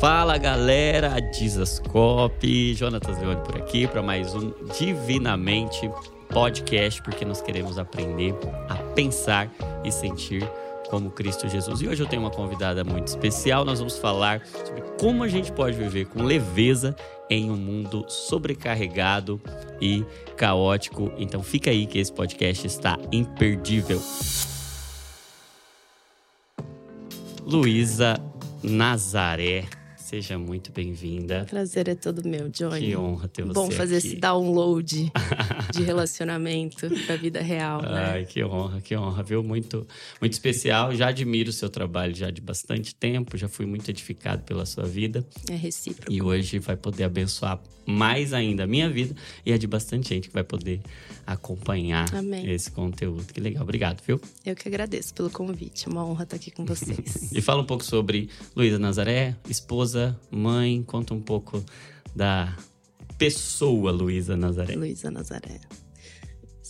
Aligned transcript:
Fala 0.00 0.38
galera, 0.38 1.18
Dizascope, 1.18 2.72
Jonatas 2.72 3.18
Leone 3.18 3.42
por 3.42 3.56
aqui 3.56 3.84
para 3.84 4.00
mais 4.00 4.32
um 4.32 4.52
Divinamente 4.78 5.90
Podcast, 6.28 7.02
porque 7.02 7.24
nós 7.24 7.42
queremos 7.42 7.80
aprender 7.80 8.32
a 8.68 8.76
pensar 8.76 9.50
e 9.84 9.90
sentir 9.90 10.48
como 10.88 11.10
Cristo 11.10 11.48
Jesus. 11.48 11.80
E 11.80 11.88
hoje 11.88 12.00
eu 12.00 12.06
tenho 12.06 12.22
uma 12.22 12.30
convidada 12.30 12.84
muito 12.84 13.08
especial. 13.08 13.64
Nós 13.64 13.80
vamos 13.80 13.98
falar 13.98 14.40
sobre 14.46 14.82
como 15.00 15.24
a 15.24 15.28
gente 15.28 15.50
pode 15.50 15.76
viver 15.76 16.06
com 16.06 16.22
leveza 16.22 16.94
em 17.28 17.50
um 17.50 17.56
mundo 17.56 18.04
sobrecarregado 18.06 19.40
e 19.80 20.04
caótico. 20.36 21.10
Então 21.18 21.42
fica 21.42 21.70
aí 21.70 21.88
que 21.88 21.98
esse 21.98 22.12
podcast 22.12 22.64
está 22.64 22.96
imperdível. 23.10 24.00
Luísa 27.44 28.14
Nazaré 28.62 29.77
Seja 30.08 30.38
muito 30.38 30.72
bem-vinda. 30.72 31.44
Prazer 31.50 31.86
é 31.86 31.94
todo 31.94 32.26
meu, 32.26 32.48
Johnny. 32.48 32.80
Que 32.80 32.96
honra 32.96 33.28
ter 33.28 33.42
você 33.42 33.52
Bom 33.52 33.70
fazer 33.70 33.98
aqui. 33.98 34.06
esse 34.06 34.16
download 34.16 35.12
de 35.70 35.82
relacionamento 35.82 36.88
para 37.04 37.14
a 37.14 37.18
vida 37.18 37.42
real, 37.42 37.82
né? 37.82 38.12
Ai, 38.12 38.24
que 38.24 38.42
honra, 38.42 38.80
que 38.80 38.96
honra, 38.96 39.22
viu? 39.22 39.42
Muito, 39.42 39.86
muito 40.18 40.32
especial. 40.32 40.94
Já 40.94 41.08
admiro 41.08 41.50
o 41.50 41.52
seu 41.52 41.68
trabalho 41.68 42.14
já 42.14 42.30
de 42.30 42.40
bastante 42.40 42.94
tempo, 42.94 43.36
já 43.36 43.48
fui 43.48 43.66
muito 43.66 43.86
edificado 43.90 44.44
pela 44.44 44.64
sua 44.64 44.86
vida. 44.86 45.26
É 45.46 45.54
recíproco. 45.54 46.10
E 46.10 46.22
hoje 46.22 46.58
vai 46.58 46.74
poder 46.74 47.04
abençoar 47.04 47.60
mais 47.88 48.34
ainda 48.34 48.64
a 48.64 48.66
minha 48.66 48.88
vida 48.90 49.14
e 49.46 49.52
a 49.52 49.56
de 49.56 49.66
bastante 49.66 50.10
gente 50.10 50.28
que 50.28 50.34
vai 50.34 50.44
poder 50.44 50.80
acompanhar 51.26 52.14
Amém. 52.14 52.50
esse 52.50 52.70
conteúdo. 52.70 53.32
Que 53.32 53.40
legal, 53.40 53.62
obrigado, 53.62 54.02
viu? 54.06 54.20
Eu 54.44 54.54
que 54.54 54.68
agradeço 54.68 55.14
pelo 55.14 55.30
convite. 55.30 55.88
É 55.88 55.90
uma 55.90 56.04
honra 56.04 56.24
estar 56.24 56.36
aqui 56.36 56.50
com 56.50 56.66
vocês. 56.66 57.32
e 57.32 57.40
fala 57.40 57.62
um 57.62 57.64
pouco 57.64 57.82
sobre 57.82 58.28
Luísa 58.54 58.78
Nazaré, 58.78 59.34
esposa, 59.48 59.97
mãe. 60.30 60.82
Conta 60.82 61.14
um 61.14 61.20
pouco 61.20 61.64
da 62.14 62.56
pessoa 63.16 63.90
Luísa 63.90 64.36
Nazaré. 64.36 64.74
Luísa 64.74 65.10
Nazaré. 65.10 65.60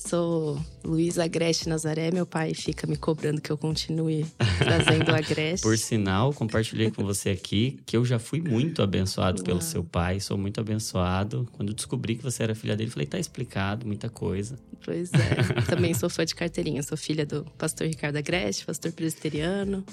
Sou 0.09 0.59
Luísa 0.85 1.25
Agreste 1.25 1.69
Nazaré. 1.69 2.11
Meu 2.11 2.25
pai 2.25 2.55
fica 2.55 2.87
me 2.87 2.97
cobrando 2.97 3.41
que 3.41 3.51
eu 3.51 3.59
continue 3.59 4.25
trazendo 4.59 5.11
Agreste. 5.13 5.63
Por 5.63 5.77
sinal, 5.77 6.33
compartilhei 6.33 6.91
com 6.91 7.05
você 7.05 7.31
aqui 7.31 7.79
que 7.85 7.97
eu 7.97 8.05
já 8.05 8.19
fui 8.19 8.41
muito 8.41 8.81
abençoado 8.81 9.43
pelo 9.43 9.61
seu 9.61 9.83
pai. 9.83 10.21
Sou 10.21 10.39
muito 10.39 10.61
abençoado. 10.61 11.47
Quando 11.53 11.75
descobri 11.75 12.15
que 12.15 12.23
você 12.23 12.45
era 12.45 12.55
filha 12.55 12.77
dele, 12.77 12.91
falei, 12.91 13.07
tá 13.07 13.19
explicado, 13.19 13.87
muita 13.87 14.09
coisa. 14.09 14.57
Pois 14.85 15.11
é. 15.13 15.63
Também 15.69 15.93
sou 15.93 16.09
fã 16.09 16.25
de 16.25 16.35
carteirinha. 16.35 16.83
Sou 16.83 16.97
filha 16.97 17.27
do 17.27 17.45
pastor 17.59 17.87
Ricardo 17.87 18.17
Agreste, 18.17 18.65
pastor 18.65 18.93
presbiteriano. 18.93 19.85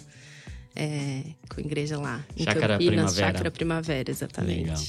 É, 0.75 1.23
com 1.49 1.61
igreja 1.61 1.97
lá 1.97 2.25
em 2.35 2.43
Chácara 2.43 2.73
Campinas, 2.73 2.95
Primavera. 2.95 3.27
Chácara 3.27 3.51
Primavera, 3.51 4.11
exatamente. 4.11 4.59
Legal. 4.59 4.83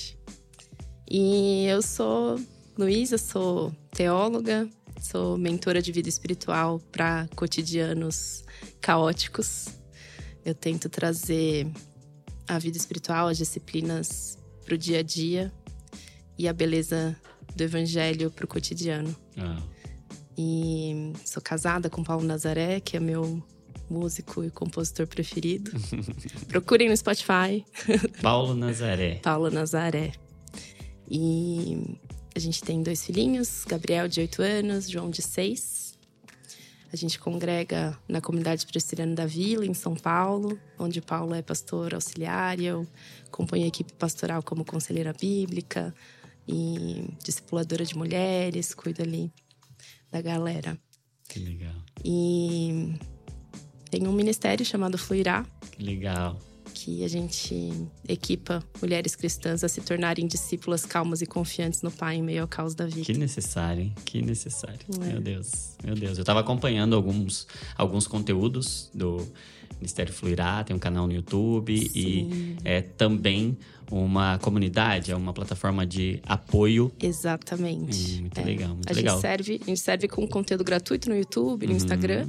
E 1.08 1.66
eu 1.66 1.80
sou 1.80 2.40
Luísa, 2.76 3.16
sou 3.16 3.72
teóloga, 3.92 4.68
sou 5.00 5.38
mentora 5.38 5.80
de 5.80 5.92
vida 5.92 6.08
espiritual 6.08 6.80
para 6.90 7.28
cotidianos 7.36 8.44
caóticos. 8.80 9.68
Eu 10.44 10.54
tento 10.54 10.88
trazer 10.88 11.68
a 12.48 12.58
vida 12.58 12.76
espiritual, 12.76 13.28
as 13.28 13.38
disciplinas 13.38 14.38
para 14.64 14.74
o 14.74 14.78
dia 14.78 14.98
a 14.98 15.02
dia 15.02 15.52
e 16.36 16.48
a 16.48 16.52
beleza 16.52 17.16
do 17.54 17.62
evangelho 17.62 18.30
para 18.30 18.44
o 18.44 18.48
cotidiano. 18.48 19.14
Ah, 19.38 19.62
E 20.36 21.12
sou 21.24 21.42
casada 21.42 21.88
com 21.88 22.04
Paulo 22.04 22.24
Nazaré, 22.24 22.80
que 22.80 22.96
é 22.96 23.00
meu 23.00 23.42
músico 23.88 24.44
e 24.44 24.50
compositor 24.50 25.06
preferido. 25.06 25.70
Procurem 26.48 26.88
no 26.88 26.96
Spotify, 26.96 27.64
Paulo 28.22 28.54
Nazaré. 28.54 29.20
Paulo 29.22 29.50
Nazaré. 29.50 30.12
E 31.08 31.98
a 32.34 32.38
gente 32.38 32.62
tem 32.62 32.82
dois 32.82 33.04
filhinhos, 33.04 33.64
Gabriel, 33.66 34.08
de 34.08 34.20
8 34.20 34.42
anos, 34.42 34.90
João, 34.90 35.08
de 35.08 35.22
6. 35.22 35.96
A 36.92 36.96
gente 36.96 37.18
congrega 37.18 37.98
na 38.08 38.20
comunidade 38.20 38.66
presbiteriana 38.66 39.14
da 39.14 39.26
Vila, 39.26 39.66
em 39.66 39.74
São 39.74 39.94
Paulo, 39.94 40.58
onde 40.78 41.00
Paulo 41.00 41.34
é 41.34 41.42
pastor 41.42 41.94
auxiliar 41.94 42.60
eu 42.60 42.86
acompanho 43.26 43.64
a 43.64 43.68
equipe 43.68 43.92
pastoral 43.92 44.42
como 44.42 44.64
conselheira 44.64 45.12
bíblica 45.12 45.94
e 46.48 47.08
discipuladora 47.22 47.84
de 47.84 47.96
mulheres, 47.96 48.72
cuido 48.72 49.02
ali 49.02 49.32
da 50.10 50.22
galera. 50.22 50.78
Que 51.28 51.40
legal. 51.40 51.74
E 52.04 52.94
tem 53.98 54.06
um 54.06 54.12
ministério 54.12 54.64
chamado 54.64 54.98
Fluirá, 54.98 55.44
Que 55.72 55.82
legal. 55.82 56.38
que 56.74 57.02
a 57.02 57.08
gente 57.08 57.72
equipa 58.06 58.62
mulheres 58.82 59.16
cristãs 59.16 59.64
a 59.64 59.68
se 59.68 59.80
tornarem 59.80 60.26
discípulas 60.26 60.84
calmas 60.84 61.22
e 61.22 61.26
confiantes 61.26 61.80
no 61.80 61.90
Pai 61.90 62.16
em 62.16 62.22
meio 62.22 62.42
ao 62.42 62.48
caos 62.48 62.74
da 62.74 62.84
vida. 62.86 63.06
Que 63.06 63.16
necessário, 63.16 63.82
hein? 63.84 63.94
Que 64.04 64.20
necessário. 64.20 64.80
É. 65.02 65.12
Meu 65.12 65.20
Deus, 65.20 65.76
meu 65.82 65.94
Deus. 65.94 66.18
Eu 66.18 66.24
tava 66.24 66.40
acompanhando 66.40 66.94
alguns, 66.94 67.46
alguns 67.76 68.06
conteúdos 68.06 68.90
do 68.94 69.26
Ministério 69.76 70.12
Fluirá, 70.12 70.62
tem 70.64 70.76
um 70.76 70.78
canal 70.78 71.06
no 71.06 71.14
YouTube 71.14 71.72
e 71.94 72.56
é 72.64 72.82
também 72.82 73.56
uma 73.90 74.38
comunidade, 74.38 75.10
é 75.12 75.16
uma 75.16 75.32
plataforma 75.32 75.86
de 75.86 76.20
apoio. 76.24 76.92
Exatamente. 77.00 78.16
Hum, 78.18 78.20
muito 78.22 78.40
É. 78.40 78.44
legal, 78.44 78.68
muito 78.74 78.90
a 78.90 78.94
legal. 78.94 79.14
Uhum. 79.16 79.20
Gente 79.22 79.30
serve, 79.30 79.60
a 79.62 79.66
gente 79.66 79.80
serve 79.80 80.08
com 80.08 80.26
conteúdo 80.28 80.64
gratuito 80.64 81.08
no 81.08 81.16
YouTube, 81.16 81.66
no 81.66 81.72
Instagram. 81.72 82.28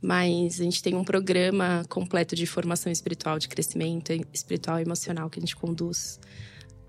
Mas 0.00 0.60
a 0.60 0.64
gente 0.64 0.82
tem 0.82 0.94
um 0.94 1.02
programa 1.04 1.84
completo 1.88 2.36
de 2.36 2.46
formação 2.46 2.90
espiritual, 2.92 3.38
de 3.38 3.48
crescimento 3.48 4.12
espiritual 4.32 4.78
e 4.78 4.82
emocional 4.82 5.28
que 5.28 5.38
a 5.38 5.42
gente 5.42 5.56
conduz. 5.56 6.20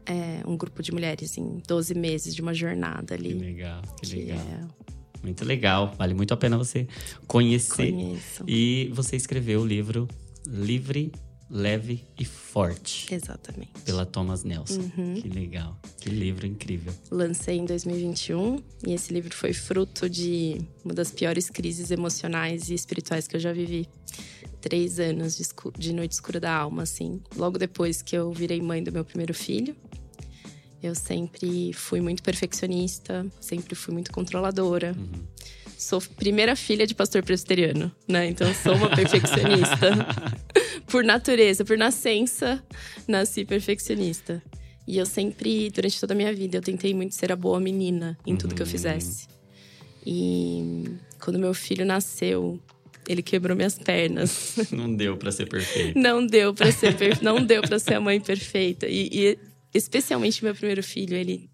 É, 0.05 0.41
um 0.47 0.57
grupo 0.57 0.81
de 0.81 0.91
mulheres 0.91 1.37
em 1.37 1.61
12 1.67 1.93
meses 1.95 2.33
de 2.35 2.41
uma 2.41 2.53
jornada 2.53 3.15
Que 3.17 3.27
ali. 3.27 3.33
legal, 3.33 3.81
que 4.01 4.07
Que 4.09 4.15
legal. 4.15 4.37
é, 4.39 4.67
Muito 5.23 5.45
legal. 5.45 5.93
Vale 5.97 6.13
muito 6.13 6.33
a 6.33 6.37
pena 6.37 6.57
você 6.57 6.87
conhecer. 7.27 7.91
conheço. 7.91 8.43
E 8.47 8.89
você 8.93 9.15
escreveu 9.15 9.61
o 9.61 9.65
livro 9.65 10.07
Livre, 10.47 11.11
Leve 11.49 12.05
e 12.17 12.23
Forte, 12.23 13.13
Exatamente. 13.13 13.71
pela 13.83 14.05
Thomas 14.05 14.43
Nelson. 14.43 14.81
Uhum. 14.95 15.15
Que 15.15 15.27
legal. 15.29 15.79
Que 15.99 16.09
livro 16.09 16.45
incrível. 16.45 16.93
lancei 17.09 17.57
em 17.57 17.65
2021 17.65 18.61
e 18.85 18.93
esse 18.93 19.11
livro 19.11 19.35
foi 19.35 19.51
fruto 19.51 20.07
de 20.09 20.61
uma 20.85 20.93
das 20.93 21.11
piores 21.11 21.49
crises 21.49 21.89
emocionais 21.89 22.69
e 22.69 22.75
espirituais 22.75 23.27
que 23.27 23.35
eu 23.35 23.39
já 23.39 23.51
vivi. 23.51 23.87
Três 24.61 24.99
anos 24.99 25.37
de, 25.37 25.43
de 25.77 25.93
noite 25.93 26.11
escura 26.11 26.39
da 26.39 26.53
alma, 26.53 26.83
assim. 26.83 27.21
Logo 27.35 27.57
depois 27.57 28.01
que 28.01 28.15
eu 28.15 28.31
virei 28.31 28.61
mãe 28.61 28.83
do 28.83 28.91
meu 28.91 29.03
primeiro 29.03 29.33
filho, 29.33 29.75
eu 30.83 30.93
sempre 30.95 31.73
fui 31.73 31.99
muito 31.99 32.21
perfeccionista, 32.23 33.25
sempre 33.39 33.75
fui 33.75 33.93
muito 33.93 34.11
controladora. 34.11 34.95
Sou 35.79 36.01
primeira 36.01 36.57
filha 36.57 36.85
de 36.85 36.93
pastor 36.93 37.23
presbiteriano, 37.23 37.89
né? 38.05 38.27
Então 38.27 38.53
sou 38.53 38.75
uma 38.75 38.93
perfeccionista. 38.93 40.05
por 40.87 41.05
natureza, 41.05 41.63
por 41.63 41.77
nascença, 41.77 42.61
nasci 43.07 43.45
perfeccionista. 43.45 44.43
E 44.85 44.97
eu 44.97 45.05
sempre, 45.05 45.69
durante 45.69 45.97
toda 45.97 46.13
a 46.13 46.17
minha 46.17 46.33
vida, 46.33 46.57
eu 46.57 46.61
tentei 46.61 46.93
muito 46.93 47.15
ser 47.15 47.31
a 47.31 47.35
boa 47.37 47.61
menina 47.61 48.17
em 48.27 48.35
tudo 48.35 48.53
que 48.53 48.61
eu 48.61 48.65
fizesse. 48.65 49.29
E 50.05 50.83
quando 51.17 51.39
meu 51.39 51.53
filho 51.53 51.85
nasceu, 51.85 52.59
ele 53.07 53.21
quebrou 53.21 53.55
minhas 53.55 53.79
pernas. 53.79 54.57
Não 54.73 54.93
deu 54.93 55.15
pra 55.15 55.31
ser 55.31 55.47
perfeito. 55.47 55.97
não 55.97 56.27
deu 56.27 56.53
para 56.53 56.73
ser 56.73 56.93
per... 56.97 57.23
não 57.23 57.41
deu 57.41 57.61
para 57.61 57.79
ser 57.79 57.93
a 57.93 58.01
mãe 58.01 58.19
perfeita. 58.19 58.85
E, 58.85 59.09
e 59.13 59.39
especialmente 59.73 60.43
meu 60.43 60.53
primeiro 60.53 60.83
filho, 60.83 61.15
ele 61.15 61.49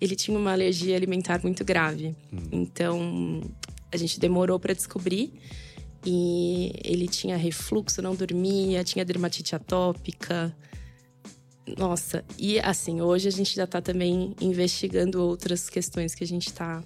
ele 0.00 0.14
tinha 0.14 0.38
uma 0.38 0.52
alergia 0.52 0.96
alimentar 0.96 1.40
muito 1.42 1.64
grave. 1.64 2.14
Então 2.52 3.42
a 3.92 3.96
gente 3.96 4.18
demorou 4.18 4.58
para 4.58 4.74
descobrir. 4.74 5.32
E 6.04 6.72
ele 6.84 7.08
tinha 7.08 7.36
refluxo, 7.36 8.00
não 8.00 8.14
dormia, 8.14 8.84
tinha 8.84 9.04
dermatite 9.04 9.56
atópica. 9.56 10.56
Nossa, 11.76 12.24
e 12.38 12.60
assim, 12.60 13.00
hoje 13.00 13.26
a 13.26 13.32
gente 13.32 13.54
já 13.56 13.66
tá 13.66 13.82
também 13.82 14.34
investigando 14.40 15.20
outras 15.20 15.68
questões 15.68 16.14
que 16.14 16.22
a 16.22 16.26
gente 16.26 16.52
tá 16.52 16.82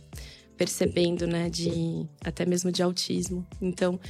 percebendo, 0.56 1.26
né, 1.26 1.50
de 1.50 2.06
até 2.25 2.47
mesmo 2.47 2.73
de 2.73 2.82
autismo. 2.82 3.47
Então, 3.61 4.00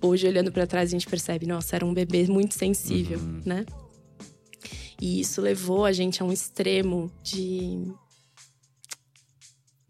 hoje 0.00 0.26
olhando 0.26 0.50
para 0.50 0.66
trás 0.66 0.88
a 0.88 0.92
gente 0.92 1.06
percebe, 1.06 1.46
nossa, 1.46 1.76
era 1.76 1.84
um 1.84 1.92
bebê 1.92 2.26
muito 2.26 2.54
sensível, 2.54 3.18
né? 3.44 3.66
E 5.00 5.20
isso 5.20 5.40
levou 5.40 5.84
a 5.84 5.92
gente 5.92 6.22
a 6.22 6.24
um 6.24 6.32
extremo 6.32 7.10
de 7.22 7.90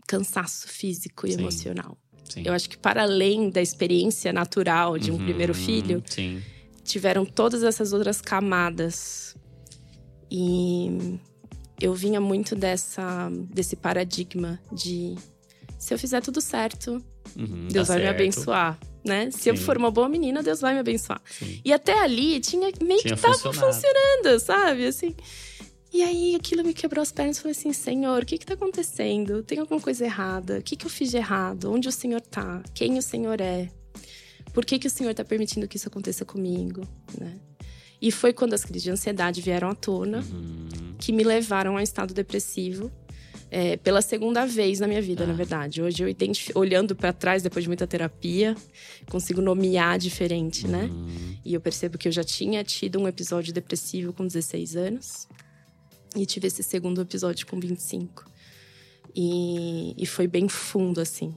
cansaço 0.07 0.69
físico 0.69 1.27
e 1.27 1.33
Sim. 1.33 1.41
emocional. 1.41 1.97
Sim. 2.31 2.43
Eu 2.47 2.53
acho 2.53 2.69
que 2.71 2.79
para 2.79 3.03
além 3.03 3.51
da 3.51 3.61
experiência 3.61 4.33
natural 4.33 4.99
de 4.99 5.11
um 5.11 5.17
Uhum, 5.17 5.25
primeiro 5.25 5.53
filho, 5.55 6.03
Sim. 6.07 6.41
tiveram 6.85 7.25
todas 7.25 7.63
essas 7.63 7.93
outras 7.93 8.21
camadas. 8.21 9.37
E 10.31 11.19
eu 11.81 11.93
vinha 11.95 12.21
muito 12.21 12.55
dessa 12.55 13.29
desse 13.53 13.75
paradigma 13.77 14.61
de 14.73 15.17
se 15.79 15.93
eu 15.95 15.99
fizer 15.99 16.21
tudo 16.21 16.41
certo, 16.41 17.03
Uhum, 17.37 17.69
Deus 17.71 17.89
vai 17.89 17.99
me 17.99 18.05
certo. 18.05 18.17
abençoar. 18.17 18.79
né? 19.05 19.31
Se 19.31 19.49
eu 19.49 19.57
Sim. 19.57 19.63
for 19.65 19.77
uma 19.79 19.91
boa 19.91 20.09
menina, 20.09 20.43
Deus 20.43 20.61
vai 20.61 20.75
me 20.75 20.81
abençoar. 20.81 21.23
Sim. 21.25 21.61
E 21.65 21.73
até 21.73 21.99
ali 22.03 22.39
tinha 22.41 22.71
meio 22.83 23.01
Tinha 23.01 23.15
que 23.17 23.21
tava 23.23 23.35
funcionado. 23.39 23.75
funcionando, 23.75 24.41
sabe? 24.41 24.87
Assim. 24.87 25.15
E 25.93 26.03
aí 26.03 26.35
aquilo 26.37 26.63
me 26.65 26.73
quebrou 26.73 27.03
as 27.03 27.11
pernas. 27.13 27.39
Falei 27.39 27.53
assim: 27.53 27.73
Senhor, 27.73 28.23
o 28.23 28.27
que 28.27 28.39
que 28.39 28.47
tá 28.47 28.55
acontecendo? 28.55 29.43
Tem 29.43 29.59
alguma 29.59 29.81
coisa 29.81 30.05
errada? 30.05 30.59
O 30.59 30.63
que 30.63 30.77
que 30.77 30.87
eu 30.87 30.91
fiz 30.91 31.11
de 31.11 31.17
errado? 31.17 31.73
Onde 31.73 31.89
o 31.89 31.93
Senhor 31.93 32.21
tá? 32.21 32.63
Quem 32.75 32.97
o 32.99 33.03
Senhor 33.03 33.41
é? 33.41 33.69
Por 34.53 34.65
que 34.65 34.79
que 34.79 34.87
o 34.87 34.91
Senhor 34.91 35.15
tá 35.15 35.25
permitindo 35.25 35.67
que 35.69 35.77
isso 35.77 35.89
aconteça 35.89 36.25
comigo, 36.25 36.83
né? 37.19 37.39
E 38.03 38.11
foi 38.11 38.33
quando 38.33 38.55
as 38.55 38.65
crises 38.65 38.83
de 38.85 38.91
ansiedade 38.91 39.41
vieram 39.43 39.69
à 39.69 39.75
tona 39.75 40.19
Uhum. 40.33 40.95
que 40.99 41.13
me 41.13 41.23
levaram 41.23 41.77
a 41.77 41.81
um 41.81 41.83
estado 41.83 42.15
depressivo. 42.15 42.91
é, 43.53 43.77
pela 43.77 44.01
segunda 44.01 44.47
vez 44.47 44.79
na 44.79 44.87
minha 44.87 45.03
vida, 45.03 45.25
Ah. 45.25 45.27
na 45.27 45.33
verdade. 45.33 45.83
Hoje 45.83 46.05
eu 46.05 46.09
olhando 46.55 46.95
para 46.95 47.13
trás 47.13 47.43
depois 47.43 47.65
de 47.65 47.69
muita 47.69 47.85
terapia, 47.85 48.55
consigo 49.11 49.41
nomear 49.43 49.99
diferente, 49.99 50.69
né? 50.69 50.85
Uhum. 50.85 51.37
E 51.45 51.53
eu 51.55 51.61
percebo 51.61 51.99
que 51.99 52.07
eu 52.07 52.13
já 52.13 52.23
tinha 52.23 52.63
tido 52.63 53.01
um 53.01 53.09
episódio 53.09 53.53
depressivo 53.53 54.13
com 54.13 54.25
16 54.25 54.77
anos. 54.77 55.27
E 56.17 56.27
tive 56.27 56.49
esse 56.49 56.63
segundo 56.63 57.01
episódio 57.01 57.47
com 57.47 57.59
25. 57.59 58.25
E, 59.15 59.95
e 59.97 60.07
foi 60.07 60.27
bem 60.27 60.49
fundo, 60.49 61.01
assim. 61.01 61.35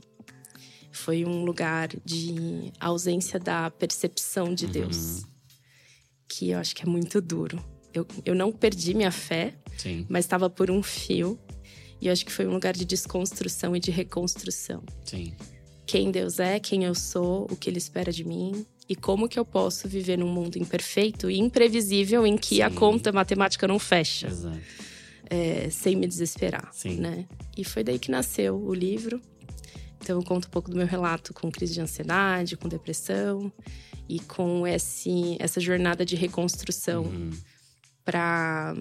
Foi 0.91 1.25
um 1.25 1.43
lugar 1.43 1.89
de 2.05 2.71
ausência 2.79 3.39
da 3.39 3.69
percepção 3.71 4.53
de 4.53 4.67
Deus. 4.67 5.23
Que 6.27 6.51
eu 6.51 6.59
acho 6.59 6.75
que 6.75 6.83
é 6.83 6.85
muito 6.85 7.21
duro. 7.21 7.63
Eu, 7.93 8.07
eu 8.25 8.33
não 8.33 8.51
perdi 8.51 8.93
minha 8.93 9.11
fé, 9.11 9.55
Sim, 9.77 10.05
mas 10.09 10.25
estava 10.25 10.49
por 10.49 10.71
um 10.71 10.81
fio. 10.81 11.39
E 12.01 12.07
eu 12.07 12.13
acho 12.13 12.25
que 12.25 12.31
foi 12.31 12.45
um 12.47 12.53
lugar 12.53 12.73
de 12.73 12.85
desconstrução 12.85 13.75
e 13.75 13.79
de 13.79 13.89
reconstrução 13.89 14.83
sim. 15.05 15.33
quem 15.85 16.11
Deus 16.11 16.37
é, 16.37 16.59
quem 16.59 16.83
eu 16.83 16.93
sou, 16.93 17.47
o 17.49 17.55
que 17.55 17.69
Ele 17.69 17.77
espera 17.77 18.11
de 18.11 18.25
mim 18.25 18.65
e 18.89 18.95
como 18.95 19.27
que 19.29 19.39
eu 19.39 19.45
posso 19.45 19.87
viver 19.87 20.17
num 20.17 20.27
mundo 20.31 20.57
imperfeito 20.57 21.29
e 21.29 21.39
imprevisível 21.39 22.25
em 22.27 22.37
que 22.37 22.61
a 22.61 22.69
Sim. 22.69 22.75
conta 22.75 23.11
matemática 23.11 23.67
não 23.67 23.79
fecha, 23.79 24.27
Exato. 24.27 24.59
é, 25.29 25.69
sem 25.69 25.95
me 25.95 26.05
desesperar, 26.07 26.69
Sim. 26.73 26.97
né? 26.97 27.25
E 27.57 27.63
foi 27.63 27.83
daí 27.83 27.97
que 27.97 28.11
nasceu 28.11 28.55
o 28.57 28.73
livro. 28.73 29.21
Então 30.01 30.19
eu 30.19 30.23
conto 30.23 30.47
um 30.47 30.51
pouco 30.51 30.69
do 30.69 30.75
meu 30.75 30.85
relato 30.85 31.33
com 31.33 31.49
crise 31.49 31.73
de 31.75 31.81
ansiedade, 31.81 32.57
com 32.57 32.67
depressão 32.67 33.51
e 34.09 34.19
com 34.19 34.67
esse, 34.67 35.37
essa 35.39 35.61
jornada 35.61 36.05
de 36.05 36.17
reconstrução 36.17 37.03
Uhum. 37.05 37.29
para 38.03 38.75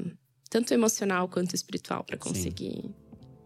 tanto 0.50 0.74
emocional 0.74 1.28
quanto 1.28 1.54
espiritual 1.54 2.02
para 2.04 2.16
conseguir 2.18 2.90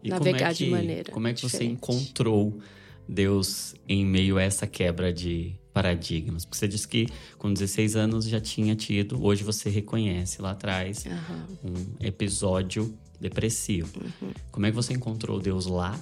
E 0.03 0.09
navegar 0.09 0.49
é 0.49 0.53
de 0.53 0.65
que- 0.65 0.71
maneira 0.71 1.11
Como 1.11 1.27
é 1.27 1.33
que 1.33 1.41
você 1.41 1.57
diferente. 1.59 1.73
encontrou 1.75 2.59
Deus 3.07 3.75
em 3.87 4.03
meio 4.05 4.37
a 4.37 4.43
essa 4.43 4.65
quebra 4.67 5.13
de 5.13 5.55
paradigmas? 5.81 6.45
Porque 6.45 6.57
você 6.57 6.67
disse 6.67 6.87
que 6.87 7.07
com 7.37 7.51
16 7.53 7.95
anos 7.95 8.25
já 8.27 8.39
tinha 8.41 8.75
tido, 8.75 9.23
hoje 9.23 9.43
você 9.43 9.69
reconhece 9.69 10.41
lá 10.41 10.51
atrás 10.51 11.05
Aham, 11.05 11.47
um 11.63 12.05
episódio 12.05 12.93
depressivo. 13.19 13.89
Uhum. 13.99 14.29
Como 14.51 14.65
é 14.67 14.69
que 14.69 14.75
você 14.75 14.93
encontrou 14.93 15.39
Deus 15.39 15.65
lá? 15.65 15.99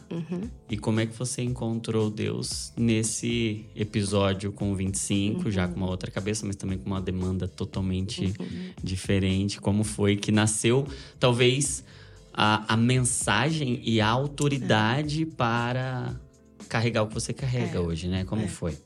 E 0.69 0.77
como 0.77 0.99
é 0.99 1.05
que 1.05 1.17
você 1.17 1.41
encontrou 1.41 2.09
Deus 2.09 2.73
nesse 2.75 3.65
episódio 3.73 4.51
com 4.51 4.75
25, 4.75 5.45
Uhum. 5.45 5.51
já 5.51 5.65
com 5.65 5.77
uma 5.77 5.87
outra 5.89 6.11
cabeça, 6.11 6.45
mas 6.45 6.57
também 6.57 6.77
com 6.77 6.87
uma 6.87 6.99
demanda 7.01 7.47
totalmente 7.47 8.25
Uhum. 8.37 8.71
diferente? 8.83 9.61
Como 9.61 9.85
foi 9.85 10.17
que 10.17 10.29
nasceu, 10.29 10.85
talvez, 11.17 11.85
a, 12.33 12.73
a 12.73 12.75
mensagem 12.75 13.79
e 13.85 14.01
a 14.01 14.07
autoridade 14.09 15.25
para 15.25 16.19
carregar 16.67 17.03
o 17.03 17.07
que 17.07 17.13
você 17.13 17.31
carrega 17.31 17.77
É. 17.77 17.79
hoje, 17.79 18.09
né? 18.09 18.25
Como 18.25 18.41
É. 18.41 18.47
foi? 18.49 18.77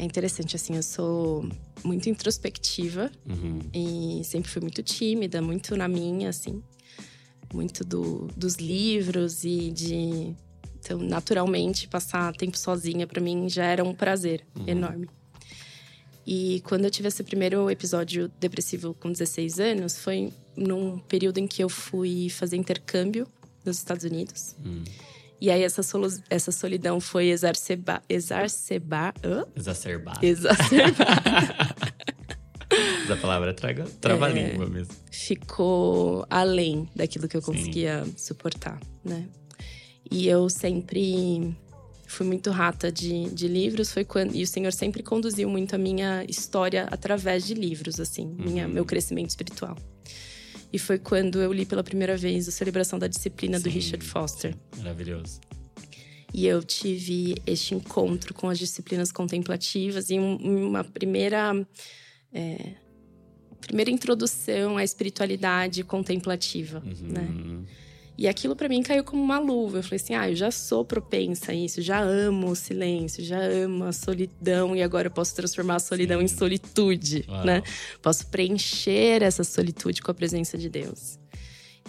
É 0.00 0.04
interessante, 0.04 0.56
assim, 0.56 0.76
eu 0.76 0.82
sou 0.82 1.46
muito 1.84 2.08
introspectiva 2.08 3.10
Uhum. 3.28 3.58
e 3.74 4.24
sempre 4.24 4.50
fui 4.50 4.62
muito 4.62 4.82
tímida, 4.82 5.42
muito 5.42 5.76
na 5.76 5.86
minha, 5.86 6.30
assim. 6.30 6.62
Muito 7.52 7.84
do, 7.84 8.26
dos 8.34 8.54
livros 8.54 9.44
e 9.44 9.70
de. 9.70 10.34
Então, 10.78 10.98
naturalmente, 10.98 11.86
passar 11.86 12.34
tempo 12.34 12.56
sozinha 12.56 13.06
pra 13.06 13.20
mim 13.20 13.46
já 13.50 13.66
era 13.66 13.84
um 13.84 13.92
prazer 13.94 14.42
enorme. 14.66 15.06
E 16.26 16.62
quando 16.64 16.86
eu 16.86 16.90
tive 16.90 17.08
esse 17.08 17.22
primeiro 17.22 17.70
episódio 17.70 18.30
depressivo 18.40 18.94
com 18.94 19.12
16 19.12 19.60
anos, 19.60 19.98
foi 19.98 20.32
num 20.56 20.98
período 20.98 21.36
em 21.38 21.46
que 21.46 21.62
eu 21.62 21.68
fui 21.68 22.30
fazer 22.30 22.56
intercâmbio 22.56 23.26
nos 23.66 23.76
Estados 23.76 24.04
Unidos. 24.04 24.56
Hum. 24.64 24.82
E 25.40 25.50
aí 25.50 25.62
essa, 25.62 25.82
solu- 25.82 26.12
essa 26.28 26.52
solidão 26.52 27.00
foi 27.00 27.28
exacerbar. 27.30 28.02
Exacerbar. 28.08 29.14
Exacerbar. 29.48 30.18
Essa 33.04 33.16
palavra 33.16 33.52
traga, 33.52 33.84
trava 34.00 34.26
a 34.26 34.30
É. 34.30 34.32
língua 34.50 34.66
mesmo. 34.68 34.94
ficou 35.10 36.24
além 36.30 36.88
daquilo 36.94 37.26
que 37.26 37.36
eu 37.36 37.42
Sim. 37.42 37.52
conseguia 37.52 38.04
suportar, 38.16 38.78
né? 39.04 39.26
E 40.10 40.28
eu 40.28 40.48
sempre 40.48 41.56
fui 42.06 42.26
muito 42.26 42.50
rata 42.50 42.90
de, 42.92 43.28
de 43.30 43.48
livros, 43.48 43.92
foi 43.92 44.04
quando 44.04 44.34
e 44.36 44.42
o 44.42 44.46
Senhor 44.46 44.72
sempre 44.72 45.02
conduziu 45.02 45.48
muito 45.48 45.74
a 45.74 45.78
minha 45.78 46.24
história 46.28 46.86
através 46.90 47.44
de 47.44 47.54
livros, 47.54 47.98
assim, 47.98 48.26
minha, 48.38 48.66
Uhum. 48.66 48.72
meu 48.74 48.84
crescimento 48.84 49.30
espiritual. 49.30 49.76
E 50.72 50.78
foi 50.78 50.98
quando 50.98 51.40
eu 51.40 51.52
li 51.52 51.66
pela 51.66 51.82
primeira 51.82 52.16
vez 52.16 52.48
a 52.48 52.52
Celebração 52.52 52.98
da 52.98 53.06
Disciplina 53.08 53.58
do 53.58 53.64
Sim, 53.64 53.70
Richard 53.70 54.04
Foster. 54.04 54.54
Maravilhoso. 54.78 55.40
E 56.32 56.46
eu 56.46 56.62
tive 56.62 57.34
este 57.44 57.74
encontro 57.74 58.32
com 58.32 58.48
as 58.48 58.58
disciplinas 58.58 59.10
contemplativas 59.10 60.10
e 60.10 60.18
um- 60.18 60.68
uma 60.68 60.84
primeira. 60.84 61.66
é, 62.32 62.74
primeira 63.60 63.90
introdução 63.90 64.76
à 64.76 64.84
espiritualidade 64.84 65.82
contemplativa, 65.82 66.80
né? 67.02 67.28
E 68.20 68.28
aquilo 68.28 68.54
pra 68.54 68.68
mim 68.68 68.82
caiu 68.82 69.02
como 69.02 69.22
uma 69.22 69.38
luva. 69.38 69.78
Eu 69.78 69.82
falei 69.82 69.96
assim: 69.96 70.14
ah, 70.14 70.28
eu 70.28 70.36
já 70.36 70.50
sou 70.50 70.84
propensa 70.84 71.52
a 71.52 71.54
isso, 71.54 71.80
já 71.80 72.02
amo 72.02 72.50
o 72.50 72.54
silêncio, 72.54 73.24
já 73.24 73.40
amo 73.40 73.84
a 73.84 73.92
solidão 73.92 74.76
e 74.76 74.82
agora 74.82 75.06
eu 75.06 75.10
posso 75.10 75.34
transformar 75.34 75.76
a 75.76 75.78
solidão 75.78 76.18
Sim. 76.18 76.26
em 76.26 76.28
solitude, 76.28 77.24
Uau. 77.26 77.46
né? 77.46 77.62
Posso 78.02 78.26
preencher 78.26 79.22
essa 79.22 79.42
solitude 79.42 80.02
com 80.02 80.10
a 80.10 80.14
presença 80.14 80.58
de 80.58 80.68
Deus. 80.68 81.18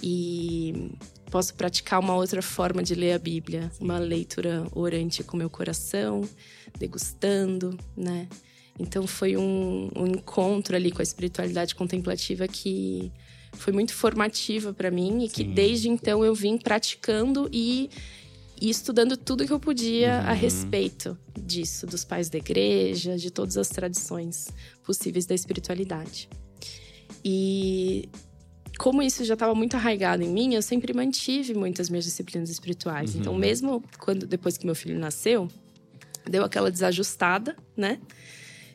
E 0.02 0.94
posso 1.30 1.54
praticar 1.54 2.00
uma 2.00 2.16
outra 2.16 2.42
forma 2.42 2.82
de 2.82 2.96
ler 2.96 3.12
a 3.12 3.20
Bíblia, 3.20 3.70
uma 3.78 4.00
leitura 4.00 4.66
orante 4.72 5.26
com 5.26 5.36
meu 5.36 5.50
coração, 5.50 6.22
degustando, 6.80 7.78
né? 7.96 8.30
Então 8.80 9.06
foi 9.06 9.36
um, 9.36 9.90
um 9.94 10.08
encontro 10.08 10.78
ali 10.78 10.92
com 10.92 11.02
a 11.02 11.04
espiritualidade 11.04 11.76
contemplativa 11.76 12.48
que 12.48 13.12
foi 13.62 13.72
muito 13.74 13.94
formativa 13.94 14.74
para 14.74 14.90
mim 14.92 15.24
e 15.24 15.30
que 15.30 15.44
Sim. 15.44 15.54
desde 15.54 15.88
então 15.90 16.24
eu 16.26 16.34
vim 16.34 16.58
praticando 16.58 17.48
e, 17.54 17.90
e 18.60 18.70
estudando 18.70 19.16
tudo 19.16 19.46
que 19.46 19.54
eu 19.54 19.60
podia 19.60 20.20
a 20.22 20.32
Uhum. 20.32 20.38
respeito 20.38 21.18
disso, 21.40 21.86
dos 21.86 22.04
pais 22.04 22.30
da 22.30 22.38
igreja, 22.38 23.18
de 23.18 23.30
todas 23.32 23.58
as 23.58 23.70
tradições 23.70 24.50
possíveis 24.84 25.26
da 25.26 25.36
espiritualidade. 25.36 26.28
E 27.24 28.10
como 28.78 29.02
isso 29.04 29.24
já 29.24 29.36
estava 29.36 29.54
muito 29.54 29.76
arraigado 29.76 30.24
em 30.24 30.30
mim, 30.30 30.56
eu 30.56 30.62
sempre 30.62 30.92
mantive 30.94 31.54
muitas 31.54 31.90
minhas 31.90 32.06
disciplinas 32.06 32.50
espirituais. 32.50 33.16
Então, 33.16 33.34
Uhum. 33.34 33.40
mesmo 33.40 33.84
quando 34.00 34.26
depois 34.26 34.58
que 34.58 34.66
meu 34.66 34.74
filho 34.76 34.98
nasceu, 34.98 35.48
deu 36.28 36.44
aquela 36.44 36.72
desajustada, 36.72 37.56
né? 37.78 38.00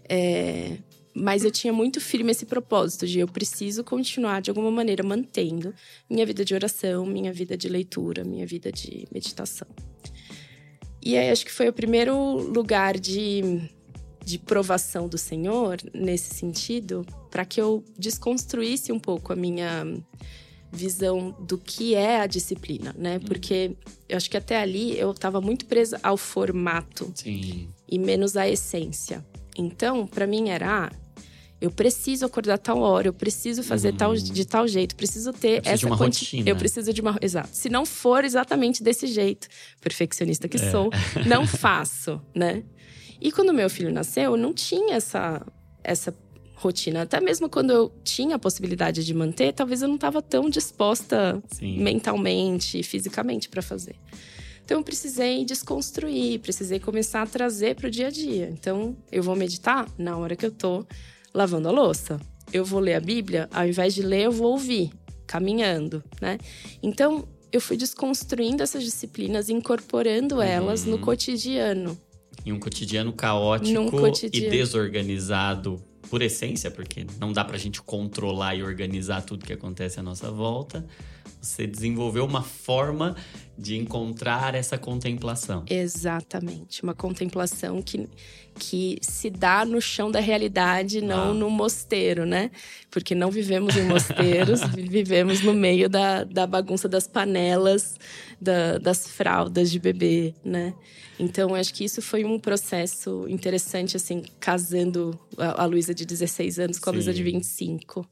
É, 0.09 0.78
mas 1.19 1.45
eu 1.45 1.51
tinha 1.51 1.73
muito 1.73 1.99
firme 1.99 2.31
esse 2.31 2.45
propósito 2.45 3.07
de 3.07 3.21
eu 3.21 3.27
preciso 3.27 3.83
continuar 3.83 4.43
de 4.43 4.51
alguma 4.51 4.71
maneira 4.71 5.03
mantendo 5.03 5.73
minha 6.11 6.27
vida 6.27 6.45
de 6.45 6.55
oração, 6.55 7.07
minha 7.07 7.33
vida 7.33 7.57
de 7.57 7.71
leitura, 7.71 8.23
minha 8.23 8.47
vida 8.47 8.71
de 8.71 9.09
meditação. 9.11 9.67
E 11.03 11.17
aí 11.17 11.31
acho 11.31 11.47
que 11.47 11.53
foi 11.53 11.69
o 11.71 11.73
primeiro 11.73 12.15
lugar 12.53 12.99
de, 12.99 13.63
de 14.23 14.39
provação 14.39 15.09
do 15.09 15.17
Senhor 15.17 15.79
nesse 15.95 16.35
sentido, 16.35 17.07
para 17.31 17.47
que 17.47 17.59
eu 17.59 17.83
desconstruísse 17.99 18.93
um 18.93 18.99
pouco 18.99 19.33
a 19.33 19.37
minha 19.37 19.87
visão 20.71 21.35
do 21.41 21.57
que 21.57 21.95
é 21.95 22.21
a 22.21 22.27
disciplina, 22.27 22.95
né? 22.99 23.19
Porque 23.21 23.75
eu 24.07 24.19
acho 24.19 24.29
que 24.29 24.37
até 24.37 24.61
ali 24.61 24.99
eu 24.99 25.13
estava 25.13 25.41
muito 25.41 25.65
presa 25.65 25.99
ao 26.03 26.19
formato 26.19 27.11
Sim. 27.15 27.69
e 27.89 27.99
menos 27.99 28.37
à 28.37 28.47
essência. 28.47 29.25
Então, 29.57 30.07
para 30.07 30.27
mim 30.27 30.51
era, 30.51 30.87
ah, 30.87 31.06
eu 31.61 31.71
preciso 31.71 32.27
acordar 32.27 32.59
tal 32.59 32.79
hora, 32.81 33.09
eu 33.09 33.13
preciso 33.13 33.63
fazer 33.63 33.93
tal 33.95 34.15
de 34.15 34.45
tal 34.45 34.69
jeito, 34.69 34.95
preciso 34.95 35.33
ter 35.33 35.57
Eu 35.59 35.63
preciso 35.63 35.69
essa 35.75 35.79
de 35.79 35.87
uma 35.87 35.97
quanti- 35.97 36.25
rotina. 36.25 36.51
Eu 36.51 36.57
preciso 36.57 36.93
de 36.93 37.01
uma, 37.01 37.19
exato. 37.23 37.49
Se 37.53 37.69
não 37.69 37.87
for 37.87 38.25
exatamente 38.25 38.83
desse 38.83 39.07
jeito, 39.07 39.49
perfeccionista 39.81 40.49
que 40.49 40.57
É. 40.59 40.71
sou, 40.71 40.91
não 41.27 41.47
faço, 41.47 42.21
né? 42.35 42.63
E 43.21 43.33
quando 43.33 43.53
meu 43.55 43.71
filho 43.71 43.91
nasceu, 43.93 44.33
eu 44.33 44.37
não 44.37 44.53
tinha 44.53 44.95
essa 44.97 45.45
essa 45.83 46.15
rotina. 46.57 47.03
Até 47.03 47.21
mesmo 47.21 47.49
quando 47.49 47.71
eu 47.71 47.93
tinha 48.03 48.37
a 48.37 48.39
possibilidade 48.39 49.05
de 49.05 49.15
manter, 49.15 49.53
talvez 49.53 49.83
eu 49.83 49.89
não 49.89 49.95
estava 49.95 50.21
tão 50.21 50.51
disposta 50.51 51.43
Sim. 51.53 51.79
mentalmente 51.83 52.79
e 52.79 52.83
fisicamente 52.83 53.49
para 53.49 53.63
fazer. 53.63 53.95
Então 54.65 54.79
eu 54.79 54.83
precisei 54.85 55.45
desconstruir, 55.45 56.41
precisei 56.41 56.81
começar 56.81 57.23
a 57.23 57.27
trazer 57.27 57.77
para 57.77 57.87
o 57.87 57.91
dia 57.91 58.09
a 58.09 58.11
dia. 58.11 58.49
Então 58.53 58.97
eu 59.13 59.23
vou 59.23 59.37
meditar 59.37 59.87
na 59.97 60.17
hora 60.17 60.35
que 60.35 60.45
eu 60.45 60.51
tô 60.51 60.85
lavando 61.37 61.69
a 61.69 61.71
louça. 61.71 62.19
Eu 62.50 62.64
vou 62.64 62.81
ler 62.81 62.95
a 62.95 63.00
Bíblia, 63.00 63.49
ao 63.52 63.66
invés 63.66 63.95
de 63.95 64.02
ler, 64.02 64.23
eu 64.23 64.33
vou 64.33 64.52
ouvir, 64.52 64.90
caminhando, 65.26 66.02
né? 66.21 66.38
Então 66.83 67.28
eu 67.52 67.61
fui 67.61 67.76
desconstruindo 67.76 68.62
essas 68.62 68.83
disciplinas, 68.83 69.50
incorporando 69.50 70.40
elas 70.40 70.87
no 70.87 70.99
cotidiano. 70.99 71.99
Em 72.45 72.52
um 72.52 72.59
cotidiano 72.59 73.12
caótico 73.12 73.90
cotidiano. 73.90 74.47
e 74.47 74.50
desorganizado 74.50 75.83
por 76.09 76.23
essência, 76.23 76.71
porque 76.71 77.07
não 77.19 77.33
dá 77.33 77.45
pra 77.45 77.59
gente 77.59 77.83
controlar 77.83 78.55
e 78.55 78.62
organizar 78.62 79.23
tudo 79.23 79.45
que 79.45 79.52
acontece 79.52 80.00
à 80.00 80.02
nossa 80.02 80.31
volta. 80.31 80.87
Você 81.40 81.66
desenvolveu 81.66 82.25
uma 82.25 82.43
forma 82.43 83.16
de 83.59 83.76
encontrar 83.76 84.55
essa 84.55 84.78
contemplação. 84.78 85.64
Exatamente. 85.69 86.83
Uma 86.83 86.95
contemplação 86.95 87.83
que, 87.83 88.09
que 88.59 88.99
se 89.03 89.31
dá 89.31 89.65
no 89.65 89.81
chão 89.81 90.11
da 90.11 90.21
realidade, 90.21 91.01
não 91.01 91.31
ah. 91.31 91.35
no 91.35 91.51
mosteiro, 91.51 92.25
né? 92.25 92.51
Porque 92.91 93.15
não 93.15 93.31
vivemos 93.31 93.77
em 93.77 93.85
mosteiros, 93.85 94.61
vivemos 94.75 95.43
no 95.43 95.53
meio 95.53 95.89
da, 95.89 96.25
da 96.25 96.47
bagunça 96.47 96.89
das 96.89 97.07
panelas, 97.07 97.97
da, 98.41 98.79
das 98.79 99.07
fraldas 99.09 99.71
de 99.71 99.79
bebê, 99.79 100.35
né? 100.45 100.75
Então, 101.19 101.55
acho 101.55 101.73
que 101.73 101.85
isso 101.85 102.03
foi 102.03 102.25
um 102.25 102.39
processo 102.39 103.27
interessante, 103.29 103.97
assim, 103.97 104.23
casando 104.39 105.19
a, 105.39 105.63
a 105.63 105.67
Luísa 105.67 105.95
de 105.95 106.05
16 106.05 106.59
anos 106.59 106.79
com 106.79 106.91
a 106.91 106.93
Luísa 106.93 107.13
de 107.13 107.23
25. 107.23 108.07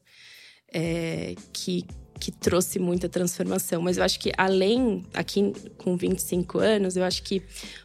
É, 0.73 1.35
que 1.53 1.85
que 2.19 2.31
trouxe 2.31 2.79
muita 2.79 3.09
transformação. 3.09 3.81
Mas 3.81 3.97
eu 3.97 4.03
acho 4.03 4.19
que 4.19 4.31
além, 4.37 5.03
aqui 5.13 5.53
com 5.77 5.95
25 5.95 6.59
anos, 6.59 6.95
eu 6.95 7.03
acho 7.03 7.23
que 7.23 7.41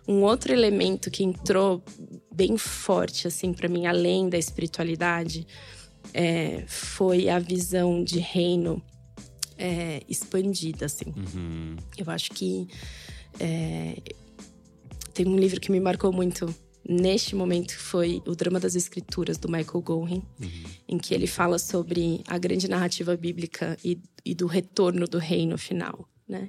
um 0.07 0.23
outro 0.23 0.52
elemento 0.52 1.11
que 1.11 1.25
entrou 1.25 1.83
bem 2.32 2.56
forte, 2.56 3.26
assim, 3.26 3.52
para 3.52 3.68
mim, 3.68 3.87
além 3.87 4.28
da 4.28 4.38
espiritualidade, 4.38 5.46
é, 6.14 6.64
foi 6.66 7.28
a 7.28 7.38
visão 7.38 8.02
de 8.02 8.18
reino 8.18 8.82
é, 9.58 10.02
expandida, 10.08 10.87
assim. 10.87 11.12
Uhum. 11.16 11.76
Eu 11.96 12.10
acho 12.10 12.30
que 12.30 12.68
é, 13.38 13.96
tem 15.12 15.26
um 15.26 15.37
livro 15.37 15.60
que 15.60 15.70
me 15.70 15.80
marcou 15.80 16.12
muito 16.12 16.54
neste 16.88 17.37
momento 17.37 17.78
foi 17.78 18.22
o 18.26 18.34
Drama 18.34 18.58
das 18.58 18.75
Escrituras, 18.75 19.38
do 19.38 19.49
Michael 19.49 19.80
Gorin, 19.82 20.22
uhum. 20.40 20.49
em 20.88 20.99
que 20.99 21.14
ele 21.14 21.26
fala 21.26 21.58
sobre 21.58 22.22
a 22.26 22.37
grande 22.38 22.68
narrativa 22.68 23.16
bíblica 23.16 23.76
e, 23.84 24.00
e, 24.25 24.34
do 24.34 24.46
retorno 24.46 25.06
do 25.06 25.18
reino 25.18 25.56
final, 25.56 26.08
né? 26.26 26.49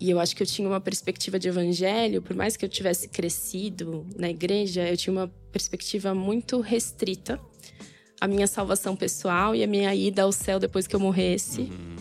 E 0.00 0.10
eu 0.10 0.18
acho 0.18 0.34
que 0.34 0.42
eu 0.42 0.46
tinha 0.46 0.68
uma 0.68 0.80
perspectiva 0.80 1.38
de 1.38 1.48
evangelho, 1.48 2.20
por 2.20 2.34
mais 2.34 2.56
que 2.56 2.64
eu 2.64 2.68
tivesse 2.68 3.08
crescido 3.08 4.06
na 4.16 4.28
igreja, 4.28 4.88
eu 4.88 4.96
tinha 4.96 5.12
uma 5.12 5.28
perspectiva 5.52 6.14
muito 6.14 6.60
restrita 6.60 7.40
à 8.20 8.26
minha 8.26 8.46
salvação 8.46 8.96
pessoal 8.96 9.54
e 9.54 9.62
a 9.62 9.66
minha 9.66 9.94
ida 9.94 10.22
ao 10.22 10.32
céu 10.32 10.58
depois 10.58 10.86
que 10.86 10.96
eu 10.96 11.00
morresse. 11.00 11.62
Uhum. 11.62 11.96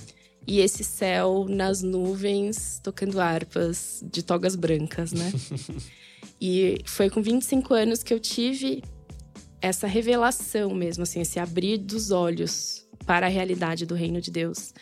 E 0.45 0.59
esse 0.59 0.83
céu 0.83 1.45
nas 1.47 1.81
nuvens, 1.81 2.79
tocando 2.83 3.21
harpas 3.21 4.03
de 4.12 4.23
togas 4.23 4.55
brancas, 4.55 5.12
né? 5.12 5.31
E 6.45 6.81
foi 6.85 7.09
com 7.09 7.21
25 7.21 7.73
anos 7.73 8.03
que 8.03 8.13
eu 8.13 8.19
tive 8.19 8.83
essa 9.62 9.88
revelação 9.88 10.73
mesmo, 10.73 11.03
assim, 11.03 11.21
esse 11.21 11.39
abrir 11.39 11.77
dos 11.77 12.12
olhos 12.12 12.85
para 13.05 13.27
a 13.27 13.29
realidade 13.29 13.85
do 13.85 13.95
reino 13.95 14.19
de 14.19 14.29
Deus, 14.29 14.73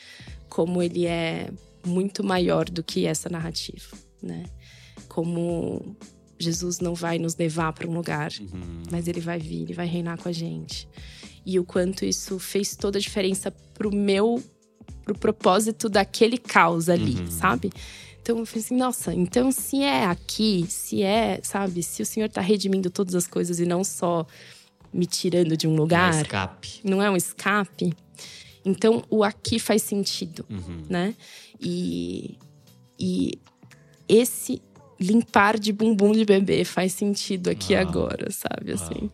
como 0.49 0.81
ele 0.81 1.05
é 1.05 1.51
muito 1.85 2.23
maior 2.23 2.65
do 2.69 2.83
que 2.83 3.05
essa 3.05 3.29
narrativa, 3.29 3.95
né? 4.21 4.45
Como 5.07 5.95
Jesus 6.39 6.79
não 6.79 6.95
vai 6.95 7.17
nos 7.17 7.35
levar 7.35 7.73
para 7.73 7.87
um 7.87 7.93
lugar, 7.93 8.31
uhum. 8.39 8.83
mas 8.91 9.07
ele 9.07 9.19
vai 9.19 9.39
vir, 9.39 9.63
ele 9.63 9.73
vai 9.73 9.85
reinar 9.85 10.17
com 10.17 10.29
a 10.29 10.31
gente. 10.31 10.87
E 11.45 11.59
o 11.59 11.63
quanto 11.63 12.05
isso 12.05 12.39
fez 12.39 12.75
toda 12.75 12.97
a 12.97 13.01
diferença 13.01 13.51
pro 13.73 13.93
meu 13.93 14.41
pro 15.03 15.17
propósito 15.17 15.89
daquele 15.89 16.37
caos 16.37 16.87
ali, 16.87 17.15
uhum. 17.15 17.27
sabe? 17.27 17.71
Então 18.21 18.37
eu 18.37 18.45
falei 18.45 18.63
assim, 18.63 18.75
nossa, 18.75 19.13
então 19.13 19.51
se 19.51 19.81
é 19.81 20.05
aqui, 20.05 20.65
se 20.69 21.01
é, 21.01 21.39
sabe, 21.41 21.81
se 21.81 22.03
o 22.03 22.05
Senhor 22.05 22.27
está 22.27 22.39
redimindo 22.39 22.89
todas 22.89 23.15
as 23.15 23.25
coisas 23.25 23.59
e 23.59 23.65
não 23.65 23.83
só 23.83 24.25
me 24.93 25.07
tirando 25.07 25.57
de 25.57 25.67
um 25.67 25.75
lugar. 25.75 26.11
Não 26.11 26.19
é 26.19 26.21
escape. 26.21 26.79
Não 26.83 27.01
é 27.01 27.09
um 27.09 27.15
escape. 27.15 27.93
Então 28.63 29.03
o 29.09 29.23
aqui 29.23 29.57
faz 29.57 29.81
sentido, 29.81 30.45
uhum. 30.49 30.83
né? 30.87 31.15
E, 31.61 32.37
e 32.99 33.39
esse 34.07 34.61
limpar 34.99 35.59
de 35.59 35.71
bumbum 35.71 36.11
de 36.11 36.25
bebê 36.25 36.63
faz 36.63 36.93
sentido 36.93 37.49
aqui 37.49 37.73
Uau. 37.73 37.81
agora, 37.81 38.31
sabe? 38.31 38.73
Uau. 38.73 38.83
Assim, 38.83 39.09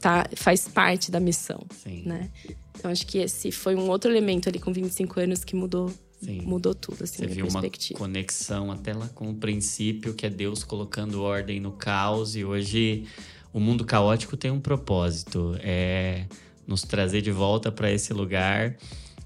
tá, 0.00 0.28
faz 0.36 0.68
parte 0.68 1.10
da 1.10 1.20
missão, 1.20 1.64
Sim. 1.82 2.02
né? 2.04 2.30
Então 2.76 2.90
acho 2.90 3.06
que 3.06 3.18
esse 3.18 3.50
foi 3.50 3.74
um 3.74 3.88
outro 3.88 4.10
elemento 4.10 4.48
ali 4.48 4.58
com 4.58 4.72
25 4.72 5.20
anos 5.20 5.44
que 5.44 5.56
mudou 5.56 5.92
Sim. 6.20 6.42
mudou 6.42 6.74
tudo, 6.74 7.04
assim, 7.04 7.18
Você 7.18 7.26
viu 7.28 7.46
uma 7.46 7.62
conexão 7.96 8.72
até 8.72 8.92
lá 8.92 9.08
com 9.08 9.30
o 9.30 9.34
princípio, 9.34 10.14
que 10.14 10.26
é 10.26 10.30
Deus 10.30 10.64
colocando 10.64 11.22
ordem 11.22 11.60
no 11.60 11.70
caos. 11.70 12.34
E 12.34 12.44
hoje 12.44 13.04
o 13.52 13.60
mundo 13.60 13.84
caótico 13.84 14.36
tem 14.36 14.50
um 14.50 14.60
propósito. 14.60 15.56
É 15.60 16.26
nos 16.66 16.82
trazer 16.82 17.22
de 17.22 17.30
volta 17.30 17.72
para 17.72 17.90
esse 17.90 18.12
lugar 18.12 18.76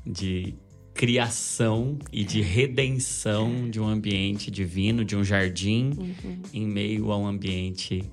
de 0.07 0.55
criação 0.95 1.99
e 2.13 2.25
de 2.25 2.41
redenção 2.41 3.69
de 3.69 3.81
um 3.81 3.87
ambiente 3.87 4.51
divino, 4.51 5.05
de 5.05 5.17
um 5.17 5.25
jardim, 5.25 5.93
uhum. 5.99 6.43
em 6.53 6.67
meio 6.67 7.11
a 7.11 7.19
um 7.19 7.27
ambiente 7.27 8.05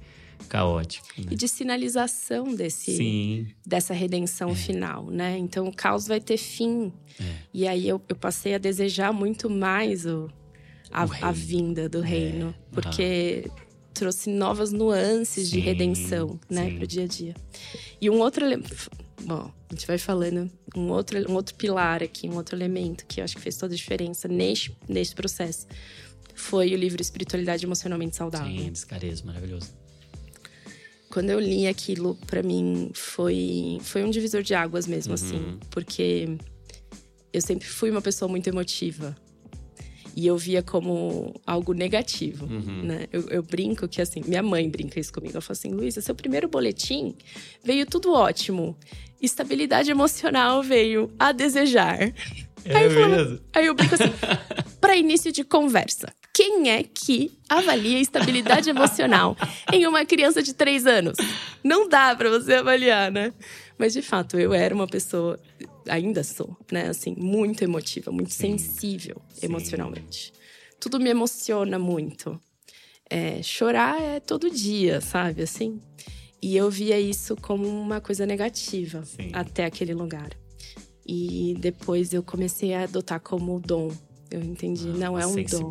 caótico. 0.47 1.07
Né? 1.17 1.27
E 1.31 1.35
de 1.35 1.47
sinalização 1.47 2.55
desse, 2.55 2.95
Sim. 2.95 3.47
dessa 3.65 3.93
redenção 3.93 4.51
é. 4.51 4.55
final, 4.55 5.05
né? 5.05 5.37
Então 5.37 5.67
o 5.67 5.75
caos 5.75 6.07
vai 6.07 6.19
ter 6.19 6.37
fim. 6.37 6.91
É. 7.19 7.23
E 7.53 7.67
aí 7.67 7.87
eu, 7.87 8.01
eu, 8.07 8.15
passei 8.15 8.55
a 8.55 8.57
desejar 8.57 9.11
muito 9.13 9.49
mais 9.49 10.05
o, 10.05 10.29
a, 10.91 11.05
o 11.05 11.09
a 11.21 11.31
vinda 11.31 11.89
do 11.89 12.03
é. 12.03 12.07
reino, 12.07 12.55
porque 12.71 13.43
uhum. 13.45 13.55
trouxe 13.93 14.29
novas 14.29 14.71
nuances 14.71 15.49
sim, 15.49 15.55
de 15.55 15.59
redenção, 15.59 16.39
né, 16.49 16.71
para 16.71 16.83
o 16.83 16.87
dia 16.87 17.03
a 17.03 17.07
dia. 17.07 17.35
E 18.01 18.09
um 18.09 18.19
outro 18.19 18.45
bom, 19.21 19.51
a 19.69 19.73
gente 19.73 19.85
vai 19.85 19.97
falando 19.97 20.49
um 20.75 20.89
outro, 20.89 21.31
um 21.31 21.35
outro 21.35 21.55
pilar 21.55 22.01
aqui, 22.03 22.29
um 22.29 22.35
outro 22.35 22.55
elemento 22.55 23.05
que 23.05 23.19
eu 23.19 23.23
acho 23.23 23.35
que 23.35 23.41
fez 23.41 23.57
toda 23.57 23.73
a 23.73 23.77
diferença 23.77 24.27
neste, 24.27 24.75
neste 24.87 25.15
processo 25.15 25.67
foi 26.33 26.73
o 26.73 26.77
livro 26.77 27.01
Espiritualidade 27.01 27.65
Emocionalmente 27.65 28.15
Saudável. 28.15 28.47
Sim, 28.47 28.71
descarezo, 28.71 29.25
maravilhoso 29.25 29.79
quando 31.09 31.31
eu 31.31 31.39
li 31.39 31.67
aquilo, 31.67 32.15
para 32.27 32.43
mim 32.43 32.91
foi 32.93 33.79
foi 33.81 34.03
um 34.03 34.09
divisor 34.09 34.43
de 34.43 34.53
águas 34.53 34.85
mesmo, 34.85 35.13
assim, 35.13 35.37
uhum. 35.37 35.49
assim, 35.49 35.59
porque 35.71 36.37
eu 37.33 37.41
sempre 37.41 37.67
fui 37.67 37.89
uma 37.89 38.01
pessoa 38.01 38.29
muito 38.29 38.47
emotiva. 38.47 39.15
E 40.15 40.27
eu 40.27 40.37
via 40.37 40.61
como 40.61 41.33
algo 41.45 41.71
negativo, 41.71 42.45
uhum. 42.45 42.83
né? 42.83 43.05
Eu, 43.11 43.29
eu, 43.29 43.43
brinco 43.43 43.87
que, 43.87 44.01
assim, 44.01 44.21
minha 44.25 44.43
mãe 44.43 44.67
brinca 44.67 44.99
isso 44.99 45.13
comigo. 45.13 45.33
Ela 45.33 45.41
fala 45.41 45.53
assim, 45.53 45.71
Luísa, 45.71 46.01
seu 46.01 46.13
primeiro 46.13 46.47
boletim 46.49 47.15
veio 47.63 47.85
tudo 47.85 48.11
ótimo. 48.11 48.75
Estabilidade 49.21 49.91
emocional 49.91 50.63
veio 50.63 51.11
a 51.19 51.31
desejar. 51.31 52.01
É 52.65 52.75
aí, 52.75 52.85
eu 52.85 52.91
falo, 52.91 53.41
aí 53.53 53.65
eu 53.65 53.73
brinco 53.73 53.95
assim, 53.95 54.11
para 54.81 54.95
início 54.95 55.31
de 55.31 55.43
conversa 55.43 56.13
quem 56.39 56.69
é 56.69 56.83
que 56.83 57.37
avalia 57.49 57.99
estabilidade 57.99 58.69
emocional 58.69 59.35
em 59.73 59.85
uma 59.85 60.05
criança 60.05 60.41
de 60.41 60.53
três 60.53 60.87
anos? 60.87 61.17
Não 61.61 61.89
dá 61.89 62.15
para 62.15 62.29
você 62.29 62.53
avaliar, 62.53 63.11
né? 63.11 63.33
Mas 63.77 63.91
de 63.91 64.01
fato, 64.01 64.39
eu 64.39 64.53
era 64.53 64.73
uma 64.73 64.87
pessoa, 64.87 65.37
ainda 65.89 66.23
sou, 66.23 66.55
né? 66.71 66.87
Assim, 66.87 67.13
muito 67.17 67.61
emotiva, 67.61 68.09
muito 68.09 68.33
Sim. 68.33 68.57
sensível 68.57 69.21
Sim. 69.33 69.47
emocionalmente. 69.47 70.31
Tudo 70.79 70.97
me 70.97 71.09
emociona 71.09 71.77
muito. 71.77 72.39
É, 73.09 73.43
chorar 73.43 74.01
é 74.01 74.21
todo 74.21 74.49
dia, 74.49 75.01
sabe? 75.01 75.41
Assim. 75.41 75.81
E 76.41 76.55
eu 76.55 76.69
via 76.69 76.99
isso 76.99 77.35
como 77.35 77.67
uma 77.67 77.99
coisa 77.99 78.25
negativa 78.25 79.03
Sim. 79.03 79.31
até 79.33 79.65
aquele 79.65 79.93
lugar. 79.93 80.29
E 81.05 81.55
depois 81.59 82.13
eu 82.13 82.23
comecei 82.23 82.73
a 82.73 82.83
adotar 82.83 83.19
como 83.19 83.59
dom 83.59 83.91
eu 84.31 84.41
entendi. 84.41 84.89
Ah, 84.89 84.97
não 84.97 85.19
é 85.19 85.25
um 85.25 85.35
dom. 85.43 85.69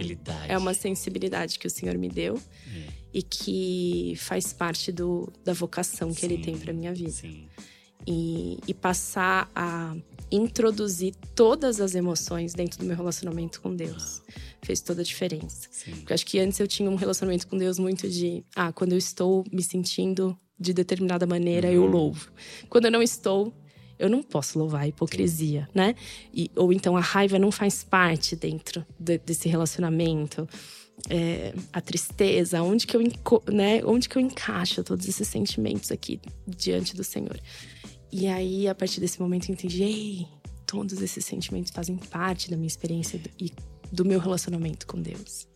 É 0.48 0.58
uma 0.58 0.74
sensibilidade 0.74 1.58
que 1.58 1.66
o 1.66 1.70
Senhor 1.70 1.96
me 1.96 2.08
deu 2.08 2.36
é. 2.36 2.92
e 3.14 3.22
que 3.22 4.14
faz 4.16 4.52
parte 4.52 4.90
do, 4.90 5.32
da 5.44 5.52
vocação 5.52 6.12
que 6.12 6.20
sim, 6.20 6.26
Ele 6.26 6.38
tem 6.38 6.58
para 6.58 6.72
minha 6.72 6.92
vida. 6.92 7.10
Sim. 7.12 7.46
E, 8.06 8.58
e 8.66 8.74
passar 8.74 9.50
a 9.54 9.94
introduzir 10.30 11.14
todas 11.34 11.80
as 11.80 11.94
emoções 11.94 12.54
dentro 12.54 12.78
do 12.78 12.84
meu 12.84 12.96
relacionamento 12.96 13.60
com 13.60 13.74
Deus. 13.74 14.22
Ah. 14.28 14.40
Fez 14.62 14.80
toda 14.80 15.02
a 15.02 15.04
diferença. 15.04 15.68
Sim. 15.70 15.92
Porque 15.92 16.14
acho 16.14 16.26
que 16.26 16.38
antes 16.38 16.58
eu 16.58 16.66
tinha 16.66 16.90
um 16.90 16.96
relacionamento 16.96 17.46
com 17.46 17.56
Deus 17.56 17.78
muito 17.78 18.08
de, 18.08 18.44
ah, 18.56 18.72
quando 18.72 18.92
eu 18.92 18.98
estou 18.98 19.44
me 19.52 19.62
sentindo 19.62 20.36
de 20.58 20.72
determinada 20.72 21.26
maneira, 21.26 21.68
uhum. 21.68 21.74
eu 21.74 21.86
louvo. 21.86 22.30
Quando 22.68 22.86
eu 22.86 22.90
não 22.90 23.02
estou, 23.02 23.52
eu 23.98 24.08
não 24.08 24.22
posso 24.22 24.58
louvar 24.58 24.82
a 24.82 24.88
hipocrisia, 24.88 25.68
né? 25.74 25.94
E, 26.32 26.50
ou 26.56 26.72
então 26.72 26.96
a 26.96 27.00
raiva 27.00 27.38
não 27.38 27.50
faz 27.50 27.82
parte 27.82 28.36
dentro 28.36 28.84
de, 28.98 29.18
desse 29.18 29.48
relacionamento. 29.48 30.48
é, 31.08 31.54
a 31.72 31.80
tristeza, 31.80 32.60
onde 32.60 32.86
que 32.86 32.96
eu 32.96 33.02
né, 33.52 33.84
onde 33.84 34.08
que 34.08 34.16
eu 34.16 34.22
encaixo 34.22 34.82
todos 34.82 35.06
esses 35.08 35.28
sentimentos 35.28 35.92
aqui 35.92 36.20
diante 36.46 36.96
do 36.96 37.04
Senhor. 37.04 37.38
E 38.10 38.26
aí 38.26 38.66
a 38.66 38.74
partir 38.74 39.00
desse 39.00 39.20
momento 39.20 39.48
eu 39.48 39.52
entendi, 39.52 39.82
ei, 39.84 40.26
todos 40.66 41.00
esses 41.00 41.24
sentimentos 41.24 41.70
fazem 41.70 41.96
parte 41.96 42.50
da 42.50 42.56
minha 42.56 42.66
experiência 42.66 43.20
e 43.38 43.52
do 43.90 44.04
meu 44.04 44.18
relacionamento 44.18 44.86
com 44.86 45.00
Deus. 45.00 45.46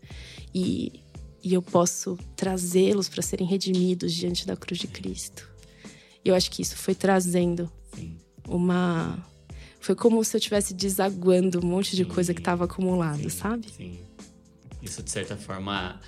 E, 0.54 1.00
e 1.43 1.55
eu 1.55 1.63
posso 1.63 2.19
trazê-los 2.37 3.09
para 3.09 3.23
serem 3.23 3.47
redimidos 3.47 4.13
diante 4.13 4.47
da 4.47 4.57
cruz 4.57 4.79
de 4.79 4.87
Cristo. 4.87 5.49
E 6.25 6.29
eu 6.29 6.35
acho 6.35 6.51
que 6.51 6.63
isso 6.63 6.77
foi 6.77 6.95
trazendo 6.95 7.71
uma 8.49 9.27
foi 9.81 9.97
como 9.97 10.23
se 10.25 10.37
eu 10.37 10.39
estivesse 10.39 10.73
desaguando 10.73 11.59
um 11.59 11.67
monte 11.67 11.97
de 11.97 12.05
coisa 12.05 12.33
que 12.33 12.41
estava 12.41 12.67
acumulado, 12.67 13.23
Sim. 13.23 13.29
sabe? 13.29 13.67
Sim. 13.69 13.99
Isso, 14.81 15.03
de 15.03 15.11
certa 15.11 15.37
forma, 15.37 16.01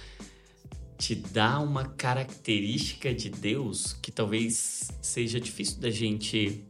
te 0.96 1.16
dá 1.16 1.58
uma 1.58 1.84
característica 1.84 3.12
de 3.12 3.28
Deus 3.28 3.92
que 4.00 4.12
talvez 4.12 4.92
seja 5.02 5.40
difícil 5.40 5.80
da 5.80 5.90
gente 5.90 6.64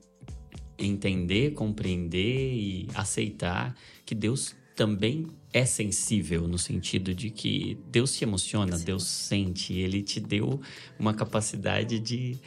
entender, 0.78 1.52
compreender 1.52 2.54
e 2.54 2.88
aceitar 2.94 3.76
que 4.06 4.14
Deus 4.14 4.56
também 4.74 5.28
é 5.52 5.64
sensível 5.64 6.48
no 6.48 6.58
sentido 6.58 7.14
de 7.14 7.30
que 7.30 7.78
Deus 7.90 8.10
se 8.10 8.24
emociona, 8.24 8.76
Sim. 8.76 8.84
Deus 8.84 9.04
sente, 9.04 9.72
ele 9.72 10.02
te 10.02 10.18
deu 10.20 10.60
uma 10.98 11.14
capacidade 11.14 11.98
de 12.00 12.38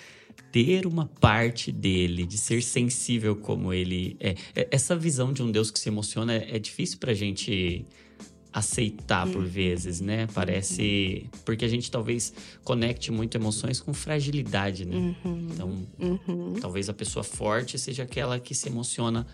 ter 0.51 0.85
uma 0.85 1.05
parte 1.05 1.71
dele, 1.71 2.25
de 2.25 2.37
ser 2.37 2.61
sensível 2.61 3.35
como 3.35 3.73
ele 3.73 4.17
é. 4.19 4.35
é 4.55 4.67
essa 4.71 4.95
visão 4.95 5.31
de 5.31 5.41
um 5.41 5.51
Deus 5.51 5.71
que 5.71 5.79
se 5.79 5.89
emociona 5.89 6.33
é, 6.33 6.55
é 6.55 6.59
difícil 6.59 6.97
pra 6.97 7.13
gente 7.13 7.85
aceitar 8.51 9.27
por 9.27 9.43
uhum. 9.43 9.47
vezes, 9.47 10.01
né? 10.01 10.27
Parece. 10.33 11.29
Porque 11.45 11.63
a 11.63 11.67
gente 11.67 11.91
talvez 11.91 12.33
conecte 12.63 13.11
muito 13.11 13.37
emoções 13.37 13.79
com 13.79 13.93
fragilidade, 13.93 14.83
né? 14.83 14.95
Uhum. 15.23 15.47
Então, 15.51 15.87
uhum. 15.99 16.53
talvez 16.59 16.89
a 16.89 16.93
pessoa 16.93 17.23
forte 17.23 17.77
seja 17.77 18.03
aquela 18.03 18.39
que 18.39 18.55
se 18.55 18.67
emociona 18.67 19.27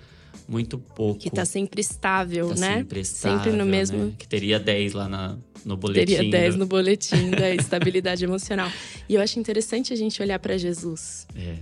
muito 0.47 0.77
pouco. 0.77 1.19
Que 1.19 1.29
tá 1.29 1.45
sempre 1.45 1.81
estável, 1.81 2.49
tá 2.49 2.55
né? 2.55 2.77
Sempre 2.77 2.99
estável. 2.99 3.37
Sempre 3.39 3.57
no 3.57 3.65
mesmo. 3.65 4.05
Né? 4.05 4.13
Que 4.17 4.27
teria 4.27 4.59
10 4.59 4.93
lá 4.93 5.07
na, 5.07 5.37
no 5.65 5.77
boletim. 5.77 6.05
Teria 6.05 6.31
10 6.31 6.55
no 6.55 6.65
boletim 6.65 7.29
da 7.31 7.49
estabilidade 7.55 8.23
emocional. 8.23 8.71
E 9.07 9.15
eu 9.15 9.21
acho 9.21 9.39
interessante 9.39 9.93
a 9.93 9.95
gente 9.95 10.21
olhar 10.21 10.39
para 10.39 10.57
Jesus. 10.57 11.27
É. 11.35 11.57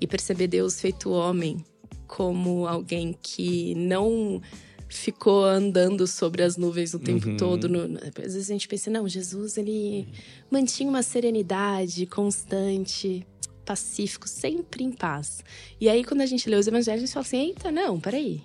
E 0.00 0.06
perceber 0.06 0.48
Deus 0.48 0.80
feito 0.80 1.10
homem 1.10 1.64
como 2.06 2.66
alguém 2.66 3.16
que 3.22 3.74
não 3.74 4.40
ficou 4.88 5.44
andando 5.44 6.06
sobre 6.06 6.42
as 6.42 6.58
nuvens 6.58 6.92
o 6.92 6.98
tempo 6.98 7.30
uhum. 7.30 7.36
todo. 7.36 7.68
No, 7.68 7.98
às 8.18 8.34
vezes 8.34 8.50
a 8.50 8.52
gente 8.52 8.68
pensa, 8.68 8.90
não, 8.90 9.08
Jesus, 9.08 9.56
ele 9.56 10.06
mantinha 10.50 10.88
uma 10.88 11.02
serenidade 11.02 12.04
constante 12.06 13.26
pacífico, 13.64 14.28
sempre 14.28 14.84
em 14.84 14.92
paz. 14.92 15.42
E 15.80 15.88
aí, 15.88 16.04
quando 16.04 16.20
a 16.20 16.26
gente 16.26 16.48
lê 16.48 16.56
os 16.56 16.66
evangelhos, 16.66 17.02
a 17.02 17.06
gente 17.06 17.14
fala 17.14 17.26
assim: 17.26 17.38
eita, 17.38 17.70
não, 17.70 18.00
peraí. 18.00 18.42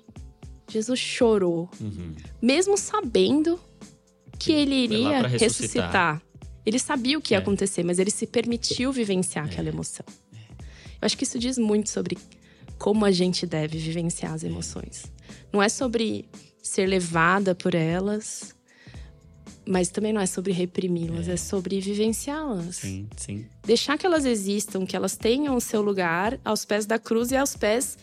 Jesus 0.70 1.00
chorou, 1.00 1.70
uhum. 1.80 2.14
mesmo 2.42 2.78
sabendo 2.78 3.60
que 4.38 4.52
ele 4.52 4.76
iria 4.76 5.22
ressuscitar. 5.28 5.40
ressuscitar. 5.40 6.22
Ele 6.66 6.80
sabia 6.80 7.18
o 7.18 7.22
que 7.22 7.34
ia 7.34 7.38
é. 7.38 7.42
acontecer, 7.42 7.84
mas 7.84 7.98
ele 7.98 8.12
se 8.12 8.28
permitiu 8.28 8.92
vivenciar 8.92 9.46
é. 9.46 9.50
aquela 9.50 9.70
emoção. 9.70 10.06
É. 10.36 10.64
Eu 10.64 11.06
acho 11.06 11.18
que 11.18 11.24
isso 11.24 11.40
diz 11.40 11.58
muito 11.58 11.90
sobre 11.90 12.18
como 12.78 13.06
a 13.06 13.12
gente 13.12 13.46
deve 13.46 13.78
vivenciar 13.78 14.34
as 14.34 14.44
emoções. 14.44 15.12
Não 15.52 15.64
é 15.64 15.70
sobre 15.70 16.28
ser 16.62 16.86
levada 16.86 17.56
por 17.56 17.74
elas, 17.74 18.54
mas 19.68 19.90
também 19.90 20.14
não 20.14 20.22
é 20.22 20.26
sobre 20.26 20.54
reprimi-las, 20.54 21.28
é. 21.28 21.34
é. 21.34 21.38
sobre 21.38 21.80
vivenciá-las. 21.80 22.78
Sim, 22.78 23.08
sim. 23.18 23.46
Deixar 23.66 23.98
que 23.98 24.06
elas 24.06 24.26
existam, 24.26 24.86
que 24.86 24.96
elas 24.96 25.16
tenham 25.18 25.56
o 25.56 25.62
seu 25.62 25.82
lugar 25.82 26.40
aos 26.44 26.66
pés 26.66 26.86
da 26.86 26.98
cruz 26.98 27.32
e 27.32 27.36
aos 27.36 27.56
pés 27.56 27.98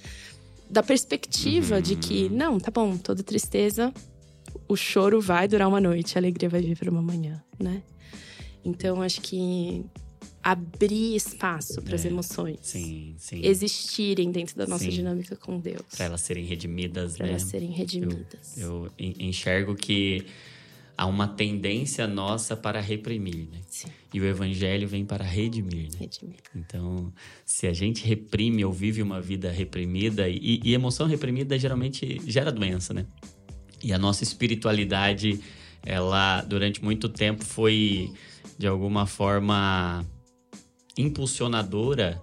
da 0.68 0.82
perspectiva 0.82 1.76
uhum. 1.76 1.80
de 1.80 1.96
que, 1.96 2.24
uhum. 2.24 2.36
não, 2.36 2.60
tá 2.60 2.70
bom, 2.70 2.96
toda 2.96 3.22
tristeza, 3.22 3.92
o 4.68 4.76
choro 4.76 5.20
vai 5.20 5.48
durar 5.48 5.68
uma 5.68 5.80
noite, 5.80 6.16
a 6.16 6.20
alegria 6.20 6.48
vai 6.48 6.60
vir 6.60 6.76
para 6.76 6.90
uma 6.90 7.02
manhã, 7.02 7.42
né? 7.58 7.82
Então, 8.64 9.02
acho 9.02 9.20
que 9.20 9.84
abrir 10.42 11.16
espaço 11.16 11.80
para 11.80 11.94
as 11.94 12.04
é, 12.04 12.08
emoções 12.08 12.58
sim, 12.60 13.14
sim. 13.16 13.40
existirem 13.42 14.30
dentro 14.30 14.54
da 14.56 14.66
nossa 14.66 14.84
sim. 14.84 14.90
dinâmica 14.90 15.36
com 15.36 15.58
Deus. 15.58 15.82
Para 15.96 16.04
elas 16.04 16.20
serem 16.20 16.44
redimidas, 16.44 17.16
pra 17.16 17.26
né? 17.26 17.32
Para 17.32 17.40
elas 17.40 17.50
serem 17.50 17.70
redimidas. 17.70 18.58
Eu, 18.58 18.90
eu 18.98 19.14
enxergo 19.20 19.74
que 19.74 20.26
há 20.96 21.06
uma 21.06 21.26
tendência 21.26 22.06
nossa 22.06 22.56
para 22.56 22.80
reprimir, 22.80 23.48
né? 23.50 23.60
Sim. 23.68 23.88
E 24.12 24.20
o 24.20 24.24
evangelho 24.24 24.86
vem 24.86 25.04
para 25.04 25.24
redimir, 25.24 25.90
né? 25.92 25.98
Redimir. 26.00 26.36
Então, 26.54 27.12
se 27.44 27.66
a 27.66 27.72
gente 27.72 28.06
reprime 28.06 28.64
ou 28.64 28.72
vive 28.72 29.02
uma 29.02 29.20
vida 29.20 29.50
reprimida, 29.50 30.28
e, 30.28 30.60
e 30.62 30.72
emoção 30.72 31.06
reprimida 31.06 31.58
geralmente 31.58 32.20
gera 32.26 32.52
doença, 32.52 32.94
né? 32.94 33.06
E 33.82 33.92
a 33.92 33.98
nossa 33.98 34.22
espiritualidade, 34.22 35.40
ela 35.82 36.42
durante 36.42 36.82
muito 36.82 37.08
tempo 37.08 37.44
foi 37.44 38.12
de 38.56 38.66
alguma 38.66 39.06
forma 39.06 40.06
impulsionadora 40.96 42.22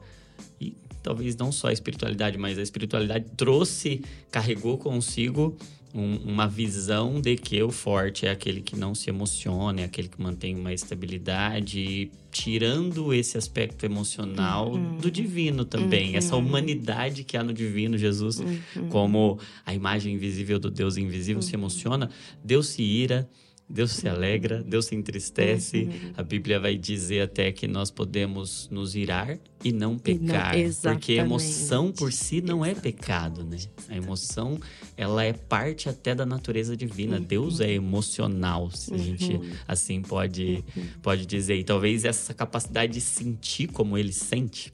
e 0.59 0.75
talvez 1.03 1.35
não 1.35 1.51
só 1.51 1.67
a 1.67 1.73
espiritualidade, 1.73 2.37
mas 2.37 2.57
a 2.57 2.61
espiritualidade 2.61 3.25
trouxe, 3.35 4.01
carregou 4.31 4.77
consigo 4.77 5.57
um, 5.93 6.17
uma 6.17 6.47
visão 6.47 7.19
de 7.19 7.35
que 7.35 7.61
o 7.61 7.71
forte 7.71 8.25
é 8.25 8.31
aquele 8.31 8.61
que 8.61 8.75
não 8.75 8.95
se 8.95 9.09
emociona, 9.09 9.81
é 9.81 9.83
aquele 9.83 10.07
que 10.07 10.21
mantém 10.21 10.55
uma 10.55 10.73
estabilidade, 10.73 12.11
tirando 12.31 13.13
esse 13.13 13.37
aspecto 13.37 13.85
emocional 13.85 14.71
uhum. 14.71 14.97
do 14.97 15.11
divino 15.11 15.65
também, 15.65 16.11
uhum. 16.11 16.17
essa 16.17 16.35
humanidade 16.35 17.23
que 17.23 17.35
há 17.35 17.43
no 17.43 17.53
divino, 17.53 17.97
Jesus, 17.97 18.39
uhum. 18.39 18.89
como 18.89 19.39
a 19.65 19.73
imagem 19.73 20.13
invisível 20.13 20.59
do 20.59 20.71
Deus 20.71 20.97
invisível 20.97 21.41
se 21.41 21.53
uhum. 21.53 21.61
emociona, 21.61 22.09
Deus 22.43 22.67
se 22.67 22.81
ira, 22.81 23.29
Deus 23.71 23.91
se 23.91 24.07
alegra, 24.07 24.61
Deus 24.61 24.85
se 24.85 24.95
entristece. 24.95 25.83
Uhum. 25.83 26.13
A 26.17 26.23
Bíblia 26.23 26.59
vai 26.59 26.75
dizer 26.77 27.21
até 27.21 27.51
que 27.51 27.67
nós 27.67 27.89
podemos 27.89 28.67
nos 28.69 28.95
irar 28.95 29.37
e 29.63 29.71
não 29.71 29.97
pecar, 29.97 30.57
e 30.57 30.65
não, 30.65 30.73
porque 30.93 31.13
a 31.13 31.23
emoção 31.23 31.91
por 31.91 32.11
si 32.11 32.41
não 32.41 32.65
é 32.65 32.73
pecado, 32.73 33.43
né? 33.43 33.57
A 33.87 33.95
emoção, 33.95 34.59
ela 34.97 35.23
é 35.23 35.33
parte 35.33 35.87
até 35.87 36.13
da 36.13 36.25
natureza 36.25 36.75
divina. 36.75 37.17
Uhum. 37.17 37.23
Deus 37.23 37.61
é 37.61 37.71
emocional, 37.71 38.69
se 38.71 38.93
a 38.93 38.97
gente 38.97 39.33
uhum. 39.33 39.51
assim 39.67 40.01
pode 40.01 40.63
uhum. 40.75 40.83
pode 41.01 41.25
dizer. 41.25 41.55
E 41.55 41.63
talvez 41.63 42.03
essa 42.03 42.33
capacidade 42.33 42.93
de 42.93 43.01
sentir 43.01 43.67
como 43.67 43.97
ele 43.97 44.11
sente, 44.11 44.71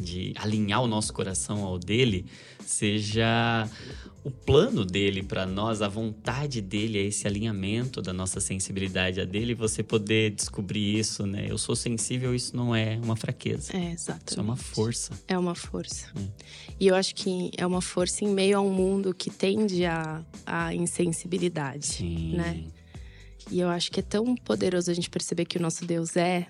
de 0.00 0.32
alinhar 0.36 0.82
o 0.82 0.86
nosso 0.86 1.12
coração 1.12 1.64
ao 1.64 1.78
dele, 1.78 2.24
seja 2.64 3.68
o 4.24 4.30
plano 4.30 4.84
dele 4.84 5.22
para 5.22 5.44
nós, 5.44 5.82
a 5.82 5.88
vontade 5.88 6.60
dele 6.60 6.98
é 6.98 7.02
esse 7.02 7.26
alinhamento 7.26 8.00
da 8.00 8.12
nossa 8.12 8.38
sensibilidade 8.38 9.20
a 9.20 9.24
dele, 9.24 9.52
você 9.52 9.82
poder 9.82 10.30
descobrir 10.30 10.98
isso, 10.98 11.26
né? 11.26 11.46
Eu 11.48 11.58
sou 11.58 11.74
sensível, 11.74 12.32
isso 12.32 12.56
não 12.56 12.74
é 12.74 13.00
uma 13.02 13.16
fraqueza. 13.16 13.76
É, 13.76 13.92
exatamente. 13.92 14.28
Isso 14.28 14.38
é 14.38 14.42
uma 14.42 14.56
força. 14.56 15.12
É 15.26 15.38
uma 15.38 15.54
força. 15.56 16.06
É. 16.16 16.20
E 16.78 16.86
eu 16.86 16.94
acho 16.94 17.16
que 17.16 17.50
é 17.56 17.66
uma 17.66 17.82
força 17.82 18.24
em 18.24 18.28
meio 18.28 18.58
a 18.58 18.60
um 18.60 18.72
mundo 18.72 19.12
que 19.12 19.28
tende 19.28 19.84
à 19.84 20.24
a, 20.46 20.66
a 20.66 20.74
insensibilidade, 20.74 21.86
Sim. 21.86 22.36
né? 22.36 22.64
E 23.50 23.58
eu 23.58 23.68
acho 23.68 23.90
que 23.90 23.98
é 23.98 24.02
tão 24.04 24.36
poderoso 24.36 24.88
a 24.88 24.94
gente 24.94 25.10
perceber 25.10 25.46
que 25.46 25.58
o 25.58 25.60
nosso 25.60 25.84
Deus 25.84 26.16
é 26.16 26.46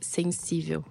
sensível. 0.00 0.82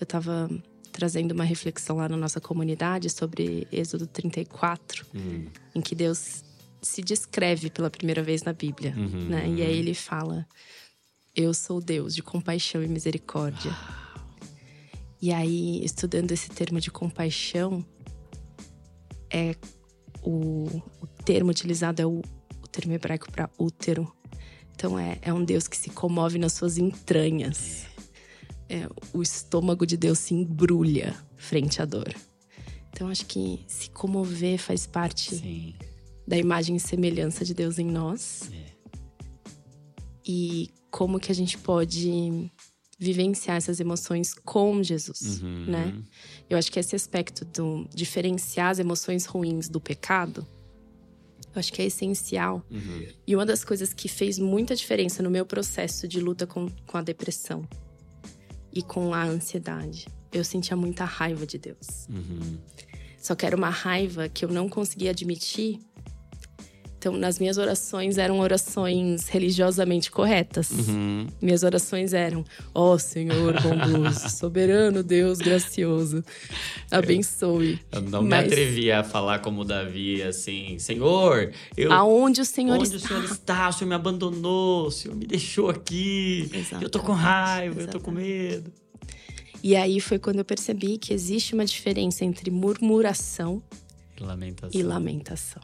Eu 0.00 0.06
tava 0.06 0.50
trazendo 0.90 1.32
uma 1.32 1.44
reflexão 1.44 1.96
lá 1.96 2.08
na 2.08 2.16
nossa 2.16 2.40
comunidade 2.40 3.08
sobre 3.10 3.66
Êxodo 3.72 4.06
34, 4.06 5.06
uhum. 5.14 5.46
em 5.74 5.80
que 5.80 5.94
Deus 5.94 6.44
se 6.82 7.02
descreve 7.02 7.70
pela 7.70 7.90
primeira 7.90 8.22
vez 8.22 8.42
na 8.42 8.52
Bíblia, 8.52 8.94
uhum. 8.96 9.28
né? 9.28 9.48
E 9.48 9.62
aí 9.62 9.78
ele 9.78 9.94
fala: 9.94 10.46
Eu 11.34 11.52
sou 11.54 11.80
Deus 11.80 12.14
de 12.14 12.22
compaixão 12.22 12.82
e 12.82 12.88
misericórdia. 12.88 13.74
E 15.22 15.32
aí, 15.32 15.84
estudando 15.84 16.32
esse 16.32 16.48
termo 16.48 16.80
de 16.80 16.90
compaixão, 16.90 17.84
é 19.30 19.54
o, 20.22 20.82
o 21.00 21.06
termo 21.24 21.50
utilizado 21.50 22.00
é 22.00 22.06
o, 22.06 22.22
o 22.62 22.68
termo 22.68 22.92
hebraico 22.94 23.30
para 23.30 23.50
útero. 23.58 24.10
Então 24.74 24.98
é, 24.98 25.18
é 25.20 25.32
um 25.32 25.44
Deus 25.44 25.68
que 25.68 25.76
se 25.76 25.90
comove 25.90 26.38
nas 26.38 26.54
suas 26.54 26.78
entranhas 26.78 27.89
é, 28.70 28.88
o 29.12 29.20
estômago 29.20 29.84
de 29.84 29.96
Deus 29.96 30.20
se 30.20 30.32
embrulha 30.32 31.16
frente 31.36 31.82
à 31.82 31.84
dor. 31.84 32.14
Então 32.92 33.08
acho 33.08 33.26
que 33.26 33.64
se 33.66 33.90
comover 33.90 34.58
faz 34.58 34.86
parte 34.86 35.34
Sim. 35.34 35.74
da 36.26 36.38
imagem 36.38 36.76
e 36.76 36.80
semelhança 36.80 37.44
de 37.44 37.52
Deus 37.52 37.78
em 37.80 37.86
nós. 37.86 38.48
É. 38.52 38.70
E 40.24 40.70
como 40.88 41.18
que 41.18 41.32
a 41.32 41.34
gente 41.34 41.58
pode 41.58 42.50
vivenciar 42.96 43.56
essas 43.56 43.80
emoções 43.80 44.34
com 44.34 44.82
Jesus, 44.82 45.42
uhum. 45.42 45.64
né? 45.66 45.94
Eu 46.48 46.58
acho 46.58 46.70
que 46.70 46.78
esse 46.78 46.94
aspecto 46.94 47.44
do 47.46 47.88
diferenciar 47.92 48.70
as 48.70 48.78
emoções 48.78 49.24
ruins 49.24 49.68
do 49.68 49.80
pecado 49.80 50.46
eu 51.52 51.58
acho 51.58 51.72
que 51.72 51.82
é 51.82 51.86
essencial. 51.86 52.64
Uhum. 52.70 53.06
E 53.26 53.34
uma 53.34 53.44
das 53.44 53.64
coisas 53.64 53.92
que 53.92 54.08
fez 54.08 54.38
muita 54.38 54.76
diferença 54.76 55.20
no 55.20 55.30
meu 55.30 55.44
processo 55.44 56.06
de 56.06 56.20
luta 56.20 56.46
com, 56.46 56.68
com 56.86 56.96
a 56.96 57.02
depressão 57.02 57.66
e 58.72 58.82
com 58.82 59.12
a 59.12 59.24
ansiedade, 59.24 60.06
eu 60.32 60.44
sentia 60.44 60.76
muita 60.76 61.04
raiva 61.04 61.46
de 61.46 61.58
Deus. 61.58 62.06
Uhum. 62.08 62.58
Só 63.18 63.34
que 63.34 63.44
era 63.44 63.56
uma 63.56 63.68
raiva 63.68 64.28
que 64.28 64.44
eu 64.44 64.48
não 64.48 64.68
conseguia 64.68 65.10
admitir. 65.10 65.78
Então, 67.00 67.16
nas 67.16 67.38
minhas 67.38 67.56
orações 67.56 68.18
eram 68.18 68.40
orações 68.40 69.26
religiosamente 69.26 70.10
corretas. 70.10 70.70
Uhum. 70.70 71.26
Minhas 71.40 71.62
orações 71.62 72.12
eram: 72.12 72.44
Ó 72.74 72.98
Senhor 72.98 73.54
bondoso, 73.62 74.28
soberano 74.36 75.02
Deus 75.02 75.38
gracioso, 75.38 76.22
abençoe. 76.90 77.80
Eu 77.90 78.02
não 78.02 78.22
me 78.22 78.28
Mas- 78.28 78.46
atrevia 78.52 79.00
a 79.00 79.02
falar 79.02 79.38
como 79.38 79.64
Davi, 79.64 80.22
assim, 80.22 80.78
Senhor, 80.78 81.50
eu. 81.74 81.90
Aonde 81.90 82.42
o 82.42 82.44
Senhor 82.44 82.74
onde 82.78 82.94
está? 82.94 82.96
o 82.98 83.08
Senhor 83.08 83.24
está? 83.24 83.68
O 83.70 83.72
Senhor 83.72 83.88
me 83.88 83.94
abandonou, 83.94 84.86
o 84.88 84.90
Senhor 84.90 85.16
me 85.16 85.26
deixou 85.26 85.70
aqui. 85.70 86.50
Eu 86.82 86.90
tô 86.90 86.98
com 87.00 87.12
Exatamente, 87.12 87.22
raiva, 87.22 87.80
eu 87.80 87.86
tô 87.88 87.98
com 87.98 88.10
exatamente. 88.10 88.52
medo. 88.56 88.72
E 89.62 89.74
aí 89.74 90.00
foi 90.00 90.18
quando 90.18 90.38
eu 90.38 90.44
percebi 90.44 90.98
que 90.98 91.14
existe 91.14 91.54
uma 91.54 91.64
diferença 91.64 92.26
entre 92.26 92.50
murmuração 92.50 93.62
Lamentação. 94.20 94.78
e 94.78 94.82
lamentação. 94.82 95.62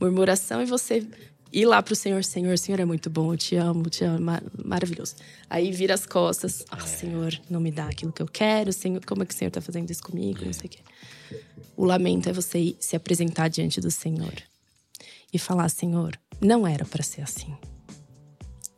Murmuração 0.00 0.60
é 0.60 0.66
você 0.66 1.06
ir 1.52 1.64
lá 1.64 1.82
pro 1.82 1.96
Senhor, 1.96 2.22
Senhor, 2.24 2.58
Senhor 2.58 2.80
é 2.80 2.84
muito 2.84 3.08
bom, 3.08 3.32
eu 3.32 3.36
te 3.38 3.56
amo, 3.56 3.88
te 3.88 4.04
amo, 4.04 4.20
mar- 4.20 4.42
maravilhoso. 4.64 5.14
Aí 5.48 5.72
vira 5.72 5.94
as 5.94 6.04
costas, 6.04 6.64
ah, 6.70 6.80
Senhor, 6.80 7.38
não 7.48 7.60
me 7.60 7.70
dá 7.70 7.86
aquilo 7.86 8.12
que 8.12 8.20
eu 8.22 8.26
quero, 8.26 8.72
Senhor, 8.72 9.02
como 9.04 9.22
é 9.22 9.26
que 9.26 9.34
o 9.34 9.36
Senhor 9.36 9.50
tá 9.50 9.60
fazendo 9.60 9.90
isso 9.90 10.02
comigo, 10.02 10.44
não 10.44 10.52
sei 10.52 10.66
o 10.66 10.68
quê. 10.68 10.80
O 11.76 11.84
lamento 11.84 12.28
é 12.28 12.32
você 12.32 12.74
se 12.80 12.96
apresentar 12.96 13.48
diante 13.48 13.80
do 13.80 13.90
Senhor 13.90 14.34
e 15.32 15.38
falar, 15.38 15.68
Senhor, 15.68 16.18
não 16.40 16.66
era 16.66 16.84
para 16.84 17.02
ser 17.02 17.22
assim. 17.22 17.54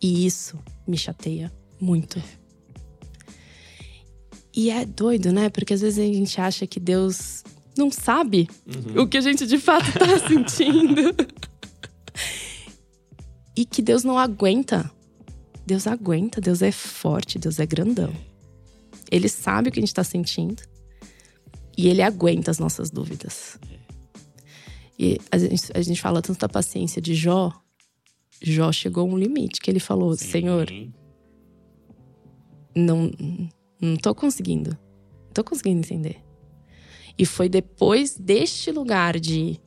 E 0.00 0.24
isso 0.26 0.58
me 0.86 0.96
chateia 0.96 1.52
muito. 1.80 2.22
E 4.54 4.70
é 4.70 4.84
doido, 4.84 5.32
né? 5.32 5.48
Porque 5.50 5.74
às 5.74 5.80
vezes 5.80 5.98
a 5.98 6.12
gente 6.12 6.40
acha 6.40 6.66
que 6.66 6.80
Deus 6.80 7.44
não 7.78 7.90
sabe 7.90 8.48
o 8.96 9.06
que 9.06 9.16
a 9.16 9.20
gente 9.20 9.46
de 9.46 9.56
fato 9.56 9.90
tá 9.92 10.18
sentindo. 10.28 11.14
e 13.56 13.64
que 13.64 13.80
Deus 13.80 14.04
não 14.04 14.18
aguenta. 14.18 14.90
Deus 15.64 15.86
aguenta, 15.86 16.40
Deus 16.40 16.62
é 16.62 16.72
forte, 16.72 17.38
Deus 17.38 17.58
é 17.58 17.66
grandão. 17.66 18.12
Ele 19.10 19.28
sabe 19.28 19.68
o 19.68 19.72
que 19.72 19.78
a 19.78 19.82
gente 19.82 19.94
tá 19.94 20.04
sentindo. 20.04 20.62
E 21.76 21.88
ele 21.88 22.02
aguenta 22.02 22.50
as 22.50 22.58
nossas 22.58 22.90
dúvidas. 22.90 23.58
E 24.98 25.18
a 25.30 25.38
gente, 25.38 25.70
a 25.74 25.80
gente 25.80 26.00
fala 26.00 26.20
tanto 26.20 26.40
da 26.40 26.48
paciência 26.48 27.00
de 27.00 27.14
Jó. 27.14 27.52
Jó 28.42 28.72
chegou 28.72 29.08
a 29.08 29.12
um 29.12 29.16
limite 29.16 29.60
que 29.60 29.70
ele 29.70 29.78
falou: 29.78 30.16
Sim. 30.16 30.26
Senhor, 30.26 30.66
não, 32.74 33.10
não 33.80 33.96
tô 33.96 34.14
conseguindo. 34.14 34.70
Não 34.70 35.32
tô 35.32 35.44
conseguindo 35.44 35.78
entender. 35.78 36.27
E 37.18 37.26
foi 37.26 37.48
depois 37.48 38.16
deste 38.16 38.70
lugar 38.70 39.18
de 39.18 39.60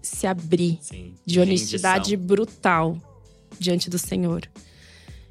se 0.00 0.26
abrir, 0.26 0.78
Sim. 0.80 1.14
de 1.24 1.38
honestidade 1.38 2.12
Rendição. 2.12 2.26
brutal 2.26 2.98
diante 3.58 3.90
do 3.90 3.98
Senhor. 3.98 4.48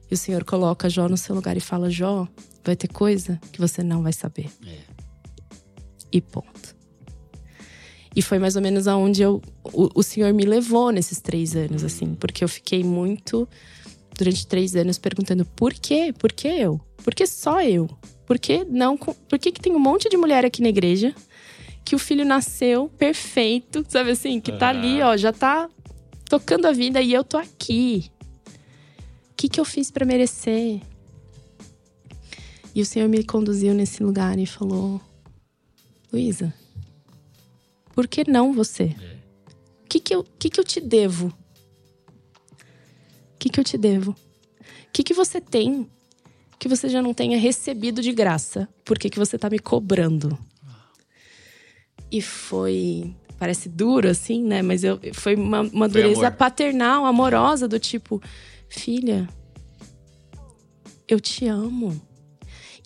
E 0.10 0.14
o 0.14 0.18
Senhor 0.18 0.44
coloca 0.44 0.90
Jó 0.90 1.10
no 1.10 1.18
seu 1.18 1.34
lugar 1.34 1.58
e 1.58 1.62
fala: 1.62 1.90
Jó, 1.90 2.28
vai 2.64 2.76
ter 2.76 2.88
coisa 2.88 3.40
que 3.52 3.60
você 3.60 3.82
não 3.82 4.04
vai 4.04 4.14
saber. 4.14 4.50
É. 4.66 4.78
E 6.12 6.22
ponto. 6.22 6.76
E 8.16 8.22
foi 8.22 8.38
mais 8.38 8.58
ou 8.58 8.62
menos 8.62 8.88
aonde 8.88 9.22
eu, 9.22 9.42
o, 9.64 9.90
o 9.96 10.04
Senhor 10.04 10.34
me 10.34 10.44
levou 10.44 10.92
nesses 10.92 11.22
três 11.22 11.56
anos, 11.56 11.82
assim, 11.84 12.14
porque 12.14 12.44
eu 12.44 12.50
fiquei 12.50 12.84
muito 12.84 13.48
durante 14.18 14.46
três 14.46 14.76
anos 14.76 14.98
perguntando 14.98 15.46
por 15.46 15.74
quê? 15.74 16.14
Por 16.18 16.34
que 16.34 16.48
eu? 16.48 16.80
Por 16.98 17.16
que 17.16 17.26
só 17.26 17.62
eu? 17.62 17.90
Por 18.26 18.38
que 18.38 18.66
não? 18.66 18.98
Por 18.98 19.40
que, 19.40 19.52
que 19.52 19.62
tem 19.62 19.74
um 19.74 19.80
monte 19.80 20.10
de 20.10 20.18
mulher 20.18 20.44
aqui 20.46 20.62
na 20.62 20.68
igreja 20.70 21.16
que 21.92 21.96
o 21.96 22.00
filho 22.00 22.24
nasceu 22.24 22.88
perfeito, 22.88 23.86
sabe 23.90 24.12
assim, 24.12 24.40
que 24.40 24.54
tá 24.54 24.70
ali, 24.70 25.02
ó, 25.02 25.18
já 25.18 25.34
tá 25.34 25.70
tocando 26.24 26.66
a 26.66 26.72
vida 26.72 27.02
e 27.02 27.12
eu 27.12 27.22
tô 27.22 27.38
aqui. 27.38 28.10
O 29.30 29.34
que, 29.36 29.50
que 29.50 29.60
eu 29.60 29.66
fiz 29.66 29.92
pra 29.92 30.06
merecer? 30.06 30.80
E 32.74 32.82
o 32.82 32.86
Senhor 32.86 33.10
me 33.10 33.26
conduziu 33.26 33.74
nesse 33.74 34.02
lugar 34.02 34.40
e 34.40 34.46
falou: 34.46 35.02
Luísa, 36.14 36.54
por 37.94 38.08
que 38.08 38.24
não 38.26 38.54
você? 38.54 38.96
O 39.84 39.90
que, 39.90 40.00
que, 40.00 40.16
eu, 40.16 40.24
que, 40.40 40.50
que 40.50 40.62
eu 40.62 40.64
te 40.64 40.80
devo? 40.80 41.28
O 41.28 41.34
que, 43.38 43.50
que 43.50 43.60
eu 43.60 43.66
te 43.66 43.78
devo? 43.78 44.12
O 44.12 44.92
que, 44.94 45.04
que 45.04 45.14
você 45.14 45.42
tem 45.42 45.90
que 46.58 46.70
você 46.70 46.88
já 46.88 47.02
não 47.02 47.14
tenha 47.14 47.38
recebido 47.38 48.02
de 48.02 48.14
graça? 48.14 48.66
Por 48.86 48.98
que, 48.98 49.10
que 49.10 49.20
você 49.20 49.38
tá 49.38 49.50
me 49.50 49.60
cobrando? 49.60 50.40
E 52.12 52.22
foi. 52.22 53.16
Parece 53.40 53.70
duro, 53.70 54.08
assim, 54.08 54.44
né? 54.44 54.62
Mas 54.62 54.84
eu, 54.84 55.00
foi 55.14 55.36
uma, 55.36 55.62
uma 55.62 55.90
Foi 55.90 56.02
dureza 56.02 56.28
amor. 56.28 56.38
paternal, 56.38 57.06
amorosa, 57.06 57.68
do 57.68 57.80
tipo: 57.80 58.22
Filha, 58.68 59.28
eu 61.08 61.20
te 61.20 61.48
amo. 61.48 62.00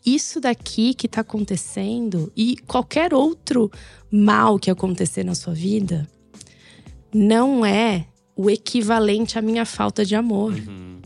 Isso 0.05 0.39
daqui 0.39 0.93
que 0.93 1.07
tá 1.07 1.21
acontecendo 1.21 2.31
e 2.37 2.57
qualquer 2.67 3.11
outro 3.13 3.71
mal 4.11 4.59
que 4.59 4.69
acontecer 4.69 5.23
na 5.23 5.33
sua 5.33 5.53
vida 5.53 6.07
não 7.11 7.65
é 7.65 8.05
o 8.35 8.49
equivalente 8.49 9.39
à 9.39 9.41
minha 9.41 9.65
falta 9.65 10.05
de 10.05 10.15
amor. 10.15 10.53
Uhum. 10.53 11.01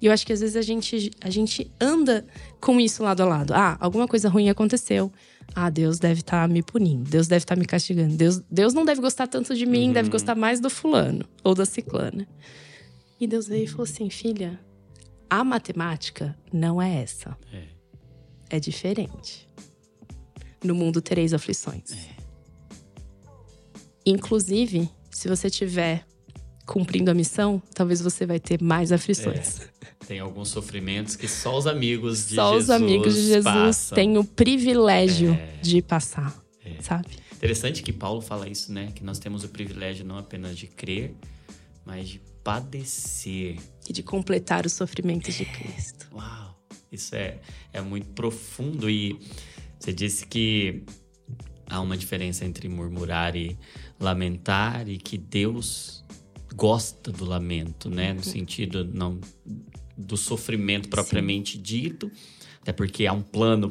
E 0.00 0.06
eu 0.06 0.12
acho 0.12 0.26
que 0.26 0.32
às 0.32 0.40
vezes 0.40 0.56
a 0.56 0.62
gente, 0.62 1.10
a 1.20 1.30
gente 1.30 1.70
anda 1.80 2.26
com 2.60 2.80
isso 2.80 3.02
lado 3.02 3.22
a 3.22 3.26
lado. 3.26 3.52
Ah, 3.54 3.76
alguma 3.80 4.06
coisa 4.06 4.28
ruim 4.28 4.48
aconteceu. 4.48 5.12
Ah, 5.54 5.70
Deus 5.70 5.98
deve 5.98 6.20
estar 6.20 6.48
me 6.48 6.62
punindo. 6.62 7.08
Deus 7.08 7.28
deve 7.28 7.44
estar 7.44 7.56
me 7.56 7.64
castigando. 7.64 8.16
Deus, 8.16 8.42
Deus 8.50 8.74
não 8.74 8.84
deve 8.84 9.00
gostar 9.00 9.28
tanto 9.28 9.54
de 9.54 9.64
mim, 9.64 9.92
deve 9.92 10.10
gostar 10.10 10.34
mais 10.34 10.60
do 10.60 10.68
fulano 10.68 11.24
ou 11.44 11.54
da 11.54 11.64
ciclana. 11.64 12.26
E 13.20 13.26
Deus 13.26 13.46
veio 13.46 13.64
e 13.64 13.66
falou 13.68 13.84
assim: 13.84 14.10
filha, 14.10 14.58
a 15.30 15.44
matemática 15.44 16.36
não 16.52 16.82
é 16.82 17.02
essa. 17.02 17.36
É. 17.52 17.74
É 18.50 18.60
diferente. 18.60 19.48
No 20.62 20.74
mundo 20.74 21.00
tereis 21.00 21.32
aflições. 21.32 22.08
Inclusive, 24.04 24.88
se 25.10 25.28
você 25.28 25.46
estiver 25.46 26.04
cumprindo 26.66 27.10
a 27.10 27.14
missão, 27.14 27.62
talvez 27.74 28.00
você 28.00 28.26
vai 28.26 28.40
ter 28.40 28.60
mais 28.62 28.92
aflições. 28.92 29.60
Tem 30.06 30.20
alguns 30.20 30.48
sofrimentos 30.48 31.16
que 31.16 31.26
só 31.26 31.56
os 31.56 31.66
amigos 31.66 32.28
de 32.28 32.34
Só 32.34 32.52
Jesus 32.52 32.64
os 32.64 32.70
amigos 32.70 33.14
de 33.14 33.22
Jesus 33.22 33.44
passam. 33.44 33.94
têm 33.96 34.18
o 34.18 34.24
privilégio 34.24 35.38
de 35.62 35.80
passar, 35.80 36.34
sabe? 36.80 37.08
Interessante 37.32 37.82
que 37.82 37.92
Paulo 37.92 38.20
fala 38.20 38.48
isso, 38.48 38.72
né? 38.72 38.92
Que 38.94 39.02
nós 39.02 39.18
temos 39.18 39.44
o 39.44 39.48
privilégio 39.48 40.04
não 40.04 40.18
apenas 40.18 40.56
de 40.56 40.66
crer, 40.66 41.14
mas 41.84 42.08
de 42.08 42.20
padecer. 42.42 43.58
E 43.88 43.92
de 43.92 44.02
completar 44.02 44.66
os 44.66 44.72
sofrimentos 44.72 45.34
de 45.34 45.44
Cristo. 45.44 46.08
Uau! 46.12 46.58
Isso 46.92 47.14
é, 47.14 47.38
é 47.72 47.80
muito 47.80 48.06
profundo 48.10 48.88
e 48.88 49.18
você 49.78 49.92
disse 49.92 50.26
que 50.26 50.84
há 51.68 51.80
uma 51.80 51.96
diferença 51.96 52.44
entre 52.44 52.68
murmurar 52.68 53.34
e 53.34 53.58
lamentar 53.98 54.88
e 54.88 54.96
que 54.96 55.18
Deus 55.18 56.04
gosta 56.54 57.10
do 57.10 57.24
lamento, 57.24 57.90
né? 57.90 58.12
No 58.12 58.22
sentido 58.22 58.84
não 58.84 59.18
do 59.96 60.16
sofrimento 60.16 60.88
propriamente 60.88 61.58
dito, 61.58 62.10
até 62.62 62.72
porque 62.72 63.06
há 63.06 63.12
um 63.12 63.22
plano 63.22 63.70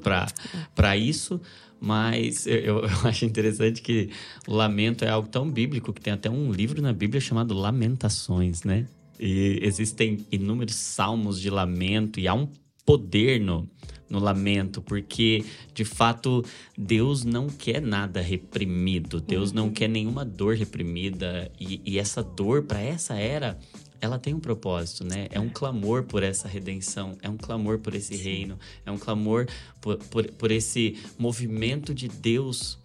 para 0.76 0.98
isso, 0.98 1.42
mas 1.80 2.48
eu, 2.48 2.56
eu- 2.56 2.86
acho 3.04 3.26
interessante 3.26 3.82
que 3.82 4.10
o 4.48 4.54
lamento 4.54 5.04
é 5.04 5.10
algo 5.10 5.28
tão 5.28 5.50
bíblico 5.50 5.92
que 5.92 6.02
tem 6.02 6.14
até 6.14 6.30
um 6.30 6.52
livro 6.52 6.82
na 6.82 6.94
Bíblia 6.94 7.20
chamado 7.20 7.54
Lamentações, 7.54 8.64
né? 8.64 8.88
E 9.20 9.60
existem 9.62 10.26
inúmeros 10.32 10.76
salmos 10.76 11.40
de 11.40 11.50
lamento 11.50 12.20
e 12.20 12.28
há 12.28 12.34
um 12.34 12.48
poder 12.86 13.40
no, 13.40 13.70
no 14.10 14.20
lamento, 14.20 14.82
porque 14.82 15.46
de 15.74 15.86
fato 15.86 16.44
Deus 16.78 17.24
não 17.24 17.48
quer 17.48 17.82
nada 17.82 18.22
reprimido, 18.22 19.22
Deus 19.22 19.52
não 19.54 19.70
quer 19.70 19.88
nenhuma 19.88 20.26
dor 20.26 20.56
reprimida 20.56 21.50
e, 21.60 21.80
e 21.86 21.98
essa 22.00 22.22
dor 22.24 22.64
para 22.64 22.82
essa 22.82 23.16
era 23.16 23.58
ela 24.04 24.20
tem 24.20 24.34
um 24.34 24.40
propósito, 24.40 25.06
né? 25.06 25.30
É 25.32 25.40
um 25.40 25.48
clamor 25.48 26.04
por 26.04 26.24
essa 26.24 26.46
redenção, 26.46 27.18
é 27.22 27.30
um 27.30 27.38
clamor 27.38 27.80
por 27.80 27.96
esse 27.96 28.18
reino, 28.18 28.60
é 28.86 28.92
um 28.92 28.98
clamor 28.98 29.48
por, 29.80 29.98
por, 29.98 30.30
por 30.34 30.52
esse 30.52 30.98
movimento 31.18 31.94
de 31.94 32.10
Deus 32.10 32.78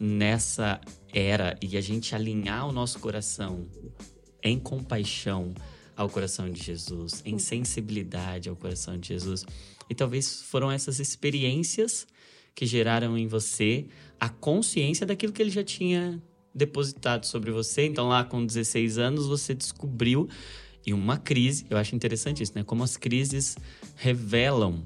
nessa 0.00 0.80
era 1.12 1.58
e 1.60 1.76
a 1.76 1.80
gente 1.82 2.14
alinhar 2.14 2.66
o 2.66 2.72
nosso 2.72 2.98
coração 3.00 3.66
em 4.42 4.58
compaixão 4.58 5.52
ao 5.94 6.08
coração 6.08 6.50
de 6.50 6.62
Jesus, 6.62 7.20
em 7.22 7.38
sensibilidade 7.38 8.48
ao 8.48 8.56
coração 8.56 8.96
de 8.96 9.08
Jesus. 9.08 9.44
E 9.90 9.94
talvez 9.94 10.40
foram 10.40 10.72
essas 10.72 10.98
experiências 10.98 12.06
que 12.54 12.64
geraram 12.64 13.18
em 13.18 13.26
você 13.26 13.88
a 14.18 14.30
consciência 14.30 15.04
daquilo 15.04 15.34
que 15.34 15.42
ele 15.42 15.50
já 15.50 15.62
tinha 15.62 16.18
depositado 16.54 17.24
sobre 17.24 17.50
você. 17.50 17.84
Então, 17.86 18.08
lá 18.08 18.24
com 18.24 18.44
16 18.44 18.96
anos, 18.96 19.26
você 19.26 19.54
descobriu. 19.54 20.28
E 20.84 20.92
uma 20.92 21.16
crise, 21.16 21.66
eu 21.70 21.76
acho 21.76 21.94
interessante 21.94 22.42
isso, 22.42 22.52
né? 22.54 22.62
Como 22.64 22.82
as 22.82 22.96
crises 22.96 23.56
revelam 23.96 24.82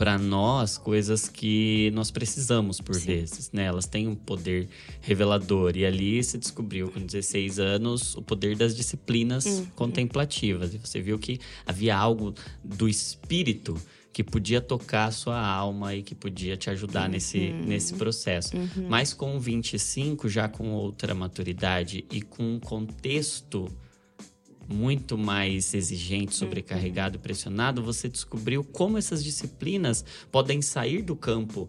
para 0.00 0.16
nós 0.16 0.78
coisas 0.78 1.28
que 1.28 1.90
nós 1.92 2.10
precisamos 2.10 2.80
por 2.80 2.94
Sim. 2.94 3.06
vezes, 3.06 3.50
né? 3.52 3.64
Elas 3.64 3.84
têm 3.84 4.08
um 4.08 4.14
poder 4.14 4.66
revelador 5.02 5.76
e 5.76 5.84
ali 5.84 6.24
se 6.24 6.38
descobriu 6.38 6.90
com 6.90 7.00
16 7.00 7.58
anos 7.58 8.16
o 8.16 8.22
poder 8.22 8.56
das 8.56 8.74
disciplinas 8.74 9.44
uhum. 9.44 9.66
contemplativas. 9.76 10.72
E 10.72 10.78
você 10.78 11.02
viu 11.02 11.18
que 11.18 11.38
havia 11.66 11.94
algo 11.94 12.34
do 12.64 12.88
espírito 12.88 13.76
que 14.10 14.24
podia 14.24 14.62
tocar 14.62 15.04
a 15.04 15.10
sua 15.10 15.38
alma 15.38 15.94
e 15.94 16.02
que 16.02 16.14
podia 16.14 16.56
te 16.56 16.70
ajudar 16.70 17.04
uhum. 17.04 17.12
nesse, 17.12 17.50
nesse 17.50 17.92
processo. 17.92 18.56
Uhum. 18.56 18.86
Mas 18.88 19.12
com 19.12 19.38
25, 19.38 20.30
já 20.30 20.48
com 20.48 20.70
outra 20.72 21.14
maturidade 21.14 22.06
e 22.10 22.22
com 22.22 22.54
um 22.54 22.58
contexto 22.58 23.70
muito 24.70 25.18
mais 25.18 25.74
exigente, 25.74 26.34
sobrecarregado, 26.34 27.16
uhum. 27.16 27.22
pressionado, 27.22 27.82
você 27.82 28.08
descobriu 28.08 28.62
como 28.62 28.96
essas 28.96 29.22
disciplinas 29.22 30.04
podem 30.30 30.62
sair 30.62 31.02
do 31.02 31.16
campo 31.16 31.68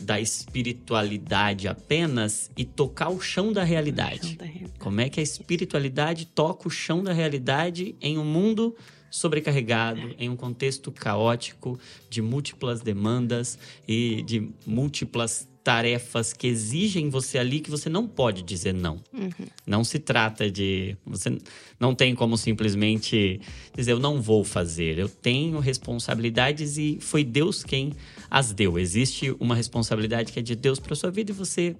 da 0.00 0.20
espiritualidade 0.20 1.68
apenas 1.68 2.50
e 2.56 2.64
tocar 2.64 3.08
o 3.08 3.20
chão 3.20 3.52
da 3.52 3.62
realidade. 3.62 4.36
Da 4.36 4.44
realidade. 4.44 4.78
Como 4.78 5.00
é 5.00 5.08
que 5.08 5.20
a 5.20 5.22
espiritualidade 5.22 6.26
toca 6.26 6.68
o 6.68 6.70
chão 6.70 7.02
da 7.02 7.12
realidade 7.12 7.94
em 8.00 8.18
um 8.18 8.24
mundo 8.24 8.74
sobrecarregado, 9.10 10.14
em 10.18 10.28
um 10.28 10.36
contexto 10.36 10.90
caótico 10.90 11.78
de 12.08 12.22
múltiplas 12.22 12.80
demandas 12.80 13.58
e 13.86 14.22
de 14.22 14.50
múltiplas 14.66 15.46
tarefas 15.62 16.32
que 16.32 16.46
exigem 16.46 17.08
você 17.08 17.38
ali 17.38 17.60
que 17.60 17.70
você 17.70 17.88
não 17.88 18.06
pode 18.06 18.42
dizer 18.42 18.74
não. 18.74 19.02
Uhum. 19.12 19.30
Não 19.66 19.84
se 19.84 19.98
trata 19.98 20.50
de. 20.50 20.96
Você 21.06 21.38
não 21.78 21.94
tem 21.94 22.14
como 22.14 22.36
simplesmente 22.36 23.40
dizer 23.74 23.92
eu 23.92 23.98
não 23.98 24.20
vou 24.20 24.44
fazer. 24.44 24.98
Eu 24.98 25.08
tenho 25.08 25.58
responsabilidades 25.60 26.76
e 26.78 26.98
foi 27.00 27.24
Deus 27.24 27.62
quem 27.62 27.92
as 28.30 28.52
deu. 28.52 28.78
Existe 28.78 29.34
uma 29.38 29.54
responsabilidade 29.54 30.32
que 30.32 30.38
é 30.38 30.42
de 30.42 30.56
Deus 30.56 30.80
para 30.80 30.96
sua 30.96 31.10
vida 31.10 31.30
e 31.30 31.34
você 31.34 31.76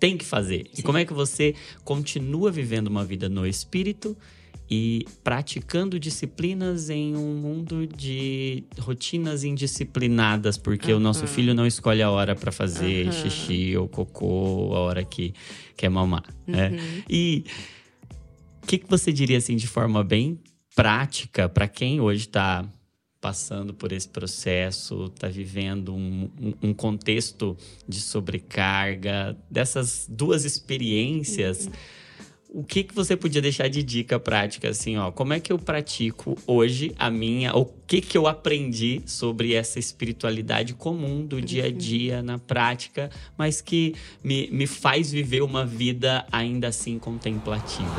tem 0.00 0.16
que 0.16 0.24
fazer. 0.24 0.66
Sim. 0.72 0.80
E 0.80 0.82
como 0.82 0.98
é 0.98 1.04
que 1.04 1.12
você 1.12 1.54
continua 1.84 2.50
vivendo 2.50 2.88
uma 2.88 3.04
vida 3.04 3.28
no 3.28 3.46
espírito? 3.46 4.16
E 4.74 5.06
praticando 5.22 6.00
disciplinas 6.00 6.88
em 6.88 7.14
um 7.14 7.34
mundo 7.34 7.86
de 7.86 8.64
rotinas 8.78 9.44
indisciplinadas, 9.44 10.56
porque 10.56 10.92
uhum. 10.92 10.96
o 10.96 11.00
nosso 11.00 11.26
filho 11.26 11.52
não 11.52 11.66
escolhe 11.66 12.00
a 12.00 12.10
hora 12.10 12.34
para 12.34 12.50
fazer 12.50 13.04
uhum. 13.04 13.12
xixi 13.12 13.76
ou 13.76 13.86
cocô, 13.86 14.74
a 14.74 14.78
hora 14.78 15.04
que 15.04 15.34
quer 15.76 15.90
mamar. 15.90 16.24
Né? 16.46 16.70
Uhum. 16.70 16.76
Né? 16.76 17.04
E 17.06 17.44
o 18.62 18.66
que, 18.66 18.78
que 18.78 18.88
você 18.88 19.12
diria 19.12 19.36
assim 19.36 19.56
de 19.56 19.66
forma 19.68 20.02
bem 20.02 20.40
prática 20.74 21.50
para 21.50 21.68
quem 21.68 22.00
hoje 22.00 22.22
está 22.22 22.66
passando 23.20 23.74
por 23.74 23.92
esse 23.92 24.08
processo, 24.08 25.04
está 25.14 25.28
vivendo 25.28 25.94
um, 25.94 26.30
um, 26.40 26.70
um, 26.70 26.72
contexto 26.72 27.58
de 27.86 28.00
sobrecarga, 28.00 29.36
dessas 29.50 30.06
duas 30.08 30.46
experiências. 30.46 31.68
O 32.54 32.62
que, 32.62 32.84
que 32.84 32.94
você 32.94 33.16
podia 33.16 33.40
deixar 33.40 33.68
de 33.68 33.82
dica 33.82 34.20
prática, 34.20 34.68
assim, 34.68 34.98
ó? 34.98 35.10
Como 35.10 35.32
é 35.32 35.40
que 35.40 35.50
eu 35.50 35.58
pratico 35.58 36.36
hoje 36.46 36.94
a 36.98 37.10
minha... 37.10 37.56
O 37.56 37.64
que 37.64 38.02
que 38.02 38.18
eu 38.18 38.26
aprendi 38.26 39.00
sobre 39.06 39.54
essa 39.54 39.78
espiritualidade 39.78 40.74
comum 40.74 41.24
do 41.24 41.40
dia 41.40 41.64
a 41.64 41.68
uhum. 41.68 41.72
dia, 41.72 42.22
na 42.22 42.38
prática, 42.38 43.10
mas 43.38 43.62
que 43.62 43.94
me, 44.22 44.50
me 44.50 44.66
faz 44.66 45.10
viver 45.10 45.42
uma 45.42 45.64
vida 45.64 46.26
ainda 46.30 46.68
assim 46.68 46.98
contemplativa? 46.98 47.96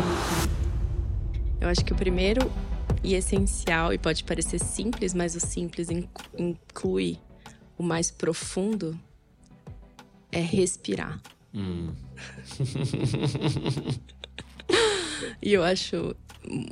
Eu 1.59 1.67
acho 1.67 1.83
que 1.83 1.91
o 1.91 1.95
primeiro 1.95 2.41
e 3.03 3.15
essencial, 3.15 3.91
e 3.91 3.97
pode 3.97 4.23
parecer 4.23 4.59
simples, 4.59 5.15
mas 5.15 5.33
o 5.33 5.39
simples 5.39 5.87
inclui 6.37 7.17
o 7.75 7.81
mais 7.81 8.11
profundo, 8.11 8.95
é 10.31 10.41
respirar. 10.41 11.19
Hum. 11.55 11.91
e 15.41 15.53
eu 15.53 15.63
acho 15.63 16.15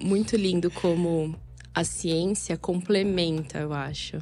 muito 0.01 0.35
lindo 0.35 0.69
como 0.69 1.35
a 1.73 1.83
ciência 1.83 2.57
complementa, 2.57 3.59
eu 3.59 3.73
acho. 3.73 4.17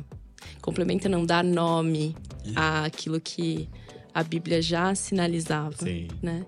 Complementa 0.62 1.10
não 1.10 1.26
dá 1.26 1.42
nome 1.42 2.16
àquilo 2.56 3.20
que 3.20 3.70
a 4.14 4.24
Bíblia 4.24 4.62
já 4.62 4.94
sinalizava, 4.94 5.78
Sim. 5.78 6.08
né? 6.22 6.46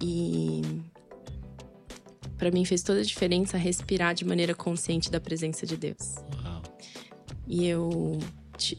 E 0.00 0.62
para 2.36 2.50
mim 2.50 2.64
fez 2.64 2.82
toda 2.82 3.00
a 3.00 3.02
diferença 3.02 3.56
respirar 3.56 4.14
de 4.14 4.24
maneira 4.24 4.54
consciente 4.54 5.10
da 5.10 5.20
presença 5.20 5.66
de 5.66 5.76
Deus. 5.76 6.16
Uau. 6.42 6.62
E 7.46 7.66
eu 7.66 8.18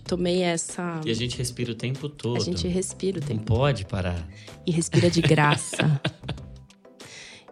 tomei 0.06 0.42
essa. 0.42 1.02
E 1.06 1.12
a 1.12 1.14
gente 1.14 1.38
respira 1.38 1.72
o 1.72 1.76
tempo 1.76 2.10
todo. 2.10 2.38
A 2.38 2.44
gente 2.44 2.68
respira 2.68 3.20
o 3.20 3.22
tempo. 3.22 3.40
Não 3.40 3.44
pode 3.44 3.86
parar. 3.86 4.28
E 4.66 4.72
respira 4.72 5.10
de 5.10 5.22
graça. 5.22 6.02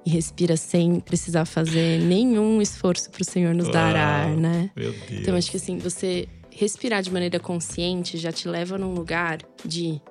e 0.06 0.10
respira 0.10 0.58
sem 0.58 1.00
precisar 1.00 1.46
fazer 1.46 2.02
nenhum 2.02 2.62
esforço 2.62 3.10
para 3.10 3.22
o 3.22 3.26
Senhor 3.26 3.54
nos 3.56 3.70
dar 3.70 3.96
ar, 3.96 4.30
né? 4.36 4.70
Meu 4.76 4.92
Deus. 4.92 5.12
Então 5.12 5.36
acho 5.36 5.50
que 5.50 5.58
assim, 5.58 5.78
você 5.78 6.28
respirar 6.52 7.02
de 7.02 7.12
maneira 7.12 7.40
consciente 7.40 8.18
já 8.18 8.32
te 8.32 8.48
leva 8.48 8.78
num 8.78 8.94
lugar 8.94 9.40
de 9.66 10.02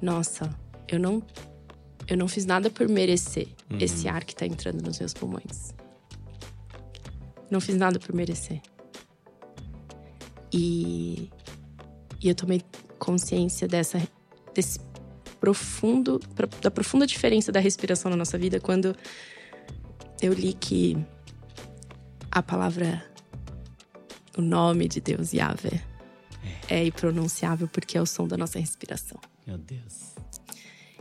nossa, 0.00 0.48
eu 0.88 0.98
não 0.98 1.22
eu 2.06 2.16
não 2.16 2.26
fiz 2.26 2.46
nada 2.46 2.70
por 2.70 2.88
merecer 2.88 3.48
uhum. 3.70 3.78
esse 3.78 4.08
ar 4.08 4.24
que 4.24 4.32
está 4.32 4.46
entrando 4.46 4.82
nos 4.82 4.98
meus 4.98 5.12
pulmões. 5.12 5.74
Não 7.50 7.60
fiz 7.60 7.76
nada 7.76 7.98
por 7.98 8.14
merecer. 8.14 8.62
E, 10.50 11.30
e 12.22 12.28
eu 12.28 12.34
tomei 12.34 12.62
consciência 12.98 13.68
dessa 13.68 14.00
desse 14.54 14.80
profundo, 15.40 16.20
da 16.60 16.70
profunda 16.70 17.06
diferença 17.06 17.52
da 17.52 17.60
respiração 17.60 18.10
na 18.10 18.16
nossa 18.16 18.36
vida 18.36 18.60
quando 18.60 18.94
eu 20.20 20.32
li 20.32 20.52
que 20.52 20.96
a 22.30 22.42
palavra, 22.42 23.04
o 24.36 24.42
nome 24.42 24.88
de 24.88 25.00
Deus, 25.00 25.32
Yahvé, 25.32 25.82
é, 26.68 26.80
é 26.80 26.86
impronunciável 26.86 27.68
porque 27.68 27.96
é 27.96 28.02
o 28.02 28.06
som 28.06 28.26
da 28.26 28.36
nossa 28.36 28.58
respiração. 28.58 29.18
Meu 29.46 29.58
Deus. 29.58 30.14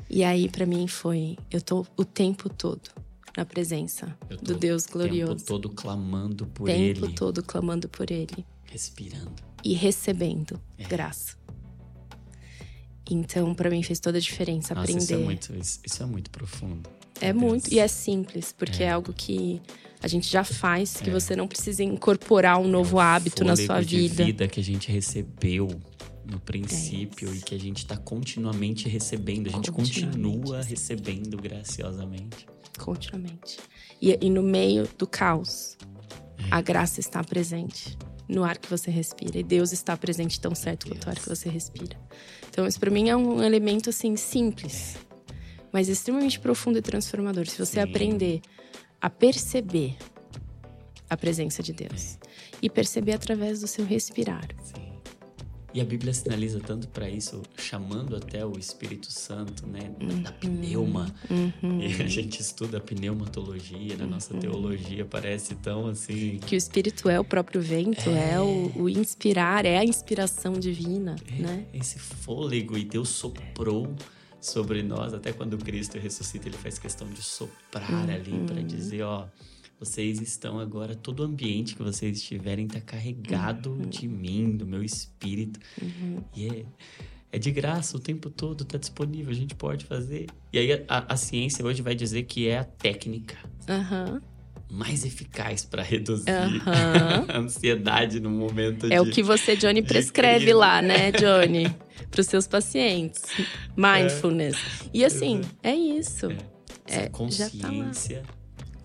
E 0.10 0.24
aí, 0.24 0.48
para 0.50 0.66
mim, 0.66 0.88
foi: 0.88 1.38
eu 1.52 1.62
tô 1.62 1.86
o 1.98 2.06
tempo 2.06 2.50
todo 2.50 2.90
na 3.36 3.46
presença 3.46 4.18
do 4.42 4.56
Deus 4.56 4.86
glorioso. 4.86 5.34
O 5.34 5.36
tempo 5.36 5.48
todo 5.48 5.70
clamando 5.70 6.48
por 6.48 6.68
tempo 6.68 6.80
Ele. 6.80 7.00
O 7.00 7.02
tempo 7.02 7.16
todo 7.16 7.44
clamando 7.44 7.90
por 7.90 8.10
Ele. 8.10 8.46
Respirando. 8.64 9.36
E 9.64 9.74
recebendo 9.74 10.60
é. 10.78 10.84
graça. 10.86 11.37
Então, 13.10 13.54
para 13.54 13.70
mim 13.70 13.82
fez 13.84 14.00
toda 14.00 14.18
a 14.18 14.22
diferença 14.22 14.74
Nossa, 14.74 14.84
aprender. 14.84 15.04
Isso 15.04 15.14
é 15.14 15.18
muito, 15.18 15.56
isso 15.56 16.04
é 16.04 16.06
muito 16.06 16.30
profundo. 16.30 16.90
É 17.20 17.34
muito 17.34 17.74
e 17.74 17.80
é 17.80 17.88
simples, 17.88 18.54
porque 18.54 18.84
é. 18.84 18.88
é, 18.88 18.92
algo 18.92 19.12
que 19.14 19.62
a 20.02 20.08
gente 20.08 20.30
já 20.30 20.44
faz, 20.44 20.98
que 20.98 21.10
é. 21.10 21.14
você 21.14 21.36
não 21.36 21.48
precisa 21.48 21.84
incorporar 21.84 22.60
um 22.60 22.68
novo 22.68 23.00
é 23.00 23.04
hábito 23.04 23.44
na 23.44 23.56
sua 23.56 23.82
vida. 23.82 24.16
De 24.16 24.24
vida 24.24 24.48
que 24.48 24.60
a 24.60 24.64
gente 24.64 24.92
recebeu 24.92 25.68
no 26.30 26.40
princípio 26.40 27.30
é 27.30 27.36
e 27.36 27.42
que 27.42 27.56
a 27.56 27.60
gente 27.60 27.80
está 27.80 27.98
continuamente 27.98 28.88
recebendo. 28.88 29.48
A 29.48 29.52
gente 29.52 29.72
continua 29.72 30.62
recebendo 30.62 31.38
graciosamente. 31.38 32.46
Continuamente. 32.78 33.58
E, 34.00 34.16
e 34.22 34.30
no 34.30 34.44
meio 34.44 34.88
do 34.98 35.08
caos, 35.08 35.78
é. 36.38 36.44
a 36.52 36.62
graça 36.62 37.00
está 37.00 37.24
presente 37.24 37.98
no 38.28 38.44
ar 38.44 38.58
que 38.58 38.70
você 38.70 38.92
respira. 38.92 39.40
E 39.40 39.44
Deus 39.44 39.72
está 39.72 39.96
presente 39.96 40.40
tão 40.40 40.54
certo 40.54 40.88
quanto 40.88 41.06
o 41.06 41.10
ar 41.10 41.16
que 41.16 41.30
você 41.30 41.50
respira. 41.50 41.98
Então, 42.50 42.68
isso 42.68 42.80
para 42.80 42.92
mim 42.92 43.10
é 43.10 43.16
um 43.16 43.42
elemento 43.44 43.90
assim 43.90 44.16
simples, 44.16 44.98
mas 45.72 45.90
extremamente 45.90 46.40
profundo 46.40 46.78
e 46.78 46.82
transformador. 46.82 47.48
Se 47.48 47.58
você 47.58 47.74
Sim. 47.74 47.80
aprender 47.82 48.42
a 49.00 49.10
perceber 49.10 49.96
a 51.10 51.16
presença 51.16 51.64
de 51.64 51.72
Deus 51.72 52.18
e 52.62 52.70
perceber 52.70 53.14
através 53.14 53.62
do 53.62 53.68
seu 53.68 53.86
respirar. 53.86 54.48
Sim. 54.62 54.87
E 55.74 55.82
a 55.82 55.86
Bíblia 55.86 56.14
sinaliza 56.14 56.60
tanto 56.60 56.88
para 56.88 57.10
isso, 57.10 57.42
chamando 57.58 58.16
até 58.16 58.46
o 58.46 58.58
Espírito 58.58 59.12
Santo, 59.12 59.68
né? 59.68 59.92
Uhum. 60.00 60.22
Da 60.22 60.32
pneuma. 60.32 61.14
Uhum. 61.30 61.82
E 61.82 62.02
a 62.02 62.08
gente 62.08 62.42
estuda 62.42 62.78
a 62.78 62.82
pneumatologia 62.82 63.98
na 63.98 64.06
uhum. 64.06 64.12
nossa 64.12 64.34
teologia, 64.36 65.06
parece 65.06 65.56
tão 65.56 65.88
assim. 65.88 66.40
Que 66.46 66.56
o 66.56 66.58
Espírito 66.58 67.10
é 67.10 67.20
o 67.20 67.24
próprio 67.24 67.62
vento, 67.62 68.10
é, 68.10 68.34
é 68.34 68.40
o, 68.40 68.72
o, 68.76 68.90
inspirar, 68.90 69.66
é 69.66 69.78
a 69.78 69.84
inspiração 69.84 70.54
divina, 70.54 71.16
é, 71.28 71.42
né? 71.42 71.66
Esse 71.74 72.00
fôlego, 72.00 72.78
e 72.78 72.86
Deus 72.86 73.10
soprou 73.10 73.94
sobre 74.40 74.82
nós, 74.82 75.14
até 75.14 75.34
quando 75.34 75.58
Cristo 75.58 76.00
ressuscita, 76.00 76.48
ele 76.48 76.58
faz 76.58 76.80
questão 76.80 77.08
de 77.10 77.22
soprar 77.22 78.10
ali 78.10 78.40
para 78.46 78.56
uhum. 78.56 78.66
dizer: 78.66 79.04
ó 79.04 79.28
vocês 79.80 80.20
estão 80.22 80.60
agora, 80.60 80.96
todo 80.96 81.20
o 81.20 81.24
ambiente 81.24 81.76
que 81.76 81.84
vocês 81.84 82.18
estiverem 82.18 82.66
está 82.66 82.82
carregado 82.82 83.72
uhum. 83.72 83.82
de 83.82 84.08
mim, 84.08 84.58
do 84.58 84.66
meu 84.66 84.84
espírito. 84.84 85.60
Uhum. 85.80 86.24
E 86.36 86.48
é, 86.48 86.66
é 87.32 87.38
de 87.38 87.52
graça 87.52 87.96
o 87.96 88.00
tempo 88.00 88.30
todo, 88.30 88.66
tá 88.66 88.78
disponível, 88.78 89.32
a 89.32 89.36
gente 89.36 89.54
pode 89.54 89.86
fazer. 89.86 90.28
E 90.52 90.58
aí 90.58 90.86
a, 90.88 91.14
a 91.14 91.16
ciência 91.16 91.64
hoje 91.64 91.82
vai 91.82 91.94
dizer 91.94 92.24
que 92.24 92.48
é 92.48 92.58
a 92.58 92.64
técnica 92.64 93.38
Aham. 93.70 94.20
mais 94.72 95.06
eficaz 95.06 95.64
para 95.64 95.84
reduzir 95.84 96.32
a 97.30 97.38
ansiedade 97.38 98.20
no 98.20 98.32
momento 98.32 98.88
de. 98.88 98.94
É 98.94 99.00
o 99.00 99.10
que 99.10 99.22
você, 99.22 99.56
Johnny, 99.56 99.84
prescreve 99.84 100.54
lá, 100.54 100.82
né, 100.82 101.12
Johnny? 101.12 101.68
Para 102.10 102.22
os 102.22 102.28
seus 102.28 102.48
pacientes. 102.48 103.22
Mindfulness. 103.76 104.56
E 104.94 105.04
assim, 105.04 105.42
é 105.62 105.76
isso. 105.76 106.28
Essa 106.86 107.02
é, 107.02 107.10
tá 107.10 107.70
lá. 107.70 107.92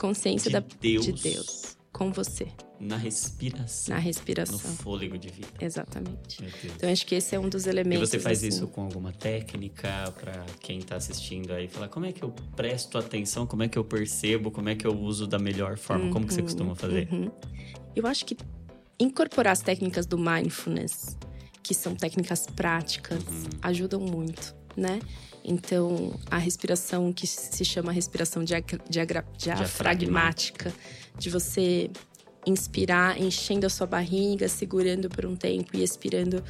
Consciência 0.03 0.51
de 0.51 0.61
da, 0.61 0.77
Deus, 0.81 1.05
de 1.07 1.13
Deus 1.13 1.77
com 1.93 2.11
você, 2.11 2.49
na 2.81 2.97
respiração, 2.97 3.95
na 3.95 4.01
no 4.01 4.07
respiração. 4.07 4.59
fôlego 4.59 5.17
de 5.19 5.29
vida. 5.29 5.49
Exatamente. 5.61 6.43
Então, 6.75 6.91
acho 6.91 7.07
que 7.07 7.15
esse 7.15 7.35
é 7.37 7.39
um 7.39 7.49
dos 7.49 7.67
E 7.67 7.69
elementos. 7.69 8.09
você 8.09 8.19
faz 8.19 8.39
assim. 8.39 8.49
isso 8.49 8.67
com 8.67 8.83
alguma 8.83 9.13
técnica 9.13 10.13
para 10.19 10.45
quem 10.61 10.81
tá 10.81 10.97
assistindo 10.97 11.53
aí 11.53 11.69
falar 11.69 11.89
como 11.89 12.07
é 12.07 12.13
que 12.13 12.23
eu 12.23 12.31
presto 12.57 12.99
atenção, 12.99 13.47
como 13.47 13.63
é 13.63 13.69
que 13.69 13.79
eu 13.79 13.85
percebo, 13.85 14.51
como 14.51 14.69
é 14.69 14.75
que 14.75 14.87
eu 14.87 14.99
uso 14.99 15.27
da 15.27 15.39
melhor 15.39 15.77
forma, 15.79 16.11
como 16.11 16.27
que 16.27 16.35
você 16.35 16.43
costuma 16.43 16.75
fazer? 16.75 17.09
Uhum. 17.13 17.31
Eu 17.95 18.07
acho 18.07 18.25
que 18.25 18.37
incorporar 18.99 19.53
as 19.53 19.61
técnicas 19.61 20.07
do 20.07 20.19
mindfulness, 20.19 21.17
que 21.63 21.75
são 21.75 21.95
técnicas 21.95 22.47
práticas, 22.47 23.23
Uhum. 23.23 23.45
ajudam 23.63 24.01
muito, 24.01 24.55
né? 24.77 24.99
Então, 25.45 26.15
a 26.31 26.39
respiração 26.39 27.13
que 27.13 27.27
se 27.27 27.65
chama 27.65 27.91
respiração 27.93 28.45
diagra- 28.45 28.81
diagra- 28.89 29.25
diafragmática, 29.37 30.73
de 31.19 31.29
você 31.31 31.91
inspirar 32.47 33.21
enchendo 33.21 33.67
a 33.67 33.71
sua 33.71 33.87
barriga, 33.87 34.49
segurando 34.49 35.09
por 35.09 35.27
um 35.27 35.35
tempo 35.37 35.77
e 35.77 35.83
expirando 35.83 36.43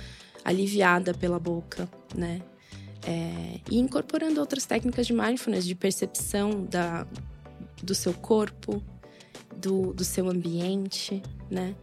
aliviada 0.45 1.15
pela 1.15 1.39
boca, 1.39 1.89
né? 2.15 2.41
É, 3.07 3.61
e 3.71 3.79
incorporando 3.79 4.39
outras 4.41 4.65
técnicas 4.65 5.07
de 5.07 5.13
mindfulness, 5.13 5.65
de 5.67 5.75
percepção 5.75 6.65
da, 6.65 7.07
do 7.83 7.95
seu 7.95 8.15
corpo, 8.15 8.83
do, 9.57 9.93
do 9.93 10.05
seu 10.05 10.29
ambiente, 10.29 11.23
né? 11.51 11.75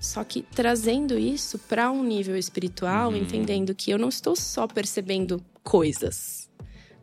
Só 0.00 0.24
que 0.24 0.42
trazendo 0.42 1.18
isso 1.18 1.58
para 1.58 1.90
um 1.90 2.02
nível 2.02 2.36
espiritual, 2.36 3.10
Uhum. 3.10 3.16
entendendo 3.18 3.74
que 3.74 3.90
eu 3.90 3.98
não 3.98 4.08
estou 4.08 4.34
só 4.34 4.66
percebendo 4.66 5.40
coisas. 5.62 6.41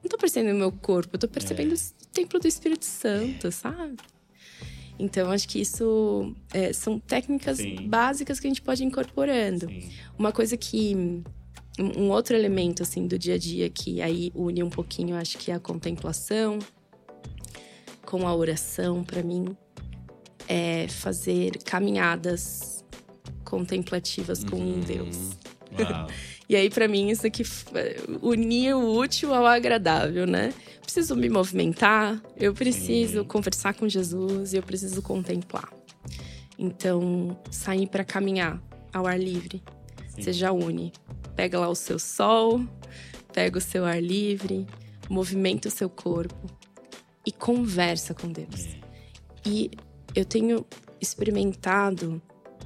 Não 0.02 0.06
estou 0.06 0.20
percebendo 0.20 0.56
o 0.56 0.60
meu 0.60 0.72
corpo, 0.72 1.10
eu 1.14 1.18
estou 1.18 1.30
percebendo 1.30 1.74
É. 1.74 1.76
o 1.76 2.08
templo 2.12 2.40
do 2.40 2.48
Espírito 2.48 2.86
Santo, 2.86 3.52
sabe? 3.52 3.96
Então, 4.98 5.32
acho 5.32 5.48
que 5.48 5.62
isso 5.62 6.36
é, 6.54 6.74
são 6.74 7.00
técnicas 7.00 7.58
Sim. 7.58 7.88
básicas 7.88 8.40
que 8.40 8.48
a 8.48 8.50
gente 8.50 8.62
pode 8.62 8.84
ir 8.84 8.86
incorporando. 8.88 9.68
Sim. 9.68 9.90
Uma 10.18 10.32
coisa 10.32 10.56
que. 10.58 10.96
Um 10.96 11.24
um 11.98 12.10
outro 12.10 12.36
elemento, 12.36 12.84
assim, 12.84 13.08
do 13.08 13.18
dia 13.18 13.36
a 13.36 13.38
dia 13.38 13.70
que 13.70 14.02
aí 14.02 14.34
une 14.36 14.62
um 14.62 14.70
pouquinho, 14.70 15.16
acho 15.16 15.38
que 15.38 15.50
é 15.50 15.54
a 15.54 15.60
contemplação 15.62 16.60
com 18.06 18.28
a 18.28 18.36
oração, 18.36 19.02
para 19.02 19.24
mim, 19.24 19.56
é 20.46 20.90
fazer 20.90 21.58
caminhadas 21.64 22.84
contemplativas 23.46 24.44
com 24.44 24.58
Uhum. 24.58 24.82
Deus. 24.82 25.18
E 26.50 26.56
aí, 26.56 26.68
para 26.68 26.88
mim, 26.88 27.12
isso 27.12 27.28
aqui 27.28 27.44
f- 27.44 27.68
unir 28.24 28.74
o 28.74 28.98
útil 28.98 29.36
ao 29.36 29.46
agradável, 29.46 30.26
né? 30.26 30.52
Preciso 30.82 31.16
me 31.16 31.30
movimentar, 31.30 32.20
eu 32.36 32.56
preciso 32.56 33.20
Sim. 33.20 33.28
conversar 33.28 33.76
com 33.76 33.88
Jesus 33.88 34.54
e 34.54 34.58
eu 34.58 34.64
preciso 34.64 35.00
contemplar. 35.04 35.72
Então, 36.58 37.40
sair 37.52 37.86
para 37.86 38.04
caminhar 38.04 38.60
ao 38.92 39.06
ar 39.06 39.20
livre, 39.20 39.62
Sim. 40.08 40.24
você 40.24 40.34
já 40.34 40.52
une. 40.52 40.92
Pega 41.36 41.60
lá 41.60 41.70
o 41.70 41.76
seu 41.76 42.00
sol, 42.00 42.66
pega 43.32 43.60
o 43.60 43.62
seu 43.62 43.86
ar 43.86 44.02
livre, 44.02 44.66
movimenta 45.08 45.68
o 45.68 45.72
seu 45.72 45.88
corpo 45.88 46.50
e 47.24 47.32
conversa 47.32 48.16
com 48.16 48.28
Deus. 48.28 48.66
É. 48.66 48.80
E 49.46 49.70
eu 50.16 50.26
tenho 50.26 50.66
experimentado 51.00 52.20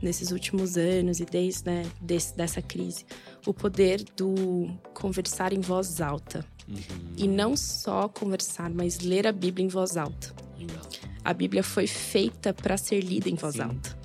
nesses 0.03 0.31
últimos 0.31 0.77
anos 0.77 1.19
e 1.19 1.25
desde 1.25 1.65
né, 1.65 1.83
desse- 2.01 2.35
dessa 2.35 2.61
crise 2.61 3.05
o 3.47 3.53
poder 3.53 4.03
do 4.15 4.67
conversar 4.93 5.53
em 5.53 5.59
voz 5.61 6.01
alta. 6.01 6.45
Uhum. 6.67 6.77
E 7.17 7.27
não 7.27 7.57
só 7.57 8.07
conversar, 8.07 8.69
mas 8.69 8.99
ler 8.99 9.25
a 9.27 9.31
Bíblia 9.31 9.65
em 9.65 9.69
voz 9.69 9.97
alta. 9.97 10.33
Legal. 10.57 10.81
A 11.25 11.33
Bíblia 11.33 11.63
foi 11.63 11.87
feita 11.87 12.53
para 12.53 12.77
ser 12.77 13.01
lida 13.01 13.29
em 13.29 13.35
voz 13.35 13.55
Sim. 13.55 13.61
alta. 13.63 13.97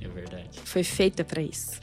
É 0.00 0.08
verdade. 0.08 0.58
Foi 0.64 0.82
feita 0.82 1.24
para 1.24 1.42
isso. 1.42 1.80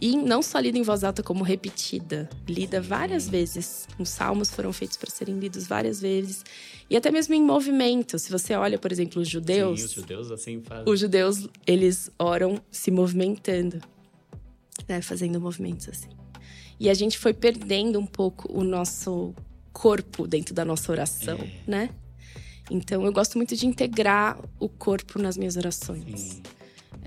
E 0.00 0.16
não 0.16 0.42
só 0.42 0.60
lida 0.60 0.78
em 0.78 0.82
voz 0.82 1.02
alta, 1.02 1.22
como 1.24 1.42
repetida, 1.42 2.30
lida 2.48 2.80
várias 2.80 3.28
vezes. 3.28 3.88
Os 3.98 4.08
salmos 4.08 4.48
foram 4.50 4.72
feitos 4.72 4.96
para 4.96 5.10
serem 5.10 5.38
lidos 5.38 5.66
várias 5.66 6.00
vezes. 6.00 6.44
E 6.88 6.96
até 6.96 7.10
mesmo 7.10 7.34
em 7.34 7.42
movimento. 7.42 8.16
Se 8.18 8.30
você 8.30 8.54
olha, 8.54 8.78
por 8.78 8.92
exemplo, 8.92 9.20
os 9.20 9.28
judeus. 9.28 9.80
Sim, 9.80 9.86
os 9.86 9.92
judeus 9.92 10.30
assim 10.30 10.62
fazem. 10.62 10.84
Os 10.92 11.00
judeus, 11.00 11.48
eles 11.66 12.10
oram 12.18 12.60
se 12.70 12.92
movimentando, 12.92 13.80
né? 14.88 15.02
Fazendo 15.02 15.40
movimentos 15.40 15.88
assim. 15.88 16.08
E 16.78 16.88
a 16.88 16.94
gente 16.94 17.18
foi 17.18 17.34
perdendo 17.34 17.98
um 17.98 18.06
pouco 18.06 18.52
o 18.56 18.62
nosso 18.62 19.34
corpo 19.72 20.28
dentro 20.28 20.54
da 20.54 20.64
nossa 20.64 20.92
oração, 20.92 21.38
É. 21.38 21.50
né? 21.66 21.90
Então, 22.70 23.04
eu 23.04 23.12
gosto 23.12 23.36
muito 23.36 23.56
de 23.56 23.66
integrar 23.66 24.38
o 24.60 24.68
corpo 24.68 25.18
nas 25.18 25.36
minhas 25.36 25.56
orações. 25.56 26.20
Sim. 26.20 26.42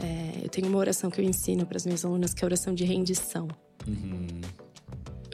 É, 0.04 0.44
eu 0.46 0.50
tenho 0.50 0.68
uma 0.68 0.78
oração 0.78 1.10
que 1.12 1.20
eu 1.22 1.26
ensino 1.26 1.66
para 1.66 1.78
as 1.78 1.86
minhas 1.86 2.04
alunas, 2.04 2.34
que 2.34 2.44
é 2.44 2.46
a 2.46 2.48
oração 2.48 2.74
de 2.74 2.84
rendição. 2.84 3.48
Uhum. 3.88 4.42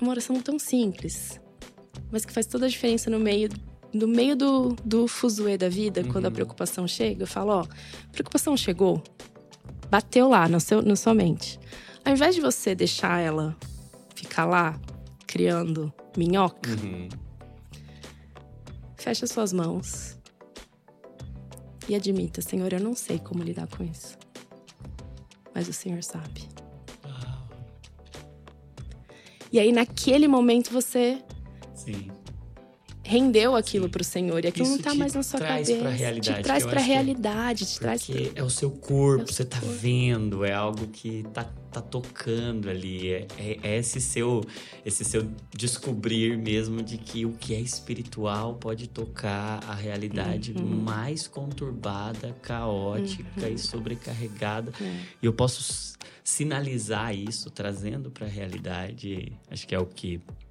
Uma 0.02 0.12
oração 0.12 0.40
tão 0.42 0.60
simples, 0.60 1.40
mas 2.12 2.26
que 2.26 2.32
faz 2.34 2.46
toda 2.46 2.66
a 2.66 2.70
diferença 2.70 3.10
no 3.10 3.20
meio 3.20 3.50
no 3.94 4.06
meio 4.08 4.36
do, 4.36 4.76
do 4.84 5.08
fuzuê 5.08 5.58
da 5.58 5.70
vida, 5.70 6.04
quando 6.04 6.26
a 6.26 6.28
Uhum. 6.28 6.34
preocupação 6.36 6.86
chega, 6.88 7.24
eu 7.24 7.28
falo, 7.28 7.52
ó, 7.62 7.66
preocupação 8.12 8.56
chegou, 8.58 9.02
bateu 9.90 10.28
lá 10.28 10.48
no 10.50 10.60
seu, 10.60 10.82
na 10.82 10.96
sua 10.98 11.14
mente. 11.16 11.58
Ao 12.04 12.12
invés 12.12 12.36
de 12.36 12.42
você 12.42 12.76
deixar 12.76 13.20
ela 13.22 13.56
ficar 14.14 14.46
lá, 14.46 14.78
criando 15.26 15.92
minhoca, 16.18 16.70
Uhum. 16.72 17.08
fecha 18.98 19.26
suas 19.26 19.54
mãos 19.54 20.18
e 21.88 21.96
admita, 21.96 22.42
Senhor, 22.42 22.72
eu 22.74 22.82
não 22.82 22.94
sei 22.94 23.18
como 23.18 23.42
lidar 23.42 23.68
com 23.68 23.84
isso. 23.86 24.18
Mas 25.58 25.68
o 25.68 25.74
Senhor 25.74 26.04
sabe. 26.04 26.48
E 29.52 29.60
aí, 29.60 29.72
naquele 29.72 30.28
momento, 30.28 30.70
você 30.70 31.20
Sim. 31.74 32.12
Rendeu 33.08 33.56
aquilo 33.56 33.86
Sim. 33.86 33.92
pro 33.92 34.04
Senhor. 34.04 34.44
E 34.44 34.48
aquilo 34.50 34.66
Isso 34.68 34.76
não 34.76 34.82
tá 34.84 34.92
te 34.92 34.98
mais 34.98 35.14
na 35.14 35.24
sua 35.24 35.40
traz 35.40 35.68
cabeça. 35.68 35.82
pra 35.82 35.90
realidade, 35.92 36.38
Te 36.38 36.44
traz 36.44 36.66
que 36.66 36.76
é- 36.76 36.80
realidade, 36.82 37.66
te 37.66 37.80
traz 37.80 38.06
pra... 38.06 38.16
É 38.36 38.44
o 38.44 38.50
seu 38.50 38.70
corpo, 38.70 39.22
É 39.22 39.24
o 39.24 39.28
você 39.28 39.34
seu 39.34 39.46
tá 39.46 39.60
corpo. 39.60 39.76
vendo, 39.76 40.44
é 40.44 40.52
algo 40.54 40.88
que 40.88 41.24
tá, 41.34 41.46
tá 41.72 41.82
tocando 41.82 42.70
ali. 42.70 43.10
É, 43.14 43.28
é- 43.38 43.60
é 43.64 43.78
esse 43.78 44.02
seu 44.02 44.42
esse 44.86 45.04
seu 45.06 45.26
descobrir 45.56 46.38
mesmo 46.38 46.82
de 46.84 46.98
que 46.98 47.26
o 47.26 47.32
que 47.34 47.54
é 47.56 47.60
espiritual 47.60 48.56
pode 48.56 48.88
tocar 48.88 49.64
a 49.68 49.74
realidade 49.74 50.52
Uhum. 50.54 50.66
mais 50.66 51.28
conturbada, 51.28 52.36
caótica 52.42 53.50
e 53.50 53.58
sobrecarregada. 53.58 54.72
É. 54.82 55.00
E 55.22 55.26
eu 55.26 55.34
posso 55.34 55.96
sinalizar 56.24 57.16
isso, 57.16 57.50
trazendo 57.50 58.12
para 58.12 58.26
a 58.26 58.30
realidade. 58.30 59.32
Acho 59.50 59.66
que 59.66 59.74
é 59.74 59.80
o 59.80 59.86
que 59.86 60.16
é, 60.16 60.47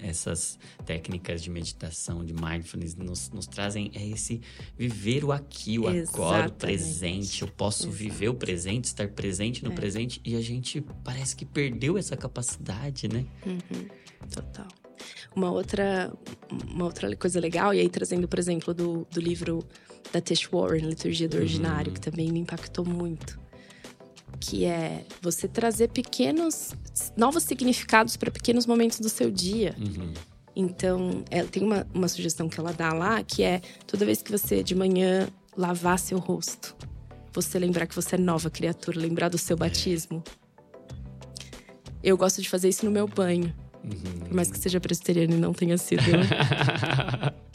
essas 0.00 0.58
técnicas 0.84 1.42
de 1.42 1.50
meditação, 1.50 2.24
de 2.24 2.32
mindfulness, 2.32 2.94
nos, 2.96 3.30
nos 3.30 3.46
trazem 3.46 3.90
é 3.94 4.04
esse 4.06 4.40
viver 4.76 5.24
o 5.24 5.32
aqui, 5.32 5.78
o 5.78 5.86
agora, 5.86 5.96
o 5.96 5.98
Exatamente. 6.00 6.52
presente. 6.52 7.42
Eu 7.42 7.48
posso 7.48 7.84
Exato. 7.84 7.96
viver 7.96 8.28
o 8.28 8.34
presente, 8.34 8.84
estar 8.86 9.08
presente 9.08 9.62
no 9.64 9.72
É. 9.72 9.74
presente. 9.74 10.20
E 10.24 10.34
a 10.34 10.40
gente 10.40 10.80
parece 11.04 11.36
que 11.36 11.44
perdeu 11.44 11.96
essa 11.96 12.16
capacidade, 12.16 13.08
né? 13.08 13.24
Uhum, 13.46 13.86
total. 14.32 14.68
Uma 15.34 15.50
outra, 15.50 16.12
uma 16.68 16.84
outra 16.86 17.14
coisa 17.16 17.38
legal, 17.38 17.72
e 17.74 17.78
aí 17.80 17.88
trazendo, 17.88 18.26
por 18.26 18.38
exemplo, 18.38 18.72
do, 18.72 19.06
do 19.12 19.20
livro 19.20 19.62
da 20.12 20.20
Tish 20.20 20.48
Warren, 20.50 20.88
Liturgia 20.88 21.28
do 21.28 21.36
Ordinário, 21.36 21.88
Uhum. 21.90 21.94
que 21.94 22.00
também 22.00 22.32
me 22.32 22.40
impactou 22.40 22.84
muito. 22.84 23.38
Que 24.40 24.64
é 24.64 25.04
você 25.20 25.48
trazer 25.48 25.88
pequenos, 25.88 26.72
novos 27.16 27.42
significados 27.42 28.16
para 28.16 28.30
pequenos 28.30 28.66
momentos 28.66 29.00
do 29.00 29.08
seu 29.08 29.30
dia. 29.30 29.74
Uhum. 29.78 30.12
Então, 30.54 31.24
ela 31.30 31.48
tem 31.48 31.62
uma, 31.62 31.86
uma 31.92 32.08
sugestão 32.08 32.48
que 32.48 32.58
ela 32.58 32.72
dá 32.72 32.92
lá, 32.92 33.22
que 33.22 33.42
é 33.42 33.60
toda 33.86 34.06
vez 34.06 34.22
que 34.22 34.32
você 34.32 34.62
de 34.62 34.74
manhã 34.74 35.28
lavar 35.56 35.98
seu 35.98 36.18
rosto, 36.18 36.74
você 37.32 37.58
lembrar 37.58 37.86
que 37.86 37.94
você 37.94 38.14
é 38.14 38.18
nova 38.18 38.48
criatura, 38.48 38.98
lembrar 38.98 39.28
do 39.28 39.38
seu 39.38 39.56
batismo. 39.56 40.22
Eu 42.02 42.16
gosto 42.16 42.40
de 42.40 42.48
fazer 42.48 42.68
isso 42.68 42.84
no 42.84 42.90
meu 42.90 43.06
banho. 43.06 43.52
Uhum. 43.84 44.20
Por 44.20 44.34
mais 44.34 44.50
que 44.50 44.58
seja 44.58 44.80
presbiteriano 44.80 45.34
e 45.34 45.38
não 45.38 45.52
tenha 45.52 45.78
sido 45.78 46.02
Não 46.10 47.32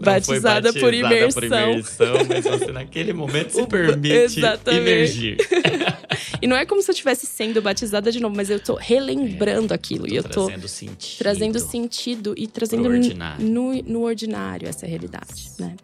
batizada 0.00 0.72
por 0.72 0.92
imersão. 0.92 1.72
imersão, 1.72 2.14
mas 2.28 2.44
você 2.44 2.72
naquele 2.72 3.12
momento 3.12 3.50
se 3.50 3.66
permite 3.66 4.14
exatamente. 4.14 4.80
imergir. 4.80 5.36
E 6.40 6.46
não 6.46 6.56
é 6.56 6.66
como 6.66 6.82
se 6.82 6.90
eu 6.90 6.92
estivesse 6.92 7.24
sendo 7.24 7.62
batizada 7.62 8.10
de 8.10 8.18
novo, 8.18 8.34
mas 8.34 8.50
eu 8.50 8.58
tô 8.58 8.74
relembrando 8.74 9.72
é, 9.72 9.76
aquilo. 9.76 10.08
e 10.08 10.16
eu 10.16 10.24
tô 10.24 10.46
trazendo 10.46 10.68
sentido. 10.68 11.18
Trazendo 11.18 11.58
sentido 11.60 12.34
e 12.36 12.48
trazendo 12.48 12.88
ordinário. 12.88 13.46
No, 13.46 13.72
no 13.82 14.02
ordinário 14.02 14.68
essa 14.68 14.84
realidade, 14.84 15.52
né? 15.60 15.76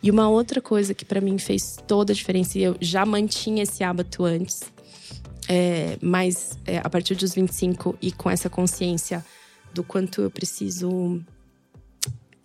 E 0.00 0.08
uma 0.08 0.28
outra 0.28 0.60
coisa 0.60 0.94
que 0.94 1.04
para 1.04 1.20
mim 1.20 1.38
fez 1.38 1.76
toda 1.88 2.12
a 2.12 2.14
diferença, 2.14 2.56
e 2.56 2.62
eu 2.62 2.76
já 2.80 3.04
mantinha 3.04 3.64
esse 3.64 3.82
hábito 3.82 4.24
antes, 4.24 4.62
é, 5.48 5.96
mas 6.00 6.56
é, 6.64 6.78
a 6.78 6.88
partir 6.88 7.16
dos 7.16 7.34
25 7.34 7.98
e 8.00 8.12
com 8.12 8.30
essa 8.30 8.48
consciência 8.48 9.24
do 9.74 9.82
quanto 9.82 10.22
eu 10.22 10.30
preciso, 10.30 11.20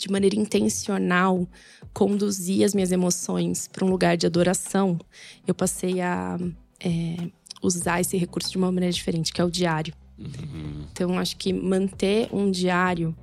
de 0.02 0.12
maneira 0.12 0.36
intencional, 0.36 1.48
conduzir 1.94 2.66
as 2.66 2.74
minhas 2.74 2.92
emoções 2.92 3.68
para 3.68 3.86
um 3.86 3.90
lugar 3.90 4.18
de 4.18 4.26
adoração, 4.26 5.00
eu 5.46 5.54
passei 5.54 6.02
a 6.02 6.40
é, 6.84 7.30
usar 7.62 8.02
esse 8.02 8.18
recurso 8.18 8.50
de 8.50 8.58
uma 8.58 8.72
maneira 8.72 8.92
diferente, 8.92 9.32
que 9.32 9.40
é 9.40 9.44
o 9.44 9.52
diário. 9.52 9.94
Uhum. 10.18 10.88
Então, 10.92 11.20
acho 11.20 11.38
que 11.38 11.54
manter 11.54 12.30
um 12.34 12.50
diário 12.50 13.16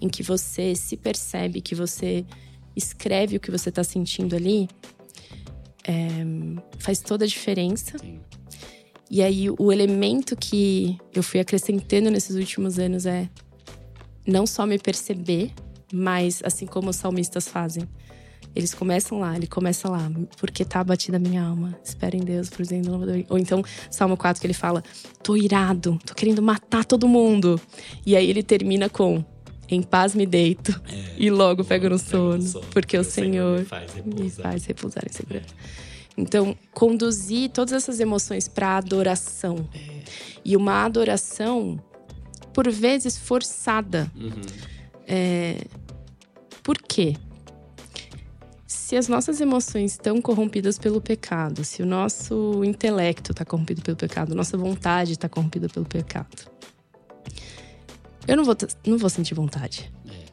em 0.00 0.08
que 0.08 0.22
você 0.22 0.76
se 0.76 0.96
percebe, 0.96 1.60
que 1.60 1.74
você 1.74 2.24
escreve 2.76 3.36
o 3.36 3.40
que 3.40 3.50
você 3.50 3.68
está 3.68 3.82
sentindo 3.82 4.36
ali, 4.36 4.68
é, 5.84 6.10
faz 6.78 7.00
toda 7.00 7.24
a 7.24 7.28
diferença. 7.28 7.98
Sim. 7.98 8.20
E 9.10 9.20
aí, 9.20 9.50
o 9.50 9.72
elemento 9.72 10.36
que 10.36 10.96
eu 11.12 11.24
fui 11.24 11.40
acrescentando 11.40 12.08
nesses 12.08 12.36
últimos 12.36 12.78
anos 12.78 13.04
é 13.04 13.28
não 14.24 14.46
só 14.46 14.64
me 14.64 14.78
perceber, 14.78 15.52
mas 15.92 16.40
assim 16.44 16.66
como 16.66 16.90
os 16.90 16.96
salmistas 16.96 17.48
fazem. 17.48 17.88
Eles 18.54 18.74
começam 18.74 19.20
lá, 19.20 19.36
ele 19.36 19.46
começa 19.46 19.88
lá, 19.88 20.10
porque 20.38 20.64
tá 20.64 20.80
abatida 20.80 21.18
a 21.18 21.20
minha 21.20 21.42
alma. 21.42 21.78
Espera 21.84 22.16
em 22.16 22.24
Deus, 22.24 22.50
por 22.50 22.60
exemplo. 22.62 23.00
Ou 23.28 23.38
então, 23.38 23.62
Salmo 23.88 24.16
4, 24.16 24.40
que 24.40 24.46
ele 24.46 24.54
fala: 24.54 24.82
tô 25.22 25.36
irado, 25.36 25.98
tô 26.04 26.14
querendo 26.14 26.42
matar 26.42 26.84
todo 26.84 27.06
mundo. 27.06 27.60
E 28.04 28.16
aí 28.16 28.28
ele 28.28 28.42
termina 28.42 28.88
com: 28.88 29.24
em 29.68 29.82
paz 29.82 30.16
me 30.16 30.26
deito 30.26 30.72
é, 30.88 31.14
e 31.16 31.30
logo 31.30 31.64
pego 31.64 31.88
no 31.88 31.98
sono, 31.98 32.42
sono, 32.42 32.66
porque 32.72 32.98
o 32.98 33.04
Senhor, 33.04 33.60
me 33.60 33.64
faz 33.64 33.94
repousar, 33.94 34.24
me 34.24 34.30
faz 34.30 34.64
repousar 34.64 35.04
em 35.08 35.12
segurança. 35.12 35.54
É. 35.54 35.90
Então, 36.16 36.56
conduzir 36.74 37.50
todas 37.50 37.72
essas 37.72 38.00
emoções 38.00 38.48
para 38.48 38.76
adoração. 38.76 39.68
É. 39.72 40.02
E 40.44 40.56
uma 40.56 40.84
adoração, 40.84 41.80
por 42.52 42.68
vezes, 42.70 43.16
forçada. 43.16 44.10
Uhum. 44.16 44.32
É... 45.12 45.66
Por 46.62 46.78
quê? 46.78 47.16
Se 48.64 48.96
as 48.96 49.08
nossas 49.08 49.40
emoções 49.40 49.92
estão 49.92 50.22
corrompidas 50.22 50.78
pelo 50.78 51.00
pecado, 51.00 51.64
se 51.64 51.82
o 51.82 51.86
nosso 51.86 52.62
intelecto 52.64 53.32
está 53.32 53.44
corrompido 53.44 53.82
pelo 53.82 53.96
pecado, 53.96 54.34
nossa 54.34 54.56
vontade 54.56 55.12
está 55.12 55.28
corrompida 55.28 55.68
pelo 55.68 55.84
pecado, 55.84 56.48
eu 58.26 58.36
não 58.36 58.44
vou, 58.44 58.56
não 58.86 58.98
vou 58.98 59.10
sentir 59.10 59.34
vontade. 59.34 59.92
É. 60.08 60.24